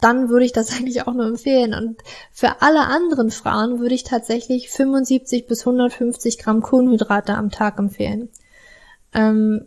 dann 0.00 0.28
würde 0.28 0.44
ich 0.44 0.52
das 0.52 0.70
eigentlich 0.76 1.06
auch 1.06 1.14
nur 1.14 1.26
empfehlen. 1.26 1.74
Und 1.74 2.02
für 2.32 2.62
alle 2.62 2.80
anderen 2.80 3.30
Frauen 3.30 3.80
würde 3.80 3.94
ich 3.94 4.04
tatsächlich 4.04 4.70
75 4.70 5.46
bis 5.46 5.60
150 5.60 6.38
Gramm 6.38 6.62
Kohlenhydrate 6.62 7.34
am 7.34 7.50
Tag 7.50 7.78
empfehlen. 7.78 8.28
Ähm, 9.12 9.66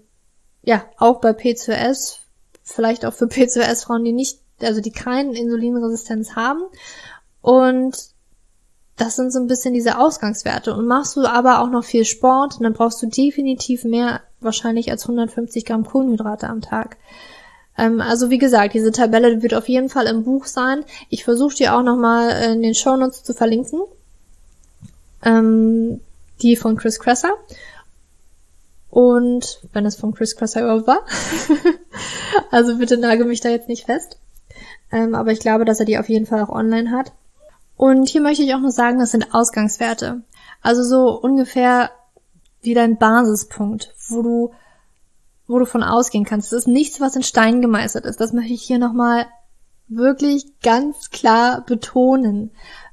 ja, 0.62 0.86
auch 0.98 1.22
bei 1.22 1.32
P2S, 1.32 2.18
vielleicht 2.64 3.06
auch 3.06 3.14
für 3.14 3.26
P2S-Frauen, 3.28 4.04
die 4.04 4.14
nicht, 4.14 4.40
also 4.62 4.82
die 4.82 4.92
keine 4.92 5.38
Insulinresistenz 5.38 6.36
haben. 6.36 6.62
Und 7.42 7.96
das 8.98 9.16
sind 9.16 9.32
so 9.32 9.40
ein 9.40 9.48
bisschen 9.48 9.74
diese 9.74 10.00
Ausgangswerte. 10.00 10.76
Und 10.76 10.88
machst 10.88 11.16
du 11.16 11.26
aber 11.26 11.62
auch 11.62 11.70
noch 11.70 11.84
viel 11.84 12.04
Sport, 12.04 12.58
dann 12.60 12.74
brauchst 12.74 13.02
du 13.02 13.08
definitiv 13.08 13.84
mehr 13.84 14.22
wahrscheinlich 14.40 14.92
als 14.92 15.04
150 15.04 15.66
Gramm 15.66 15.86
Kohlenhydrate 15.86 16.48
am 16.48 16.62
Tag. 16.62 16.98
Ähm, 17.78 18.02
also 18.02 18.30
wie 18.30 18.38
gesagt, 18.38 18.74
diese 18.74 18.92
Tabelle 18.92 19.42
wird 19.42 19.54
auf 19.54 19.70
jeden 19.70 19.90
Fall 19.90 20.08
im 20.08 20.24
Buch 20.24 20.46
sein. 20.46 20.84
Ich 21.10 21.24
versuche 21.24 21.56
die 21.56 21.70
auch 21.70 21.84
nochmal 21.84 22.52
in 22.52 22.62
den 22.62 22.76
Show 22.76 22.96
Notes 22.96 23.24
zu 23.24 23.34
verlinken. 23.34 23.82
Ähm, 25.24 26.02
die 26.42 26.56
von 26.56 26.78
Chris 26.78 27.00
Kresser. 27.00 27.34
Und 28.90 29.62
wenn 29.74 29.86
es 29.86 29.96
von 29.96 30.14
Chris 30.14 30.36
Kresser 30.36 30.64
überhaupt 30.64 30.88
war. 30.88 31.06
also 32.52 32.78
bitte 32.78 32.98
nage 32.98 33.26
mich 33.26 33.42
da 33.42 33.50
jetzt 33.50 33.68
nicht 33.68 33.86
fest. 33.86 34.18
Ähm, 34.92 35.16
aber 35.16 35.32
ich 35.32 35.40
glaube, 35.40 35.66
dass 35.66 35.80
er 35.80 35.86
die 35.86 35.98
auf 35.98 36.10
jeden 36.10 36.26
Fall 36.26 36.42
auch 36.42 36.50
online 36.50 36.92
hat. 36.92 37.12
Und 37.76 38.10
hier 38.10 38.22
möchte 38.22 38.44
ich 38.44 38.54
auch 38.56 38.60
noch 38.60 38.72
sagen, 38.72 39.00
das 39.00 39.12
sind 39.12 39.34
Ausgangswerte. 39.34 40.22
Also 40.62 40.84
so 40.84 41.20
ungefähr 41.20 41.92
wie 42.68 42.76
dein 42.76 42.98
Basispunkt, 42.98 43.96
wo 44.10 44.22
du, 44.22 44.52
wo 45.48 45.58
du 45.58 45.66
von 45.66 45.82
ausgehen 45.82 46.26
kannst. 46.26 46.52
Das 46.52 46.60
ist 46.60 46.68
nichts, 46.68 47.02
was 47.02 47.16
in 47.16 47.24
Stein 47.24 47.62
gemeißelt 47.62 48.06
ist. 48.06 48.22
Das 48.22 48.34
möchte 48.34 48.54
ich 48.54 48.62
hier 48.62 48.78
nochmal 48.78 49.26
wirklich 49.88 50.60
ganz 50.62 51.10
klar 51.10 51.64
betonen. 51.66 52.52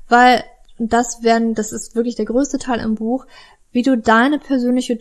Weil 0.08 0.44
das 0.78 1.22
werden, 1.22 1.54
das 1.54 1.72
ist 1.72 1.94
wirklich 1.94 2.14
der 2.14 2.24
größte 2.24 2.58
Teil 2.58 2.80
im 2.80 2.94
Buch, 2.94 3.26
wie 3.72 3.82
du 3.82 3.98
deine 3.98 4.38
persönliche 4.38 4.98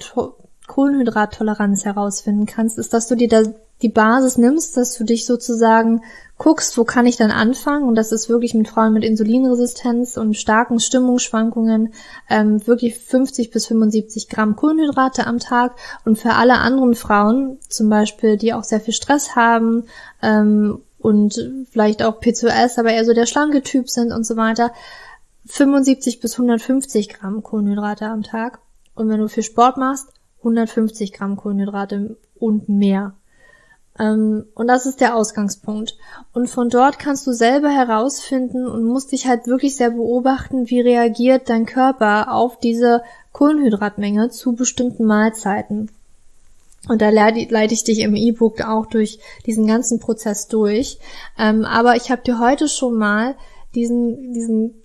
Kohlenhydrattoleranz 0.67 1.85
herausfinden 1.85 2.45
kannst, 2.45 2.77
ist, 2.77 2.93
dass 2.93 3.07
du 3.07 3.15
dir 3.15 3.27
da 3.27 3.43
die 3.81 3.89
Basis 3.89 4.37
nimmst, 4.37 4.77
dass 4.77 4.97
du 4.97 5.03
dich 5.03 5.25
sozusagen 5.25 6.01
guckst, 6.37 6.77
wo 6.77 6.85
kann 6.85 7.05
ich 7.05 7.17
dann 7.17 7.31
anfangen? 7.31 7.87
Und 7.87 7.95
das 7.95 8.11
ist 8.11 8.29
wirklich 8.29 8.53
mit 8.53 8.69
Frauen 8.69 8.93
mit 8.93 9.03
Insulinresistenz 9.03 10.17
und 10.17 10.35
starken 10.35 10.79
Stimmungsschwankungen 10.79 11.93
ähm, 12.29 12.65
wirklich 12.65 12.97
50 12.97 13.51
bis 13.51 13.67
75 13.67 14.29
Gramm 14.29 14.55
Kohlenhydrate 14.55 15.27
am 15.27 15.39
Tag. 15.39 15.75
Und 16.05 16.17
für 16.17 16.31
alle 16.31 16.59
anderen 16.59 16.95
Frauen, 16.95 17.59
zum 17.67 17.89
Beispiel, 17.89 18.37
die 18.37 18.53
auch 18.53 18.63
sehr 18.63 18.79
viel 18.79 18.93
Stress 18.93 19.35
haben 19.35 19.85
ähm, 20.21 20.79
und 20.97 21.65
vielleicht 21.69 22.03
auch 22.03 22.21
PCOS, 22.21 22.77
aber 22.77 22.91
eher 22.91 23.05
so 23.05 23.13
der 23.13 23.25
schlanke 23.25 23.61
Typ 23.61 23.89
sind 23.89 24.13
und 24.13 24.25
so 24.25 24.37
weiter, 24.37 24.71
75 25.45 26.21
bis 26.21 26.33
150 26.33 27.09
Gramm 27.09 27.43
Kohlenhydrate 27.43 28.05
am 28.05 28.23
Tag. 28.23 28.59
Und 28.95 29.09
wenn 29.09 29.19
du 29.19 29.27
viel 29.27 29.43
Sport 29.43 29.77
machst, 29.77 30.07
150 30.43 31.13
Gramm 31.13 31.37
Kohlenhydrate 31.37 32.17
und 32.35 32.69
mehr. 32.69 33.15
Ähm, 33.99 34.45
und 34.55 34.67
das 34.67 34.85
ist 34.85 35.01
der 35.01 35.15
Ausgangspunkt. 35.15 35.97
Und 36.33 36.47
von 36.49 36.69
dort 36.69 36.99
kannst 36.99 37.25
du 37.27 37.31
selber 37.31 37.69
herausfinden 37.69 38.67
und 38.67 38.83
musst 38.83 39.11
dich 39.11 39.27
halt 39.27 39.47
wirklich 39.47 39.75
sehr 39.75 39.91
beobachten, 39.91 40.69
wie 40.69 40.81
reagiert 40.81 41.49
dein 41.49 41.65
Körper 41.65 42.33
auf 42.33 42.59
diese 42.59 43.03
Kohlenhydratmenge 43.31 44.29
zu 44.29 44.53
bestimmten 44.53 45.05
Mahlzeiten. 45.05 45.91
Und 46.89 47.01
da 47.01 47.09
leite 47.09 47.73
ich 47.73 47.83
dich 47.85 47.99
im 47.99 48.15
E-Book 48.15 48.61
auch 48.61 48.87
durch 48.87 49.19
diesen 49.45 49.65
ganzen 49.67 49.99
Prozess 49.99 50.47
durch. 50.47 50.99
Ähm, 51.37 51.63
aber 51.63 51.95
ich 51.95 52.11
habe 52.11 52.23
dir 52.23 52.39
heute 52.39 52.67
schon 52.67 52.97
mal 52.97 53.35
diesen, 53.73 54.33
diesen, 54.33 54.83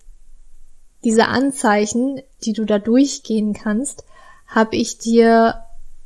diese 1.02 1.26
Anzeichen, 1.26 2.20
die 2.44 2.52
du 2.52 2.64
da 2.64 2.78
durchgehen 2.78 3.52
kannst, 3.52 4.04
habe 4.49 4.76
ich 4.76 4.99
dir 4.99 5.62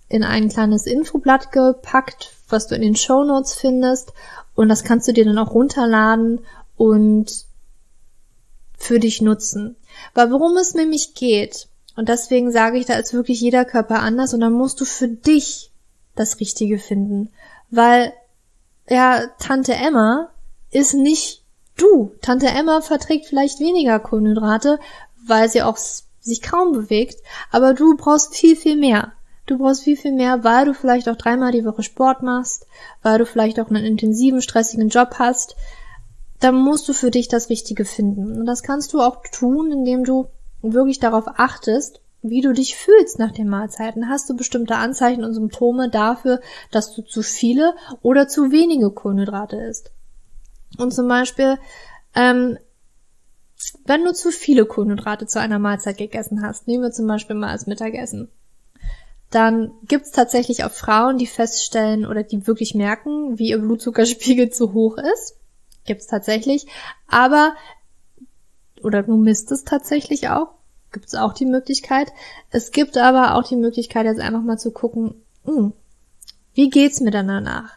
in 0.08 0.24
ein 0.24 0.48
kleines 0.50 0.86
Infoblatt 0.86 1.52
gepackt, 1.52 2.32
was 2.48 2.66
du 2.66 2.74
in 2.74 2.82
den 2.82 2.96
Show 2.96 3.24
Notes 3.24 3.54
findest. 3.54 4.12
Und 4.54 4.68
das 4.68 4.84
kannst 4.84 5.08
du 5.08 5.12
dir 5.12 5.24
dann 5.24 5.38
auch 5.38 5.54
runterladen 5.54 6.40
und 6.76 7.46
für 8.76 8.98
dich 8.98 9.22
nutzen. 9.22 9.76
Weil 10.14 10.30
worum 10.30 10.56
es 10.56 10.74
nämlich 10.74 11.14
geht, 11.14 11.68
und 11.96 12.08
deswegen 12.08 12.50
sage 12.50 12.78
ich, 12.78 12.86
da 12.86 12.94
ist 12.94 13.14
wirklich 13.14 13.40
jeder 13.40 13.64
Körper 13.64 14.00
anders 14.00 14.34
und 14.34 14.40
dann 14.40 14.52
musst 14.52 14.80
du 14.80 14.84
für 14.84 15.08
dich 15.08 15.70
das 16.14 16.40
Richtige 16.40 16.78
finden. 16.78 17.30
Weil, 17.70 18.12
ja, 18.88 19.26
Tante 19.38 19.74
Emma 19.74 20.28
ist 20.70 20.94
nicht 20.94 21.42
du. 21.76 22.14
Tante 22.20 22.48
Emma 22.48 22.80
verträgt 22.80 23.26
vielleicht 23.26 23.60
weniger 23.60 23.98
Kohlenhydrate, 24.00 24.78
weil 25.26 25.48
sie 25.48 25.62
auch 25.62 25.78
sich 26.22 26.40
kaum 26.40 26.72
bewegt, 26.72 27.22
aber 27.50 27.74
du 27.74 27.96
brauchst 27.96 28.34
viel, 28.34 28.56
viel 28.56 28.76
mehr. 28.76 29.12
Du 29.46 29.58
brauchst 29.58 29.82
viel, 29.82 29.96
viel 29.96 30.12
mehr, 30.12 30.44
weil 30.44 30.66
du 30.66 30.74
vielleicht 30.74 31.08
auch 31.08 31.16
dreimal 31.16 31.50
die 31.50 31.64
Woche 31.64 31.82
Sport 31.82 32.22
machst, 32.22 32.66
weil 33.02 33.18
du 33.18 33.26
vielleicht 33.26 33.58
auch 33.58 33.68
einen 33.68 33.84
intensiven, 33.84 34.40
stressigen 34.40 34.88
Job 34.88 35.16
hast. 35.18 35.56
Da 36.38 36.52
musst 36.52 36.88
du 36.88 36.92
für 36.92 37.10
dich 37.10 37.28
das 37.28 37.50
Richtige 37.50 37.84
finden. 37.84 38.38
Und 38.38 38.46
das 38.46 38.62
kannst 38.62 38.92
du 38.92 39.00
auch 39.00 39.22
tun, 39.32 39.72
indem 39.72 40.04
du 40.04 40.28
wirklich 40.62 41.00
darauf 41.00 41.24
achtest, 41.26 42.00
wie 42.22 42.40
du 42.40 42.52
dich 42.52 42.76
fühlst 42.76 43.18
nach 43.18 43.32
den 43.32 43.48
Mahlzeiten. 43.48 44.08
Hast 44.08 44.30
du 44.30 44.36
bestimmte 44.36 44.76
Anzeichen 44.76 45.24
und 45.24 45.34
Symptome 45.34 45.90
dafür, 45.90 46.40
dass 46.70 46.94
du 46.94 47.02
zu 47.02 47.22
viele 47.22 47.74
oder 48.00 48.28
zu 48.28 48.52
wenige 48.52 48.90
Kohlenhydrate 48.90 49.56
isst? 49.56 49.90
Und 50.78 50.94
zum 50.94 51.08
Beispiel, 51.08 51.58
ähm, 52.14 52.58
wenn 53.84 54.04
du 54.04 54.12
zu 54.12 54.30
viele 54.30 54.66
Kohlenhydrate 54.66 55.26
zu 55.26 55.40
einer 55.40 55.58
Mahlzeit 55.58 55.98
gegessen 55.98 56.42
hast, 56.42 56.66
nehmen 56.66 56.82
wir 56.82 56.92
zum 56.92 57.06
Beispiel 57.06 57.36
mal 57.36 57.50
als 57.50 57.66
Mittagessen, 57.66 58.28
dann 59.30 59.72
gibt 59.88 60.06
es 60.06 60.12
tatsächlich 60.12 60.64
auch 60.64 60.70
Frauen, 60.70 61.16
die 61.16 61.26
feststellen 61.26 62.06
oder 62.06 62.22
die 62.22 62.46
wirklich 62.46 62.74
merken, 62.74 63.38
wie 63.38 63.48
ihr 63.48 63.58
Blutzuckerspiegel 63.58 64.50
zu 64.52 64.72
hoch 64.74 64.98
ist. 64.98 65.36
Gibt 65.84 66.02
es 66.02 66.06
tatsächlich. 66.06 66.66
Aber, 67.08 67.54
oder 68.82 69.02
du 69.02 69.16
misst 69.16 69.50
es 69.50 69.64
tatsächlich 69.64 70.28
auch. 70.28 70.48
Gibt 70.92 71.06
es 71.06 71.14
auch 71.14 71.32
die 71.32 71.46
Möglichkeit. 71.46 72.12
Es 72.50 72.70
gibt 72.70 72.98
aber 72.98 73.34
auch 73.34 73.44
die 73.48 73.56
Möglichkeit, 73.56 74.04
jetzt 74.04 74.20
einfach 74.20 74.42
mal 74.42 74.58
zu 74.58 74.70
gucken, 74.70 75.14
mh, 75.44 75.54
hm, 75.54 75.72
wie 76.52 76.68
geht's 76.68 77.00
mir 77.00 77.10
dann 77.10 77.28
danach? 77.28 77.72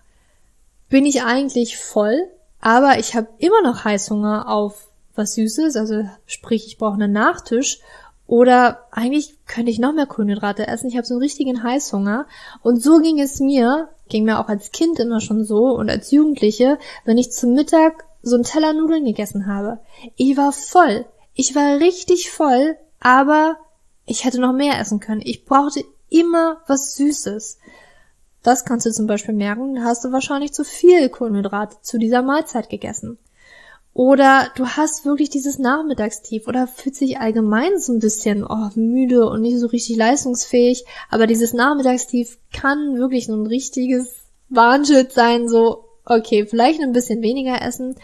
Bin 0.90 1.06
ich 1.06 1.24
eigentlich 1.24 1.78
voll, 1.78 2.30
aber 2.60 3.00
ich 3.00 3.16
habe 3.16 3.30
immer 3.38 3.62
noch 3.62 3.86
Heißhunger 3.86 4.50
auf 4.50 4.85
was 5.16 5.36
Süßes, 5.36 5.76
also 5.76 6.04
sprich, 6.26 6.68
ich 6.68 6.78
brauche 6.78 6.96
einen 6.96 7.12
Nachtisch 7.12 7.80
oder 8.28 8.88
eigentlich 8.92 9.36
könnte 9.46 9.72
ich 9.72 9.80
noch 9.80 9.94
mehr 9.94 10.08
Kohlenhydrate 10.08 10.68
essen. 10.68 10.88
Ich 10.88 10.98
habe 10.98 11.06
so 11.06 11.14
einen 11.14 11.22
richtigen 11.22 11.62
Heißhunger. 11.62 12.26
Und 12.64 12.82
so 12.82 12.98
ging 13.00 13.20
es 13.20 13.40
mir, 13.40 13.90
ging 14.10 14.26
mir 14.26 14.40
auch 14.40 14.48
als 14.48 14.72
Kind 14.72 15.00
immer 15.00 15.22
schon 15.22 15.46
so 15.46 15.76
und 15.76 15.90
als 15.90 16.12
Jugendliche, 16.12 16.80
wenn 17.06 17.18
ich 17.18 17.32
zum 17.32 17.54
Mittag 17.54 18.06
so 18.24 18.36
einen 18.36 18.44
Teller 18.44 18.74
Nudeln 18.74 19.06
gegessen 19.06 19.46
habe. 19.46 19.80
Ich 20.16 20.36
war 20.38 20.52
voll. 20.52 21.06
Ich 21.36 21.54
war 21.54 21.80
richtig 21.80 22.32
voll, 22.32 22.78
aber 23.00 23.58
ich 24.08 24.26
hätte 24.26 24.42
noch 24.42 24.54
mehr 24.54 24.80
essen 24.80 25.00
können. 25.00 25.22
Ich 25.24 25.46
brauchte 25.46 25.84
immer 26.10 26.62
was 26.68 26.96
Süßes. 26.96 27.60
Das 28.42 28.66
kannst 28.66 28.86
du 28.86 28.92
zum 28.92 29.06
Beispiel 29.06 29.36
merken, 29.36 29.76
da 29.76 29.84
hast 29.84 30.04
du 30.04 30.12
wahrscheinlich 30.12 30.54
zu 30.54 30.64
viel 30.64 31.10
Kohlenhydrate 31.10 31.78
zu 31.82 31.98
dieser 32.00 32.22
Mahlzeit 32.22 32.70
gegessen. 32.70 33.20
Oder 33.96 34.52
du 34.58 34.68
hast 34.68 35.06
wirklich 35.06 35.30
dieses 35.30 35.58
Nachmittagstief 35.58 36.50
oder 36.50 36.68
fühlt 36.68 36.98
sich 36.98 37.18
allgemein 37.22 37.80
so 37.80 37.94
ein 37.94 38.00
bisschen 38.00 38.44
oh, 38.44 38.70
müde 38.76 39.26
und 39.26 39.42
nicht 39.42 39.58
so 39.58 39.68
richtig 39.68 39.96
leistungsfähig. 39.96 40.84
Aber 41.10 41.28
dieses 41.28 41.54
Nachmittagstief 41.54 42.38
kann 42.52 42.98
wirklich 42.98 43.30
ein 43.30 43.48
richtiges 43.48 44.14
Warnschild 44.50 45.14
sein, 45.14 45.48
so, 45.48 45.86
okay, 46.04 46.46
vielleicht 46.46 46.82
ein 46.82 46.92
bisschen 46.92 47.22
weniger 47.22 47.62
essen, 47.62 47.96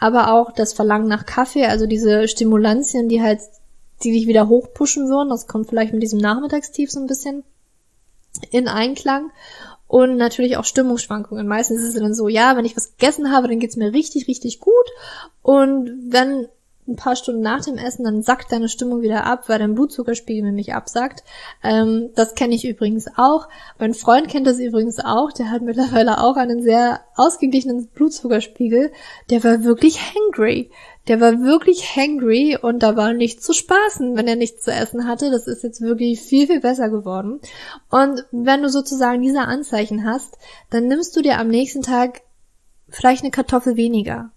aber 0.00 0.32
auch 0.32 0.50
das 0.50 0.72
Verlangen 0.72 1.06
nach 1.06 1.26
Kaffee, 1.26 1.66
also 1.66 1.86
diese 1.86 2.26
Stimulantien, 2.26 3.08
die 3.08 3.22
halt, 3.22 3.38
die 4.02 4.10
dich 4.10 4.26
wieder 4.26 4.48
hochpushen 4.48 5.08
würden, 5.08 5.28
das 5.28 5.46
kommt 5.46 5.68
vielleicht 5.68 5.92
mit 5.92 6.02
diesem 6.02 6.18
Nachmittagstief 6.18 6.90
so 6.90 6.98
ein 6.98 7.06
bisschen 7.06 7.44
in 8.50 8.66
Einklang 8.66 9.30
und 9.88 10.16
natürlich 10.16 10.56
auch 10.56 10.64
Stimmungsschwankungen. 10.64 11.46
Meistens 11.46 11.82
ist 11.82 11.94
es 11.94 12.00
dann 12.00 12.14
so, 12.14 12.28
ja, 12.28 12.56
wenn 12.56 12.64
ich 12.64 12.76
was 12.76 12.96
gegessen 12.96 13.30
habe, 13.30 13.48
dann 13.48 13.60
geht's 13.60 13.76
mir 13.76 13.92
richtig, 13.92 14.26
richtig 14.28 14.60
gut. 14.60 14.74
Und 15.42 16.12
wenn 16.12 16.48
ein 16.88 16.96
paar 16.96 17.16
Stunden 17.16 17.40
nach 17.40 17.64
dem 17.64 17.78
Essen, 17.78 18.04
dann 18.04 18.22
sackt 18.22 18.52
deine 18.52 18.68
Stimmung 18.68 19.02
wieder 19.02 19.24
ab, 19.24 19.48
weil 19.48 19.58
dein 19.58 19.74
Blutzuckerspiegel 19.74 20.44
nämlich 20.44 20.74
absackt. 20.74 21.24
Ähm, 21.62 22.10
das 22.14 22.34
kenne 22.34 22.54
ich 22.54 22.66
übrigens 22.66 23.06
auch. 23.16 23.48
Mein 23.78 23.94
Freund 23.94 24.28
kennt 24.28 24.46
das 24.46 24.58
übrigens 24.58 25.00
auch. 25.00 25.32
Der 25.32 25.50
hat 25.50 25.62
mittlerweile 25.62 26.22
auch 26.22 26.36
einen 26.36 26.62
sehr 26.62 27.00
ausgeglichenen 27.16 27.88
Blutzuckerspiegel. 27.88 28.92
Der 29.30 29.42
war 29.42 29.64
wirklich 29.64 29.98
hangry. 30.00 30.70
Der 31.08 31.20
war 31.20 31.40
wirklich 31.40 31.96
hangry 31.96 32.58
und 32.60 32.82
da 32.82 32.96
war 32.96 33.12
nichts 33.12 33.44
zu 33.44 33.52
spaßen, 33.52 34.16
wenn 34.16 34.26
er 34.26 34.36
nichts 34.36 34.64
zu 34.64 34.72
essen 34.72 35.06
hatte. 35.06 35.30
Das 35.30 35.46
ist 35.46 35.62
jetzt 35.62 35.80
wirklich 35.80 36.20
viel, 36.20 36.46
viel 36.46 36.60
besser 36.60 36.88
geworden. 36.88 37.40
Und 37.90 38.24
wenn 38.32 38.62
du 38.62 38.68
sozusagen 38.68 39.22
diese 39.22 39.42
Anzeichen 39.42 40.04
hast, 40.04 40.36
dann 40.70 40.88
nimmst 40.88 41.16
du 41.16 41.22
dir 41.22 41.38
am 41.38 41.48
nächsten 41.48 41.82
Tag 41.82 42.22
vielleicht 42.88 43.22
eine 43.22 43.30
Kartoffel 43.30 43.76
weniger. 43.76 44.30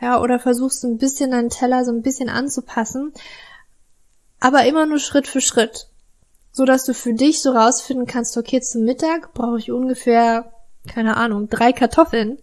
Ja, 0.00 0.20
oder 0.20 0.38
versuchst 0.38 0.84
ein 0.84 0.98
bisschen 0.98 1.32
deinen 1.32 1.50
Teller 1.50 1.84
so 1.84 1.92
ein 1.92 2.02
bisschen 2.02 2.28
anzupassen. 2.28 3.12
Aber 4.40 4.64
immer 4.64 4.86
nur 4.86 4.98
Schritt 4.98 5.26
für 5.26 5.40
Schritt. 5.40 5.88
So 6.52 6.64
dass 6.64 6.84
du 6.84 6.94
für 6.94 7.12
dich 7.12 7.42
so 7.42 7.52
rausfinden 7.52 8.06
kannst, 8.06 8.36
okay, 8.36 8.60
zum 8.60 8.84
Mittag 8.84 9.34
brauche 9.34 9.58
ich 9.58 9.70
ungefähr, 9.70 10.52
keine 10.86 11.16
Ahnung, 11.16 11.48
drei 11.48 11.72
Kartoffeln. 11.72 12.38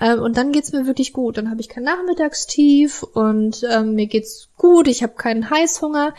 Ähm, 0.00 0.20
und 0.20 0.36
dann 0.36 0.52
geht's 0.52 0.72
mir 0.72 0.86
wirklich 0.86 1.12
gut. 1.12 1.36
Dann 1.36 1.50
habe 1.50 1.60
ich 1.60 1.68
kein 1.68 1.84
Nachmittagstief 1.84 3.02
und 3.02 3.64
ähm, 3.70 3.94
mir 3.94 4.06
geht's 4.06 4.48
gut, 4.56 4.88
ich 4.88 5.02
habe 5.02 5.14
keinen 5.14 5.50
Heißhunger. 5.50 6.14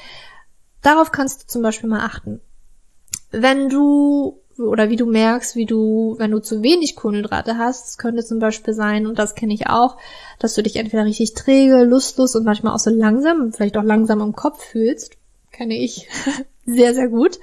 Darauf 0.82 1.12
kannst 1.12 1.44
du 1.44 1.48
zum 1.48 1.62
Beispiel 1.62 1.90
mal 1.90 2.06
achten. 2.06 2.42
Wenn 3.32 3.70
du 3.70 4.40
oder 4.58 4.90
wie 4.90 4.96
du 4.96 5.06
merkst, 5.06 5.56
wie 5.56 5.66
du, 5.66 6.16
wenn 6.18 6.32
du 6.32 6.40
zu 6.40 6.64
wenig 6.64 6.96
Kohlenhydrate 6.96 7.58
hast, 7.58 7.98
könnte 7.98 8.24
zum 8.24 8.40
Beispiel 8.40 8.74
sein, 8.74 9.06
und 9.06 9.20
das 9.20 9.36
kenne 9.36 9.54
ich 9.54 9.68
auch, 9.68 9.98
dass 10.40 10.54
du 10.54 10.64
dich 10.64 10.78
entweder 10.78 11.06
richtig 11.06 11.34
träge, 11.34 11.84
lustlos 11.84 12.36
und 12.36 12.46
manchmal 12.46 12.74
auch 12.74 12.80
so 12.80 12.90
langsam, 12.90 13.52
vielleicht 13.52 13.78
auch 13.78 13.84
langsam 13.84 14.22
im 14.22 14.34
Kopf 14.34 14.64
fühlst, 14.64 15.18
kenne 15.52 15.78
ich 15.78 16.08
sehr, 16.66 16.94
sehr 16.94 17.10
gut. 17.10 17.40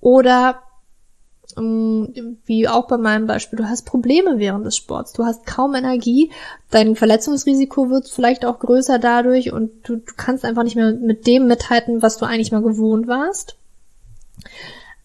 Oder 0.00 0.62
ähm, 1.56 2.38
wie 2.44 2.68
auch 2.68 2.86
bei 2.86 2.98
meinem 2.98 3.26
Beispiel, 3.26 3.58
du 3.58 3.68
hast 3.68 3.86
Probleme 3.86 4.38
während 4.38 4.66
des 4.66 4.76
Sports, 4.76 5.12
du 5.12 5.24
hast 5.24 5.46
kaum 5.46 5.74
Energie, 5.74 6.30
dein 6.70 6.96
Verletzungsrisiko 6.96 7.90
wird 7.90 8.08
vielleicht 8.08 8.44
auch 8.44 8.58
größer 8.58 8.98
dadurch 8.98 9.52
und 9.52 9.70
du, 9.88 9.96
du 9.96 10.12
kannst 10.16 10.44
einfach 10.44 10.64
nicht 10.64 10.76
mehr 10.76 10.92
mit 10.92 11.26
dem 11.26 11.46
mithalten, 11.46 12.02
was 12.02 12.18
du 12.18 12.26
eigentlich 12.26 12.52
mal 12.52 12.62
gewohnt 12.62 13.06
warst. 13.06 13.56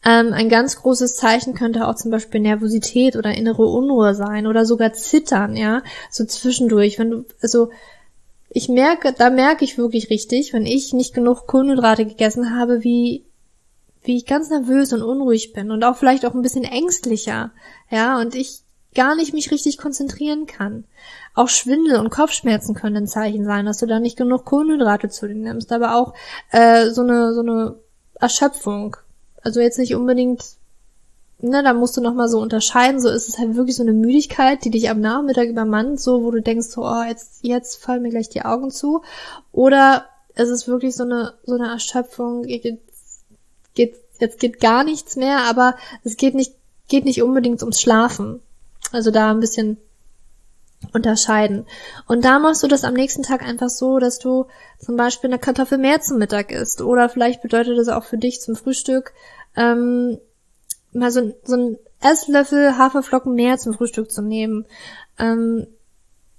Ähm, 0.06 0.34
ein 0.34 0.50
ganz 0.50 0.78
großes 0.78 1.16
Zeichen 1.16 1.54
könnte 1.54 1.88
auch 1.88 1.95
zum 1.95 2.12
Beispiel 2.12 2.39
Nervosität 2.39 3.16
oder 3.16 3.34
innere 3.34 3.66
Unruhe 3.66 4.14
sein 4.14 4.48
oder 4.48 4.66
sogar 4.66 4.93
Zittern, 4.93 5.56
ja, 5.56 5.82
so 6.12 6.26
zwischendurch, 6.26 7.00
wenn 7.00 7.12
du, 7.12 7.26
also 7.41 7.70
ich 8.50 8.70
merke, 8.70 9.14
da 9.14 9.30
merke 9.30 9.66
ich 9.66 9.78
wirklich 9.78 10.10
richtig, 10.10 10.54
wenn 10.54 10.66
ich 10.66 10.93
nicht 10.93 11.14
genug 11.14 11.48
Kohlenhydrate 11.48 12.06
gegessen 12.06 12.56
habe, 12.56 12.84
wie 12.84 13.26
wie 14.04 14.16
ich 14.16 14.26
ganz 14.26 14.50
nervös 14.50 14.93
und 14.93 15.02
unruhig 15.02 15.52
bin 15.52 15.70
und 15.70 15.84
auch 15.84 15.98
vielleicht 15.98 16.26
auch 16.26 16.34
ein 16.34 16.41
bisschen 16.41 16.64
ängstlicher, 16.64 17.52
ja, 17.91 18.20
und 18.20 18.36
ich 18.36 18.62
gar 18.95 19.16
nicht 19.16 19.34
mich 19.34 19.52
richtig 19.52 19.78
konzentrieren 19.78 20.48
kann. 20.48 20.86
Auch 21.36 21.50
Schwindel 21.50 21.98
und 21.98 22.10
Kopfschmerzen 22.10 22.74
können 22.74 22.98
ein 22.98 23.08
Zeichen 23.08 23.45
sein, 23.45 23.66
dass 23.66 23.80
du 23.80 23.86
da 23.86 24.00
nicht 24.00 24.18
genug 24.18 24.45
Kohlenhydrate 24.45 25.10
zu 25.10 25.28
dir 25.28 25.36
nimmst, 25.36 25.72
aber 25.72 25.95
auch 25.95 26.14
äh, 26.52 26.89
so 26.89 27.02
eine 27.02 27.34
so 27.34 27.41
eine 27.41 27.76
Erschöpfung. 28.16 28.98
Also 29.48 29.62
jetzt 29.62 29.80
nicht 29.80 29.95
unbedingt, 29.95 30.43
ne, 31.39 31.64
da 31.64 31.72
musst 31.72 31.95
du 31.95 32.02
nochmal 32.02 32.28
so 32.28 32.41
unterscheiden, 32.41 33.00
so 33.00 33.08
ist 33.08 33.30
es 33.30 33.38
halt 33.38 33.56
wirklich 33.56 33.78
so 33.78 33.84
eine 33.84 33.93
Müdigkeit, 33.93 34.66
die 34.66 34.72
dich 34.72 34.89
am 34.89 35.00
Nachmittag 35.00 35.48
übermannt, 35.48 36.02
so 36.02 36.22
wo 36.22 36.32
du 36.32 36.41
denkst, 36.41 36.68
so, 36.68 36.84
oh, 36.84 37.04
jetzt, 37.08 37.45
jetzt 37.45 37.82
fallen 37.82 38.02
mir 38.02 38.10
gleich 38.10 38.28
die 38.28 38.41
Augen 38.41 38.72
zu. 38.72 39.04
Oder 39.54 40.04
es 40.36 40.50
ist 40.50 40.68
wirklich 40.68 40.98
so 40.98 41.04
eine, 41.04 41.36
so 41.45 41.56
eine 41.56 41.70
Erschöpfung, 41.70 42.43
geht, 42.43 42.82
jetzt 43.74 44.39
geht 44.41 44.60
gar 44.60 44.84
nichts 44.84 45.16
mehr, 45.16 45.45
aber 45.50 45.78
es 46.04 46.18
geht 46.18 46.36
nicht, 46.36 46.54
geht 46.89 47.06
nicht 47.06 47.24
unbedingt 47.24 47.62
ums 47.62 47.80
Schlafen. 47.80 48.41
Also 48.91 49.12
da 49.12 49.32
ein 49.32 49.39
bisschen 49.39 49.78
unterscheiden. 50.93 51.66
Und 52.08 52.24
da 52.24 52.39
machst 52.39 52.64
du 52.64 52.68
das 52.68 52.84
am 52.84 52.93
nächsten 52.93 53.24
Tag 53.24 53.43
einfach 53.43 53.70
so, 53.70 54.00
dass 54.00 54.20
du 54.20 54.45
zum 54.80 54.95
Beispiel 54.95 55.30
eine 55.30 55.39
Kartoffel 55.39 55.78
mehr 55.78 56.02
zum 56.02 56.18
Mittag 56.18 56.52
isst. 56.52 56.82
Oder 56.82 57.10
vielleicht 57.10 57.41
bedeutet 57.41 57.78
das 57.78 57.89
auch 57.89 58.04
für 58.04 58.18
dich 58.18 58.41
zum 58.41 58.56
Frühstück 58.56 59.14
ähm, 59.58 60.20
mal 60.93 61.12
so, 61.12 61.34
so 61.43 61.55
ein 61.55 61.78
Esslöffel 61.99 62.78
Haferflocken 62.78 63.34
mehr 63.34 63.58
zum 63.58 63.74
Frühstück 63.74 64.12
zu 64.12 64.22
nehmen. 64.22 64.66
Ähm, 65.20 65.68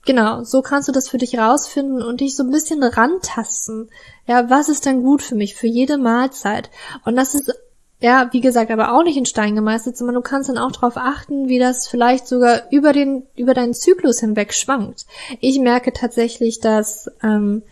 genau, 0.07 0.45
so 0.45 0.63
kannst 0.63 0.89
du 0.89 0.93
das 0.93 1.09
für 1.09 1.19
dich 1.19 1.37
rausfinden 1.37 2.03
und 2.03 2.21
dich 2.21 2.37
so 2.37 2.45
ein 2.45 2.51
bisschen 2.51 2.83
rantasten. 2.83 3.91
Ja, 4.27 4.49
was 4.49 4.69
ist 4.69 4.87
denn 4.87 5.03
gut 5.03 5.23
für 5.23 5.35
mich, 5.35 5.55
für 5.55 5.67
jede 5.67 5.99
Mahlzeit? 5.99 6.71
Und 7.05 7.17
das 7.17 7.35
ist 7.35 7.53
ja, 8.01 8.29
wie 8.31 8.41
gesagt, 8.41 8.71
aber 8.71 8.93
auch 8.93 9.03
nicht 9.03 9.17
in 9.17 9.27
Stein 9.27 9.57
gemeißelt, 9.57 9.97
sondern 9.97 10.15
du 10.15 10.23
kannst 10.23 10.49
dann 10.49 10.59
auch 10.59 10.71
darauf 10.71 10.97
achten, 10.97 11.49
wie 11.49 11.59
das 11.59 11.89
vielleicht 11.89 12.29
sogar 12.29 12.71
über 12.71 12.93
den, 12.93 13.27
über 13.35 13.55
deinen 13.55 13.75
Zyklus 13.75 14.21
hinweg 14.21 14.55
schwankt. 14.55 15.07
Ich 15.41 15.59
merke 15.59 15.93
tatsächlich, 15.93 16.61
dass 16.61 17.11
ähm, 17.25 17.65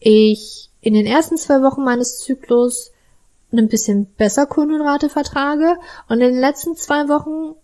ich 0.00 0.70
in 0.80 0.94
den 0.94 1.06
ersten 1.06 1.36
zwei 1.36 1.62
Wochen 1.62 1.84
meines 1.84 2.18
Zyklus 2.18 2.90
ein 3.52 3.68
bisschen 3.68 4.06
besser 4.14 4.46
Kohlenhydrate 4.46 5.08
vertrage 5.08 5.76
und 6.08 6.20
in 6.20 6.32
den 6.32 6.40
letzten 6.40 6.76
zwei 6.76 7.08
Wochen 7.08 7.56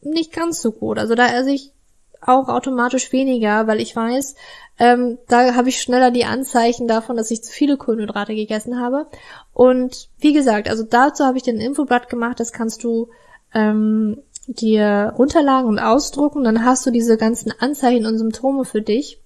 nicht 0.00 0.32
ganz 0.32 0.60
so 0.60 0.72
gut. 0.72 0.98
Also 0.98 1.14
da 1.14 1.26
esse 1.26 1.50
ich 1.50 1.72
auch 2.20 2.48
automatisch 2.48 3.12
weniger, 3.12 3.66
weil 3.66 3.80
ich 3.80 3.94
weiß, 3.94 4.36
ähm, 4.78 5.18
da 5.28 5.54
habe 5.54 5.68
ich 5.68 5.80
schneller 5.80 6.10
die 6.10 6.24
Anzeichen 6.24 6.86
davon, 6.86 7.16
dass 7.16 7.30
ich 7.30 7.42
zu 7.42 7.52
viele 7.52 7.76
Kohlenhydrate 7.76 8.34
gegessen 8.34 8.80
habe. 8.80 9.06
Und 9.52 10.08
wie 10.18 10.32
gesagt, 10.32 10.68
also 10.68 10.84
dazu 10.84 11.24
habe 11.24 11.36
ich 11.36 11.42
den 11.42 11.60
Infoblatt 11.60 12.08
gemacht, 12.08 12.38
das 12.38 12.52
kannst 12.52 12.84
du 12.84 13.08
ähm, 13.54 14.22
dir 14.46 15.14
runterladen 15.18 15.68
und 15.68 15.78
ausdrucken, 15.78 16.44
dann 16.44 16.64
hast 16.64 16.86
du 16.86 16.90
diese 16.90 17.16
ganzen 17.16 17.52
Anzeichen 17.58 18.06
und 18.06 18.18
Symptome 18.18 18.64
für 18.64 18.82
dich 18.82 19.21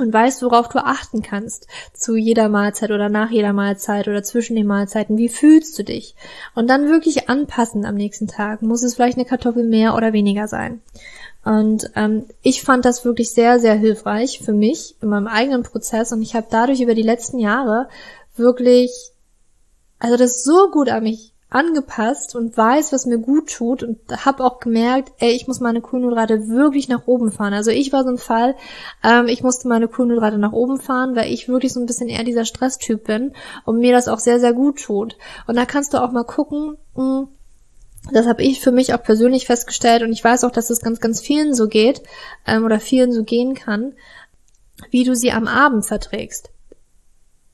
und 0.00 0.12
weißt, 0.12 0.42
worauf 0.42 0.68
du 0.68 0.78
achten 0.84 1.22
kannst 1.22 1.66
zu 1.92 2.16
jeder 2.16 2.48
Mahlzeit 2.48 2.90
oder 2.90 3.08
nach 3.08 3.30
jeder 3.30 3.52
Mahlzeit 3.52 4.08
oder 4.08 4.22
zwischen 4.22 4.56
den 4.56 4.66
Mahlzeiten. 4.66 5.16
Wie 5.16 5.28
fühlst 5.28 5.78
du 5.78 5.84
dich? 5.84 6.14
Und 6.54 6.68
dann 6.68 6.88
wirklich 6.88 7.28
anpassen 7.28 7.84
am 7.84 7.94
nächsten 7.94 8.28
Tag. 8.28 8.62
Muss 8.62 8.82
es 8.82 8.94
vielleicht 8.94 9.18
eine 9.18 9.26
Kartoffel 9.26 9.64
mehr 9.64 9.94
oder 9.94 10.12
weniger 10.12 10.48
sein? 10.48 10.80
Und 11.44 11.90
ähm, 11.96 12.26
ich 12.42 12.62
fand 12.62 12.84
das 12.84 13.04
wirklich 13.04 13.30
sehr, 13.30 13.58
sehr 13.58 13.74
hilfreich 13.74 14.40
für 14.44 14.52
mich 14.52 14.96
in 15.00 15.08
meinem 15.08 15.28
eigenen 15.28 15.62
Prozess 15.62 16.12
und 16.12 16.20
ich 16.20 16.34
habe 16.34 16.46
dadurch 16.50 16.80
über 16.80 16.94
die 16.94 17.02
letzten 17.02 17.38
Jahre 17.38 17.88
wirklich, 18.36 19.12
also 19.98 20.16
das 20.16 20.44
so 20.44 20.70
gut 20.70 20.88
an 20.88 21.04
mich 21.04 21.32
angepasst 21.50 22.36
und 22.36 22.56
weiß, 22.56 22.92
was 22.92 23.06
mir 23.06 23.18
gut 23.18 23.50
tut 23.50 23.82
und 23.82 23.98
habe 24.24 24.44
auch 24.44 24.60
gemerkt, 24.60 25.12
ey, 25.18 25.30
ich 25.30 25.48
muss 25.48 25.60
meine 25.60 25.80
Kohlenhydrate 25.80 26.48
wirklich 26.48 26.88
nach 26.88 27.06
oben 27.06 27.32
fahren. 27.32 27.54
Also 27.54 27.70
ich 27.70 27.90
war 27.92 28.04
so 28.04 28.10
ein 28.10 28.18
Fall, 28.18 28.54
ähm, 29.02 29.28
ich 29.28 29.42
musste 29.42 29.66
meine 29.66 29.88
Kohlenhydrate 29.88 30.36
nach 30.36 30.52
oben 30.52 30.78
fahren, 30.78 31.16
weil 31.16 31.32
ich 31.32 31.48
wirklich 31.48 31.72
so 31.72 31.80
ein 31.80 31.86
bisschen 31.86 32.08
eher 32.08 32.24
dieser 32.24 32.44
Stresstyp 32.44 33.04
bin 33.04 33.32
und 33.64 33.78
mir 33.78 33.92
das 33.92 34.08
auch 34.08 34.18
sehr, 34.18 34.40
sehr 34.40 34.52
gut 34.52 34.82
tut. 34.82 35.16
Und 35.46 35.56
da 35.56 35.64
kannst 35.64 35.94
du 35.94 36.02
auch 36.02 36.12
mal 36.12 36.24
gucken, 36.24 36.76
mh, 36.94 37.02
hm, 37.02 37.28
das 38.12 38.26
habe 38.26 38.42
ich 38.42 38.60
für 38.60 38.72
mich 38.72 38.94
auch 38.94 39.02
persönlich 39.02 39.46
festgestellt 39.46 40.02
und 40.02 40.12
ich 40.12 40.22
weiß 40.22 40.44
auch, 40.44 40.50
dass 40.50 40.70
es 40.70 40.80
ganz, 40.80 41.00
ganz 41.00 41.20
vielen 41.20 41.54
so 41.54 41.68
geht 41.68 42.02
ähm, 42.46 42.64
oder 42.64 42.80
vielen 42.80 43.12
so 43.12 43.24
gehen 43.24 43.54
kann, 43.54 43.94
wie 44.90 45.04
du 45.04 45.16
sie 45.16 45.32
am 45.32 45.48
Abend 45.48 45.84
verträgst. 45.84 46.50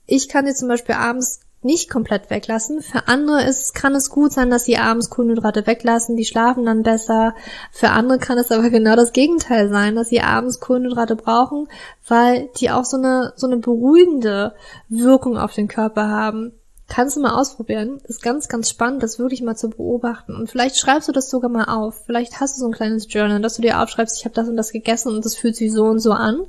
Ich 0.06 0.28
kann 0.28 0.44
dir 0.46 0.54
zum 0.54 0.68
Beispiel 0.68 0.96
abends 0.96 1.40
nicht 1.64 1.90
komplett 1.90 2.30
weglassen. 2.30 2.82
Für 2.82 3.08
andere 3.08 3.44
ist, 3.44 3.74
kann 3.74 3.94
es 3.94 4.10
gut 4.10 4.32
sein, 4.32 4.50
dass 4.50 4.64
sie 4.64 4.76
abends 4.76 5.10
Kohlenhydrate 5.10 5.66
weglassen, 5.66 6.16
die 6.16 6.24
schlafen 6.24 6.66
dann 6.66 6.82
besser. 6.82 7.34
Für 7.72 7.90
andere 7.90 8.18
kann 8.18 8.38
es 8.38 8.50
aber 8.50 8.70
genau 8.70 8.96
das 8.96 9.12
Gegenteil 9.12 9.68
sein, 9.68 9.96
dass 9.96 10.08
sie 10.08 10.20
abends 10.20 10.60
Kohlenhydrate 10.60 11.16
brauchen, 11.16 11.68
weil 12.06 12.48
die 12.60 12.70
auch 12.70 12.84
so 12.84 12.96
eine, 12.96 13.32
so 13.36 13.46
eine 13.46 13.56
beruhigende 13.56 14.54
Wirkung 14.88 15.36
auf 15.38 15.54
den 15.54 15.68
Körper 15.68 16.08
haben. 16.08 16.52
Kannst 16.86 17.16
du 17.16 17.20
mal 17.20 17.40
ausprobieren. 17.40 18.00
Ist 18.04 18.22
ganz, 18.22 18.48
ganz 18.48 18.68
spannend, 18.68 19.02
das 19.02 19.18
wirklich 19.18 19.40
mal 19.42 19.56
zu 19.56 19.70
beobachten. 19.70 20.36
Und 20.36 20.50
vielleicht 20.50 20.76
schreibst 20.76 21.08
du 21.08 21.12
das 21.12 21.30
sogar 21.30 21.50
mal 21.50 21.64
auf. 21.64 22.04
Vielleicht 22.04 22.40
hast 22.40 22.56
du 22.56 22.60
so 22.60 22.66
ein 22.66 22.72
kleines 22.72 23.10
Journal, 23.10 23.40
dass 23.40 23.54
du 23.56 23.62
dir 23.62 23.80
aufschreibst, 23.80 24.18
ich 24.18 24.26
habe 24.26 24.34
das 24.34 24.48
und 24.48 24.56
das 24.56 24.70
gegessen 24.70 25.08
und 25.08 25.24
das 25.24 25.34
fühlt 25.34 25.56
sich 25.56 25.72
so 25.72 25.84
und 25.84 26.00
so 26.00 26.12
an. 26.12 26.42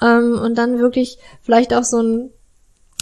Ähm, 0.00 0.38
und 0.40 0.56
dann 0.56 0.78
wirklich 0.78 1.18
vielleicht 1.42 1.74
auch 1.74 1.82
so 1.82 2.00
ein 2.00 2.30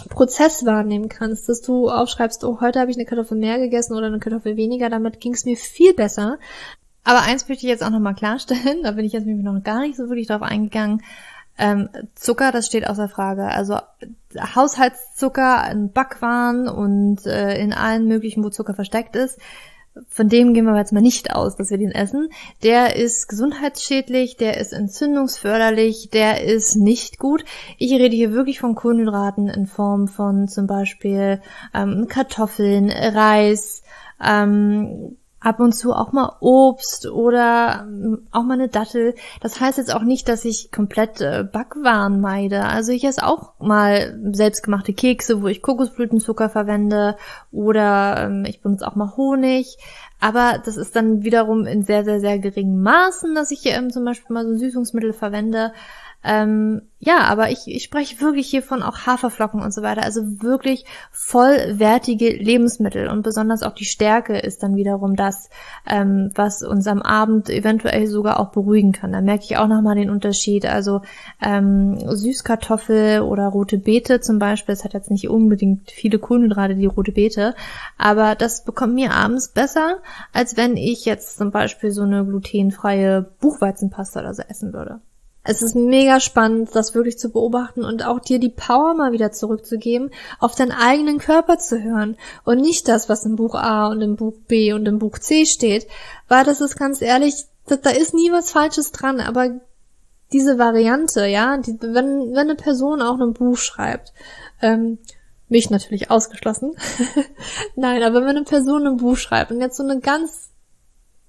Prozess 0.09 0.65
wahrnehmen 0.65 1.09
kannst, 1.09 1.49
dass 1.49 1.61
du 1.61 1.89
aufschreibst, 1.89 2.43
oh, 2.43 2.59
heute 2.61 2.79
habe 2.79 2.91
ich 2.91 2.97
eine 2.97 3.05
Kartoffel 3.05 3.37
mehr 3.37 3.59
gegessen 3.59 3.95
oder 3.95 4.07
eine 4.07 4.19
Kartoffel 4.19 4.57
weniger, 4.57 4.89
damit 4.89 5.19
ging 5.19 5.33
es 5.33 5.45
mir 5.45 5.57
viel 5.57 5.93
besser. 5.93 6.37
Aber 7.03 7.21
eins 7.21 7.47
möchte 7.47 7.65
ich 7.65 7.69
jetzt 7.69 7.83
auch 7.83 7.89
nochmal 7.89 8.15
klarstellen, 8.15 8.81
da 8.83 8.91
bin 8.91 9.05
ich 9.05 9.13
jetzt 9.13 9.25
nämlich 9.25 9.45
noch 9.45 9.61
gar 9.63 9.81
nicht 9.81 9.97
so 9.97 10.07
wirklich 10.09 10.27
drauf 10.27 10.41
eingegangen. 10.41 11.01
Ähm, 11.57 11.89
Zucker, 12.15 12.51
das 12.51 12.65
steht 12.65 12.87
außer 12.87 13.09
Frage. 13.09 13.45
Also 13.45 13.77
Haushaltszucker 14.55 15.69
in 15.69 15.91
Backwaren 15.91 16.67
und 16.67 17.25
äh, 17.25 17.57
in 17.59 17.73
allen 17.73 18.07
möglichen, 18.07 18.43
wo 18.43 18.49
Zucker 18.49 18.73
versteckt 18.73 19.15
ist, 19.15 19.37
von 20.07 20.29
dem 20.29 20.53
gehen 20.53 20.65
wir 20.65 20.77
jetzt 20.77 20.93
mal 20.93 21.01
nicht 21.01 21.35
aus, 21.35 21.55
dass 21.55 21.69
wir 21.69 21.77
den 21.77 21.91
essen. 21.91 22.29
Der 22.63 22.95
ist 22.95 23.27
gesundheitsschädlich, 23.27 24.37
der 24.37 24.57
ist 24.57 24.71
entzündungsförderlich, 24.71 26.09
der 26.11 26.43
ist 26.43 26.75
nicht 26.75 27.19
gut. 27.19 27.43
Ich 27.77 27.91
rede 27.91 28.15
hier 28.15 28.31
wirklich 28.31 28.59
von 28.59 28.75
Kohlenhydraten 28.75 29.49
in 29.49 29.65
Form 29.67 30.07
von 30.07 30.47
zum 30.47 30.65
Beispiel 30.65 31.41
ähm, 31.73 32.07
Kartoffeln, 32.07 32.89
Reis, 32.89 33.83
ähm, 34.23 35.17
ab 35.41 35.59
und 35.59 35.73
zu 35.73 35.93
auch 35.93 36.13
mal 36.13 36.37
Obst 36.39 37.07
oder 37.07 37.85
ähm, 37.87 38.27
auch 38.31 38.43
mal 38.43 38.53
eine 38.53 38.69
Dattel. 38.69 39.15
Das 39.41 39.59
heißt 39.59 39.79
jetzt 39.79 39.93
auch 39.93 40.03
nicht, 40.03 40.29
dass 40.29 40.45
ich 40.45 40.71
komplett 40.71 41.19
äh, 41.19 41.43
Backwaren 41.43 42.21
meide. 42.21 42.63
Also 42.65 42.91
ich 42.91 43.03
esse 43.03 43.25
auch 43.25 43.59
mal 43.59 44.17
selbstgemachte 44.31 44.93
Kekse, 44.93 45.41
wo 45.41 45.47
ich 45.47 45.63
Kokosblütenzucker 45.63 46.49
verwende 46.49 47.17
oder 47.51 48.25
ähm, 48.25 48.45
ich 48.45 48.61
benutze 48.61 48.87
auch 48.87 48.95
mal 48.95 49.17
Honig. 49.17 49.77
Aber 50.19 50.61
das 50.63 50.77
ist 50.77 50.95
dann 50.95 51.23
wiederum 51.23 51.65
in 51.65 51.83
sehr, 51.83 52.05
sehr, 52.05 52.19
sehr 52.19 52.37
geringen 52.37 52.81
Maßen, 52.83 53.33
dass 53.33 53.49
ich 53.49 53.65
ähm, 53.65 53.89
zum 53.89 54.05
Beispiel 54.05 54.33
mal 54.35 54.45
so 54.45 54.55
Süßungsmittel 54.55 55.13
verwende. 55.13 55.73
Ähm, 56.23 56.83
ja, 57.03 57.21
aber 57.21 57.49
ich, 57.49 57.61
ich 57.65 57.83
spreche 57.83 58.21
wirklich 58.21 58.47
hiervon 58.47 58.83
auch 58.83 59.07
Haferflocken 59.07 59.59
und 59.59 59.73
so 59.73 59.81
weiter. 59.81 60.03
Also 60.03 60.21
wirklich 60.43 60.85
vollwertige 61.09 62.29
Lebensmittel 62.29 63.07
und 63.07 63.23
besonders 63.23 63.63
auch 63.63 63.73
die 63.73 63.85
Stärke 63.85 64.37
ist 64.37 64.61
dann 64.61 64.75
wiederum 64.75 65.15
das, 65.15 65.49
ähm, 65.89 66.29
was 66.35 66.61
uns 66.61 66.85
am 66.85 67.01
Abend 67.01 67.49
eventuell 67.49 68.05
sogar 68.05 68.39
auch 68.39 68.51
beruhigen 68.51 68.91
kann. 68.91 69.13
Da 69.13 69.21
merke 69.21 69.45
ich 69.45 69.57
auch 69.57 69.67
nochmal 69.67 69.95
den 69.95 70.11
Unterschied. 70.11 70.67
Also 70.67 71.01
ähm, 71.41 71.97
Süßkartoffel 72.07 73.21
oder 73.21 73.47
rote 73.47 73.79
Beete 73.79 74.19
zum 74.19 74.37
Beispiel, 74.37 74.73
es 74.73 74.83
hat 74.83 74.93
jetzt 74.93 75.09
nicht 75.09 75.27
unbedingt 75.27 75.89
viele 75.89 76.19
Kohlenhydrate, 76.19 76.75
die 76.75 76.85
rote 76.85 77.13
Beete, 77.13 77.55
aber 77.97 78.35
das 78.35 78.63
bekommt 78.63 78.93
mir 78.93 79.11
abends 79.11 79.49
besser, 79.49 79.97
als 80.33 80.55
wenn 80.55 80.77
ich 80.77 81.05
jetzt 81.05 81.37
zum 81.37 81.49
Beispiel 81.49 81.89
so 81.89 82.03
eine 82.03 82.23
glutenfreie 82.23 83.23
Buchweizenpasta 83.39 84.19
oder 84.19 84.35
so 84.35 84.43
essen 84.43 84.71
würde 84.73 85.01
es 85.43 85.63
ist 85.63 85.75
mega 85.75 86.19
spannend, 86.19 86.69
das 86.73 86.93
wirklich 86.93 87.17
zu 87.17 87.31
beobachten 87.31 87.83
und 87.83 88.05
auch 88.05 88.19
dir 88.19 88.39
die 88.39 88.49
Power 88.49 88.93
mal 88.93 89.11
wieder 89.11 89.31
zurückzugeben, 89.31 90.11
auf 90.39 90.55
deinen 90.55 90.71
eigenen 90.71 91.17
Körper 91.17 91.57
zu 91.57 91.81
hören 91.81 92.15
und 92.43 92.61
nicht 92.61 92.87
das, 92.87 93.09
was 93.09 93.25
im 93.25 93.35
Buch 93.35 93.55
A 93.55 93.87
und 93.87 94.01
im 94.01 94.15
Buch 94.15 94.35
B 94.47 94.73
und 94.73 94.87
im 94.87 94.99
Buch 94.99 95.17
C 95.17 95.45
steht, 95.47 95.87
weil 96.27 96.43
das 96.43 96.61
ist 96.61 96.77
ganz 96.77 97.01
ehrlich, 97.01 97.33
da, 97.65 97.89
ist 97.89 98.13
nie 98.13 98.31
was 98.31 98.51
Falsches 98.51 98.91
dran, 98.91 99.19
aber 99.19 99.61
diese 100.31 100.59
Variante, 100.59 101.25
ja, 101.25 101.57
die, 101.57 101.77
wenn, 101.81 102.33
wenn 102.33 102.37
eine 102.37 102.55
Person 102.55 103.01
auch 103.01 103.19
ein 103.19 103.33
Buch 103.33 103.57
schreibt, 103.57 104.13
ähm, 104.61 104.99
mich 105.49 105.69
natürlich 105.69 106.11
ausgeschlossen, 106.11 106.75
nein, 107.75 108.03
aber 108.03 108.21
wenn 108.21 108.37
eine 108.37 108.43
Person 108.43 108.85
ein 108.85 108.97
Buch 108.97 109.17
schreibt 109.17 109.51
und 109.51 109.59
jetzt 109.59 109.75
so 109.75 109.83
eine 109.83 109.99
ganz 109.99 110.51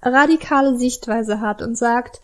radikale 0.03 0.77
Sichtweise 0.77 1.41
hat 1.41 1.63
und 1.63 1.79
sagt, 1.79 2.21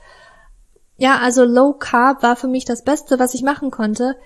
ja, 0.98 1.18
also 1.18 1.44
Low 1.44 1.72
Carb 1.72 2.22
war 2.22 2.36
für 2.36 2.48
mich 2.48 2.64
das 2.64 2.82
Beste, 2.82 3.18
was 3.18 3.32
ich 3.32 3.42
machen 3.42 3.70
konnte, 3.70 4.16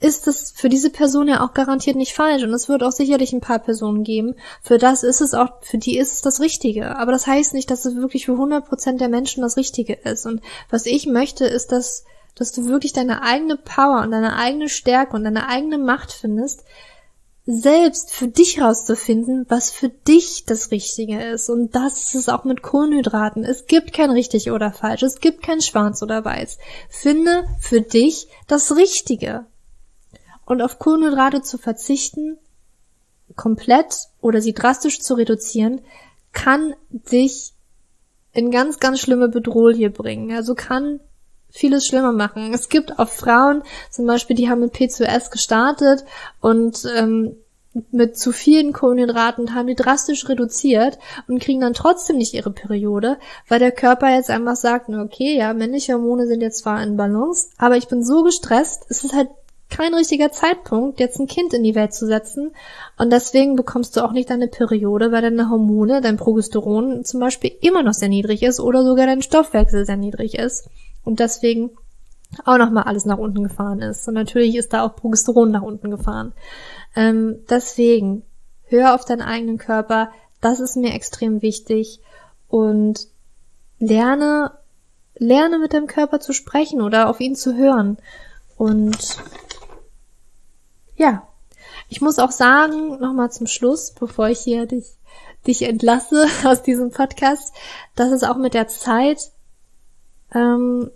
ist 0.00 0.26
es 0.26 0.52
für 0.54 0.68
diese 0.68 0.90
Person 0.90 1.28
ja 1.28 1.42
auch 1.42 1.54
garantiert 1.54 1.96
nicht 1.96 2.12
falsch. 2.12 2.42
Und 2.42 2.52
es 2.52 2.68
wird 2.68 2.82
auch 2.82 2.92
sicherlich 2.92 3.32
ein 3.32 3.40
paar 3.40 3.60
Personen 3.60 4.02
geben. 4.02 4.34
Für 4.62 4.78
das 4.78 5.02
ist 5.04 5.20
es 5.20 5.32
auch, 5.32 5.62
für 5.62 5.78
die 5.78 5.96
ist 5.96 6.12
es 6.12 6.20
das 6.20 6.40
Richtige. 6.40 6.96
Aber 6.96 7.12
das 7.12 7.26
heißt 7.26 7.54
nicht, 7.54 7.70
dass 7.70 7.84
es 7.84 7.94
wirklich 7.94 8.26
für 8.26 8.32
100% 8.32 8.98
der 8.98 9.08
Menschen 9.08 9.42
das 9.42 9.56
Richtige 9.56 9.94
ist. 9.94 10.26
Und 10.26 10.42
was 10.68 10.86
ich 10.86 11.06
möchte, 11.06 11.46
ist, 11.46 11.72
dass, 11.72 12.04
dass 12.34 12.52
du 12.52 12.66
wirklich 12.66 12.92
deine 12.92 13.22
eigene 13.22 13.56
Power 13.56 14.02
und 14.02 14.10
deine 14.10 14.36
eigene 14.36 14.68
Stärke 14.68 15.14
und 15.14 15.24
deine 15.24 15.48
eigene 15.48 15.78
Macht 15.78 16.12
findest, 16.12 16.64
selbst 17.46 18.14
für 18.14 18.28
dich 18.28 18.60
rauszufinden, 18.60 19.44
was 19.48 19.70
für 19.70 19.90
dich 19.90 20.44
das 20.46 20.70
Richtige 20.70 21.22
ist. 21.22 21.50
Und 21.50 21.74
das 21.74 22.04
ist 22.04 22.14
es 22.14 22.28
auch 22.28 22.44
mit 22.44 22.62
Kohlenhydraten. 22.62 23.44
Es 23.44 23.66
gibt 23.66 23.92
kein 23.92 24.10
richtig 24.10 24.50
oder 24.50 24.72
falsch. 24.72 25.02
Es 25.02 25.20
gibt 25.20 25.42
kein 25.42 25.60
schwarz 25.60 26.02
oder 26.02 26.24
weiß. 26.24 26.58
Finde 26.88 27.44
für 27.60 27.82
dich 27.82 28.28
das 28.46 28.74
Richtige. 28.74 29.44
Und 30.46 30.62
auf 30.62 30.78
Kohlenhydrate 30.78 31.42
zu 31.42 31.58
verzichten, 31.58 32.38
komplett 33.36 33.94
oder 34.20 34.40
sie 34.40 34.54
drastisch 34.54 35.00
zu 35.00 35.14
reduzieren, 35.14 35.82
kann 36.32 36.74
dich 36.90 37.52
in 38.32 38.50
ganz, 38.50 38.80
ganz 38.80 39.00
schlimme 39.00 39.28
Bedrohung 39.28 39.92
bringen. 39.92 40.34
Also 40.34 40.54
kann 40.54 41.00
vieles 41.54 41.86
schlimmer 41.86 42.12
machen. 42.12 42.52
Es 42.52 42.68
gibt 42.68 42.98
auch 42.98 43.08
Frauen, 43.08 43.62
zum 43.88 44.06
Beispiel, 44.06 44.34
die 44.34 44.50
haben 44.50 44.60
mit 44.60 44.74
P2S 44.74 45.30
gestartet 45.30 46.04
und 46.40 46.84
ähm, 46.96 47.36
mit 47.92 48.18
zu 48.18 48.32
vielen 48.32 48.72
Kohlenhydraten 48.72 49.54
haben 49.54 49.68
die 49.68 49.76
drastisch 49.76 50.28
reduziert 50.28 50.98
und 51.28 51.40
kriegen 51.40 51.60
dann 51.60 51.72
trotzdem 51.72 52.18
nicht 52.18 52.34
ihre 52.34 52.50
Periode, 52.50 53.18
weil 53.48 53.60
der 53.60 53.72
Körper 53.72 54.14
jetzt 54.14 54.30
einfach 54.30 54.56
sagt, 54.56 54.88
okay, 54.88 55.36
ja, 55.36 55.54
männliche 55.54 55.94
Hormone 55.94 56.26
sind 56.26 56.40
jetzt 56.40 56.58
zwar 56.58 56.82
in 56.82 56.96
Balance, 56.96 57.50
aber 57.56 57.76
ich 57.76 57.86
bin 57.86 58.04
so 58.04 58.24
gestresst, 58.24 58.86
es 58.88 59.04
ist 59.04 59.14
halt 59.14 59.28
kein 59.70 59.94
richtiger 59.94 60.30
Zeitpunkt, 60.30 61.00
jetzt 61.00 61.18
ein 61.18 61.26
Kind 61.26 61.54
in 61.54 61.64
die 61.64 61.74
Welt 61.74 61.94
zu 61.94 62.06
setzen. 62.06 62.52
Und 62.98 63.12
deswegen 63.12 63.56
bekommst 63.56 63.96
du 63.96 64.04
auch 64.04 64.12
nicht 64.12 64.30
deine 64.30 64.46
Periode, 64.46 65.10
weil 65.10 65.22
deine 65.22 65.50
Hormone, 65.50 66.00
dein 66.00 66.16
Progesteron 66.16 67.04
zum 67.04 67.18
Beispiel 67.18 67.52
immer 67.60 67.82
noch 67.82 67.94
sehr 67.94 68.08
niedrig 68.08 68.42
ist 68.42 68.60
oder 68.60 68.84
sogar 68.84 69.06
dein 69.06 69.22
Stoffwechsel 69.22 69.84
sehr 69.84 69.96
niedrig 69.96 70.38
ist. 70.38 70.68
Und 71.04 71.20
deswegen 71.20 71.70
auch 72.44 72.58
nochmal 72.58 72.84
alles 72.84 73.04
nach 73.04 73.18
unten 73.18 73.44
gefahren 73.44 73.80
ist. 73.80 74.08
Und 74.08 74.14
natürlich 74.14 74.56
ist 74.56 74.72
da 74.72 74.84
auch 74.84 74.96
Progesteron 74.96 75.50
nach 75.50 75.62
unten 75.62 75.90
gefahren. 75.90 76.32
Ähm, 76.96 77.44
deswegen, 77.48 78.22
hör 78.64 78.94
auf 78.94 79.04
deinen 79.04 79.22
eigenen 79.22 79.58
Körper. 79.58 80.10
Das 80.40 80.60
ist 80.60 80.76
mir 80.76 80.94
extrem 80.94 81.42
wichtig. 81.42 82.00
Und 82.48 83.08
lerne, 83.78 84.52
lerne 85.14 85.58
mit 85.58 85.72
deinem 85.72 85.86
Körper 85.86 86.20
zu 86.20 86.32
sprechen 86.32 86.80
oder 86.80 87.08
auf 87.08 87.20
ihn 87.20 87.36
zu 87.36 87.54
hören. 87.56 87.98
Und 88.56 89.18
ja, 90.96 91.26
ich 91.88 92.00
muss 92.00 92.18
auch 92.18 92.30
sagen, 92.30 92.98
nochmal 92.98 93.30
zum 93.30 93.46
Schluss, 93.46 93.92
bevor 93.92 94.28
ich 94.28 94.40
hier 94.40 94.66
dich, 94.66 94.86
dich 95.46 95.62
entlasse 95.62 96.26
aus 96.44 96.62
diesem 96.62 96.90
Podcast, 96.90 97.54
dass 97.94 98.10
es 98.10 98.22
auch 98.22 98.36
mit 98.36 98.54
der 98.54 98.68
Zeit, 98.68 99.32
ähm, 100.34 100.90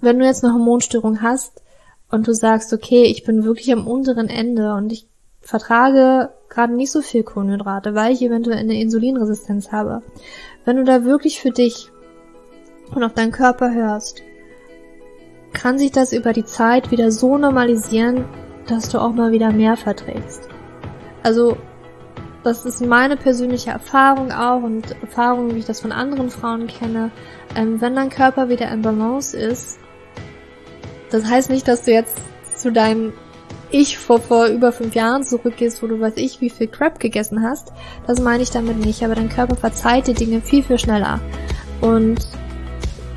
wenn 0.00 0.18
du 0.18 0.24
jetzt 0.24 0.44
eine 0.44 0.54
Hormonstörung 0.54 1.22
hast 1.22 1.62
und 2.10 2.26
du 2.26 2.32
sagst, 2.32 2.72
okay, 2.72 3.04
ich 3.04 3.24
bin 3.24 3.44
wirklich 3.44 3.72
am 3.72 3.86
unteren 3.86 4.28
Ende 4.28 4.74
und 4.74 4.92
ich 4.92 5.06
vertrage 5.40 6.30
gerade 6.48 6.74
nicht 6.74 6.90
so 6.90 7.02
viel 7.02 7.22
Kohlenhydrate, 7.22 7.94
weil 7.94 8.12
ich 8.12 8.22
eventuell 8.22 8.58
eine 8.58 8.80
Insulinresistenz 8.80 9.72
habe. 9.72 10.02
Wenn 10.64 10.76
du 10.76 10.84
da 10.84 11.04
wirklich 11.04 11.40
für 11.40 11.50
dich 11.50 11.90
und 12.94 13.02
auf 13.02 13.14
deinen 13.14 13.32
Körper 13.32 13.72
hörst, 13.72 14.22
kann 15.52 15.78
sich 15.78 15.92
das 15.92 16.12
über 16.12 16.32
die 16.32 16.44
Zeit 16.44 16.90
wieder 16.90 17.10
so 17.10 17.38
normalisieren, 17.38 18.24
dass 18.66 18.88
du 18.90 18.98
auch 18.98 19.12
mal 19.12 19.32
wieder 19.32 19.50
mehr 19.50 19.76
verträgst. 19.76 20.48
Also, 21.22 21.56
das 22.44 22.64
ist 22.64 22.84
meine 22.84 23.16
persönliche 23.16 23.70
Erfahrung 23.70 24.30
auch 24.30 24.62
und 24.62 24.90
Erfahrung, 25.02 25.54
wie 25.54 25.58
ich 25.58 25.64
das 25.64 25.80
von 25.80 25.92
anderen 25.92 26.30
Frauen 26.30 26.66
kenne. 26.66 27.10
Ähm, 27.58 27.80
wenn 27.80 27.96
dein 27.96 28.08
Körper 28.08 28.48
wieder 28.48 28.70
in 28.70 28.82
Balance 28.82 29.36
ist, 29.36 29.80
das 31.10 31.24
heißt 31.24 31.50
nicht, 31.50 31.66
dass 31.66 31.82
du 31.82 31.92
jetzt 31.92 32.16
zu 32.56 32.70
deinem 32.70 33.12
Ich 33.72 33.98
vor, 33.98 34.20
vor 34.20 34.46
über 34.46 34.70
fünf 34.70 34.94
Jahren 34.94 35.24
zurückgehst, 35.24 35.82
wo 35.82 35.88
du 35.88 35.98
weiß 35.98 36.14
ich, 36.16 36.40
wie 36.40 36.50
viel 36.50 36.68
Crap 36.68 37.00
gegessen 37.00 37.42
hast. 37.42 37.72
Das 38.06 38.20
meine 38.20 38.44
ich 38.44 38.50
damit 38.50 38.78
nicht, 38.78 39.02
aber 39.02 39.16
dein 39.16 39.28
Körper 39.28 39.56
verzeiht 39.56 40.06
dir 40.06 40.14
Dinge 40.14 40.40
viel, 40.40 40.62
viel 40.62 40.78
schneller. 40.78 41.20
Und 41.80 42.24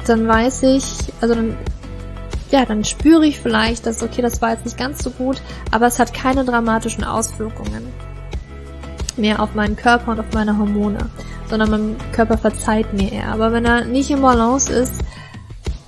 dann 0.08 0.28
weiß 0.28 0.64
ich, 0.64 0.86
also 1.22 1.36
dann 1.36 1.56
ja, 2.50 2.66
dann 2.66 2.84
spüre 2.84 3.26
ich 3.26 3.40
vielleicht, 3.40 3.86
dass, 3.86 4.04
okay, 4.04 4.22
das 4.22 4.42
war 4.42 4.52
jetzt 4.52 4.66
nicht 4.66 4.78
ganz 4.78 5.04
so 5.04 5.12
gut, 5.12 5.42
aber 5.70 5.86
es 5.86 6.00
hat 6.00 6.14
keine 6.14 6.44
dramatischen 6.44 7.04
Auswirkungen 7.04 7.94
mehr 9.18 9.42
auf 9.42 9.56
meinen 9.56 9.76
Körper 9.76 10.12
und 10.12 10.20
auf 10.20 10.34
meine 10.34 10.58
Hormone, 10.58 11.10
sondern 11.52 11.70
mein 11.70 11.96
Körper 12.12 12.38
verzeiht 12.38 12.92
mir 12.94 13.12
eher. 13.12 13.28
Aber 13.28 13.52
wenn 13.52 13.66
er 13.66 13.86
nicht 13.86 14.10
im 14.10 14.22
Balance 14.22 14.74
ist, 14.74 14.96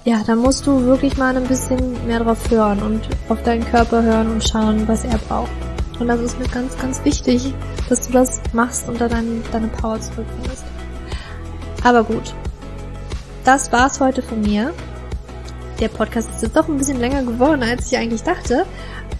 ja, 0.06 0.22
dann 0.28 0.38
musst 0.38 0.68
du 0.68 0.84
wirklich 0.86 1.18
mal 1.18 1.36
ein 1.36 1.46
bisschen 1.46 2.06
mehr 2.06 2.20
drauf 2.20 2.38
hören 2.52 2.84
und 2.84 3.02
auf 3.30 3.42
deinen 3.42 3.66
Körper 3.66 4.04
hören 4.04 4.32
und 4.32 4.48
schauen, 4.48 4.88
was 4.88 5.04
er 5.04 5.18
braucht. 5.18 5.50
Und 6.00 6.08
das 6.08 6.22
ist 6.22 6.38
mir 6.38 6.48
ganz, 6.50 6.78
ganz 6.78 7.04
wichtig, 7.04 7.54
dass 7.90 8.06
du 8.06 8.14
das 8.14 8.42
machst 8.54 8.88
und 8.88 9.02
da 9.02 9.08
deine, 9.08 9.42
deine 9.52 9.68
Power 9.70 10.00
zurückfindest. 10.00 10.66
Aber 11.84 12.04
gut. 12.04 12.36
Das 13.44 13.72
war's 13.72 14.00
heute 14.00 14.22
von 14.22 14.42
mir 14.42 14.72
der 15.84 15.90
Podcast 15.90 16.30
ist 16.30 16.42
jetzt 16.42 16.56
doch 16.56 16.70
ein 16.70 16.78
bisschen 16.78 17.00
länger 17.00 17.24
geworden, 17.24 17.62
als 17.62 17.92
ich 17.92 17.98
eigentlich 17.98 18.24
dachte. 18.24 18.66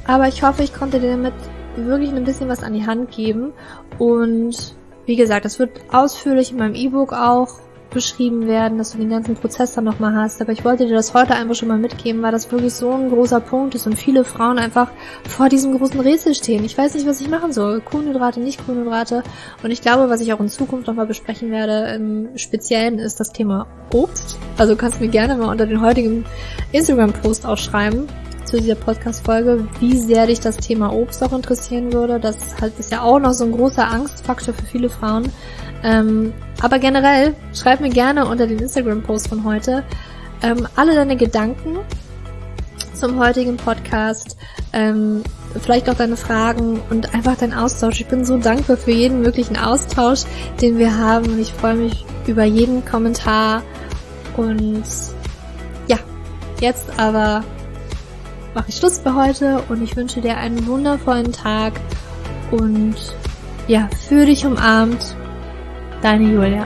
Aber 0.06 0.30
ich 0.30 0.44
hoffe, 0.44 0.64
ich 0.64 0.74
konnte 0.74 1.00
dir 1.00 1.12
damit 1.12 1.34
wirklich 1.76 2.14
ein 2.14 2.24
bisschen 2.24 2.48
was 2.48 2.64
an 2.64 2.74
die 2.74 2.86
Hand 2.86 3.12
geben. 3.12 3.52
Und 4.00 4.76
wie 5.06 5.16
gesagt, 5.16 5.46
das 5.46 5.60
wird 5.60 5.72
ausführlich 5.92 6.52
in 6.52 6.58
meinem 6.58 6.76
E-Book 6.76 7.14
auch 7.14 7.60
beschrieben 7.94 8.48
werden, 8.48 8.78
dass 8.78 8.92
du 8.92 8.98
den 8.98 9.10
ganzen 9.10 9.36
Prozess 9.36 9.74
dann 9.74 9.84
nochmal 9.84 10.16
hast. 10.16 10.42
Aber 10.42 10.52
ich 10.52 10.66
wollte 10.66 10.86
dir 10.86 10.96
das 10.96 11.14
heute 11.14 11.36
einfach 11.36 11.56
schon 11.56 11.68
mal 11.68 11.78
mitgeben, 11.78 12.22
weil 12.22 12.32
das 12.32 12.52
wirklich 12.52 12.74
so 12.74 12.92
ein 12.92 13.10
großer 13.10 13.40
Punkt 13.40 13.76
ist 13.76 13.86
und 13.86 13.96
viele 13.96 14.24
Frauen 14.24 14.58
einfach 14.58 14.92
vor 15.28 15.48
diesem 15.48 15.78
großen 15.78 16.00
Rätsel 16.00 16.36
stehen. 16.36 16.66
Ich 16.66 16.78
weiß 16.78 16.96
nicht, 16.96 17.06
was 17.06 17.22
ich 17.22 17.30
machen 17.30 17.54
soll. 17.54 17.82
Kohlenhydrate, 17.82 18.40
nicht 18.40 18.66
Kohlenhydrate. 18.66 19.24
Und 19.64 19.72
ich 19.72 19.82
glaube, 19.82 20.10
was 20.10 20.22
ich 20.22 20.34
auch 20.34 20.40
in 20.40 20.50
Zukunft 20.50 20.88
nochmal 20.88 21.06
besprechen 21.06 21.52
werde, 21.52 21.94
im 21.94 22.38
Speziellen 22.38 23.00
ist 23.00 23.20
das 23.20 23.32
Thema 23.32 23.68
Obst. 23.94 24.38
Also 24.58 24.76
kannst 24.76 25.00
du 25.00 25.04
mir 25.04 25.12
gerne 25.12 25.36
mal 25.36 25.50
unter 25.50 25.68
den 25.68 25.82
heutigen 25.82 26.26
Instagram-Post 26.72 27.46
auch 27.46 27.58
schreiben 27.58 28.08
zu 28.46 28.60
dieser 28.60 28.76
Podcast-Folge, 28.76 29.68
wie 29.80 29.98
sehr 29.98 30.28
dich 30.28 30.40
das 30.40 30.58
Thema 30.58 30.94
Obst 30.94 31.24
auch 31.24 31.34
interessieren 31.34 31.94
würde. 31.94 32.20
Das 32.20 32.38
halt 32.62 32.78
ist 32.80 32.92
ja 32.92 33.02
auch 33.02 33.20
noch 33.20 33.34
so 33.34 33.46
ein 33.46 33.52
großer 33.52 33.88
Angstfaktor 33.88 34.54
für 34.54 34.66
viele 34.66 34.90
Frauen. 34.90 35.32
Ähm, 35.84 36.34
aber 36.62 36.80
generell, 36.80 37.36
schreib 37.54 37.82
mir 37.82 37.90
gerne 37.90 38.26
unter 38.26 38.48
den 38.48 38.60
Instagram-Post 38.60 39.28
von 39.28 39.44
heute 39.44 39.84
ähm, 40.44 40.68
alle 40.76 40.94
deine 40.94 41.16
Gedanken 41.16 41.80
zum 42.94 43.20
heutigen 43.20 43.58
Podcast, 43.58 44.38
ähm, 44.72 45.24
vielleicht 45.62 45.90
auch 45.90 45.96
deine 45.96 46.16
Fragen 46.16 46.82
und 46.90 47.14
einfach 47.14 47.36
deinen 47.36 47.54
Austausch. 47.54 48.00
Ich 48.00 48.08
bin 48.08 48.24
so 48.24 48.38
dankbar 48.38 48.78
für 48.78 48.92
jeden 48.92 49.22
möglichen 49.22 49.58
Austausch, 49.58 50.22
den 50.62 50.78
wir 50.78 50.98
haben 50.98 51.26
und 51.26 51.40
ich 51.40 51.52
freue 51.52 51.76
mich 51.76 52.06
über 52.28 52.44
jeden 52.44 52.86
Kommentar 52.86 53.64
und 54.38 54.84
ja, 55.88 55.98
jetzt 56.62 56.86
aber 56.98 57.44
mache 58.54 58.70
ich 58.70 58.76
Schluss 58.76 59.00
für 59.00 59.16
heute 59.16 59.64
und 59.70 59.82
ich 59.82 59.96
wünsche 59.96 60.22
dir 60.22 60.38
einen 60.38 60.66
wundervollen 60.68 61.32
Tag 61.32 61.74
und 62.52 62.96
ja, 63.68 63.90
fühl 64.08 64.26
dich 64.26 64.46
umarmt 64.46 65.16
Deine 66.02 66.26
Julia. 66.26 66.66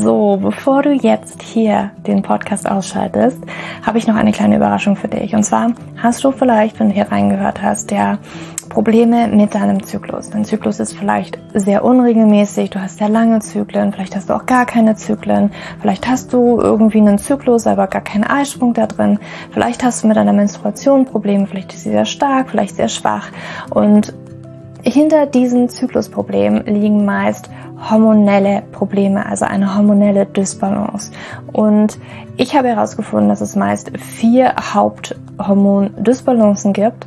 So, 0.00 0.38
bevor 0.40 0.82
du 0.82 0.92
jetzt 0.92 1.42
hier 1.42 1.90
den 2.06 2.22
Podcast 2.22 2.66
ausschaltest, 2.66 3.38
habe 3.84 3.98
ich 3.98 4.06
noch 4.06 4.16
eine 4.16 4.32
kleine 4.32 4.56
Überraschung 4.56 4.96
für 4.96 5.08
dich. 5.08 5.34
Und 5.34 5.42
zwar 5.42 5.74
hast 6.02 6.24
du 6.24 6.32
vielleicht, 6.32 6.80
wenn 6.80 6.88
du 6.88 6.94
hier 6.94 7.12
reingehört 7.12 7.60
hast, 7.60 7.90
der 7.90 8.18
Probleme 8.68 9.28
mit 9.28 9.54
deinem 9.54 9.82
Zyklus. 9.82 10.30
Dein 10.30 10.44
Zyklus 10.44 10.80
ist 10.80 10.96
vielleicht 10.96 11.38
sehr 11.54 11.84
unregelmäßig, 11.84 12.70
du 12.70 12.80
hast 12.80 12.98
sehr 12.98 13.08
lange 13.08 13.40
Zyklen, 13.40 13.92
vielleicht 13.92 14.14
hast 14.14 14.30
du 14.30 14.34
auch 14.34 14.46
gar 14.46 14.66
keine 14.66 14.96
Zyklen, 14.96 15.50
vielleicht 15.80 16.08
hast 16.08 16.32
du 16.32 16.60
irgendwie 16.60 16.98
einen 16.98 17.18
Zyklus, 17.18 17.66
aber 17.66 17.86
gar 17.86 18.02
keinen 18.02 18.24
Eisprung 18.24 18.74
da 18.74 18.86
drin, 18.86 19.18
vielleicht 19.50 19.82
hast 19.82 20.02
du 20.02 20.08
mit 20.08 20.16
deiner 20.16 20.32
Menstruation 20.32 21.04
Probleme, 21.04 21.46
vielleicht 21.46 21.72
ist 21.72 21.84
sie 21.84 21.90
sehr 21.90 22.04
stark, 22.04 22.50
vielleicht 22.50 22.76
sehr 22.76 22.88
schwach 22.88 23.28
und 23.70 24.12
hinter 24.82 25.26
diesen 25.26 25.68
Zyklusproblemen 25.68 26.64
liegen 26.66 27.04
meist 27.04 27.50
hormonelle 27.90 28.62
Probleme, 28.72 29.24
also 29.26 29.44
eine 29.44 29.76
hormonelle 29.76 30.24
Dysbalance. 30.26 31.12
Und 31.52 31.98
ich 32.36 32.56
habe 32.56 32.68
herausgefunden, 32.68 33.28
dass 33.28 33.40
es 33.40 33.54
meist 33.56 33.90
vier 33.98 34.54
Haupthormon-Dysbalancen 34.56 36.72
gibt. 36.72 37.06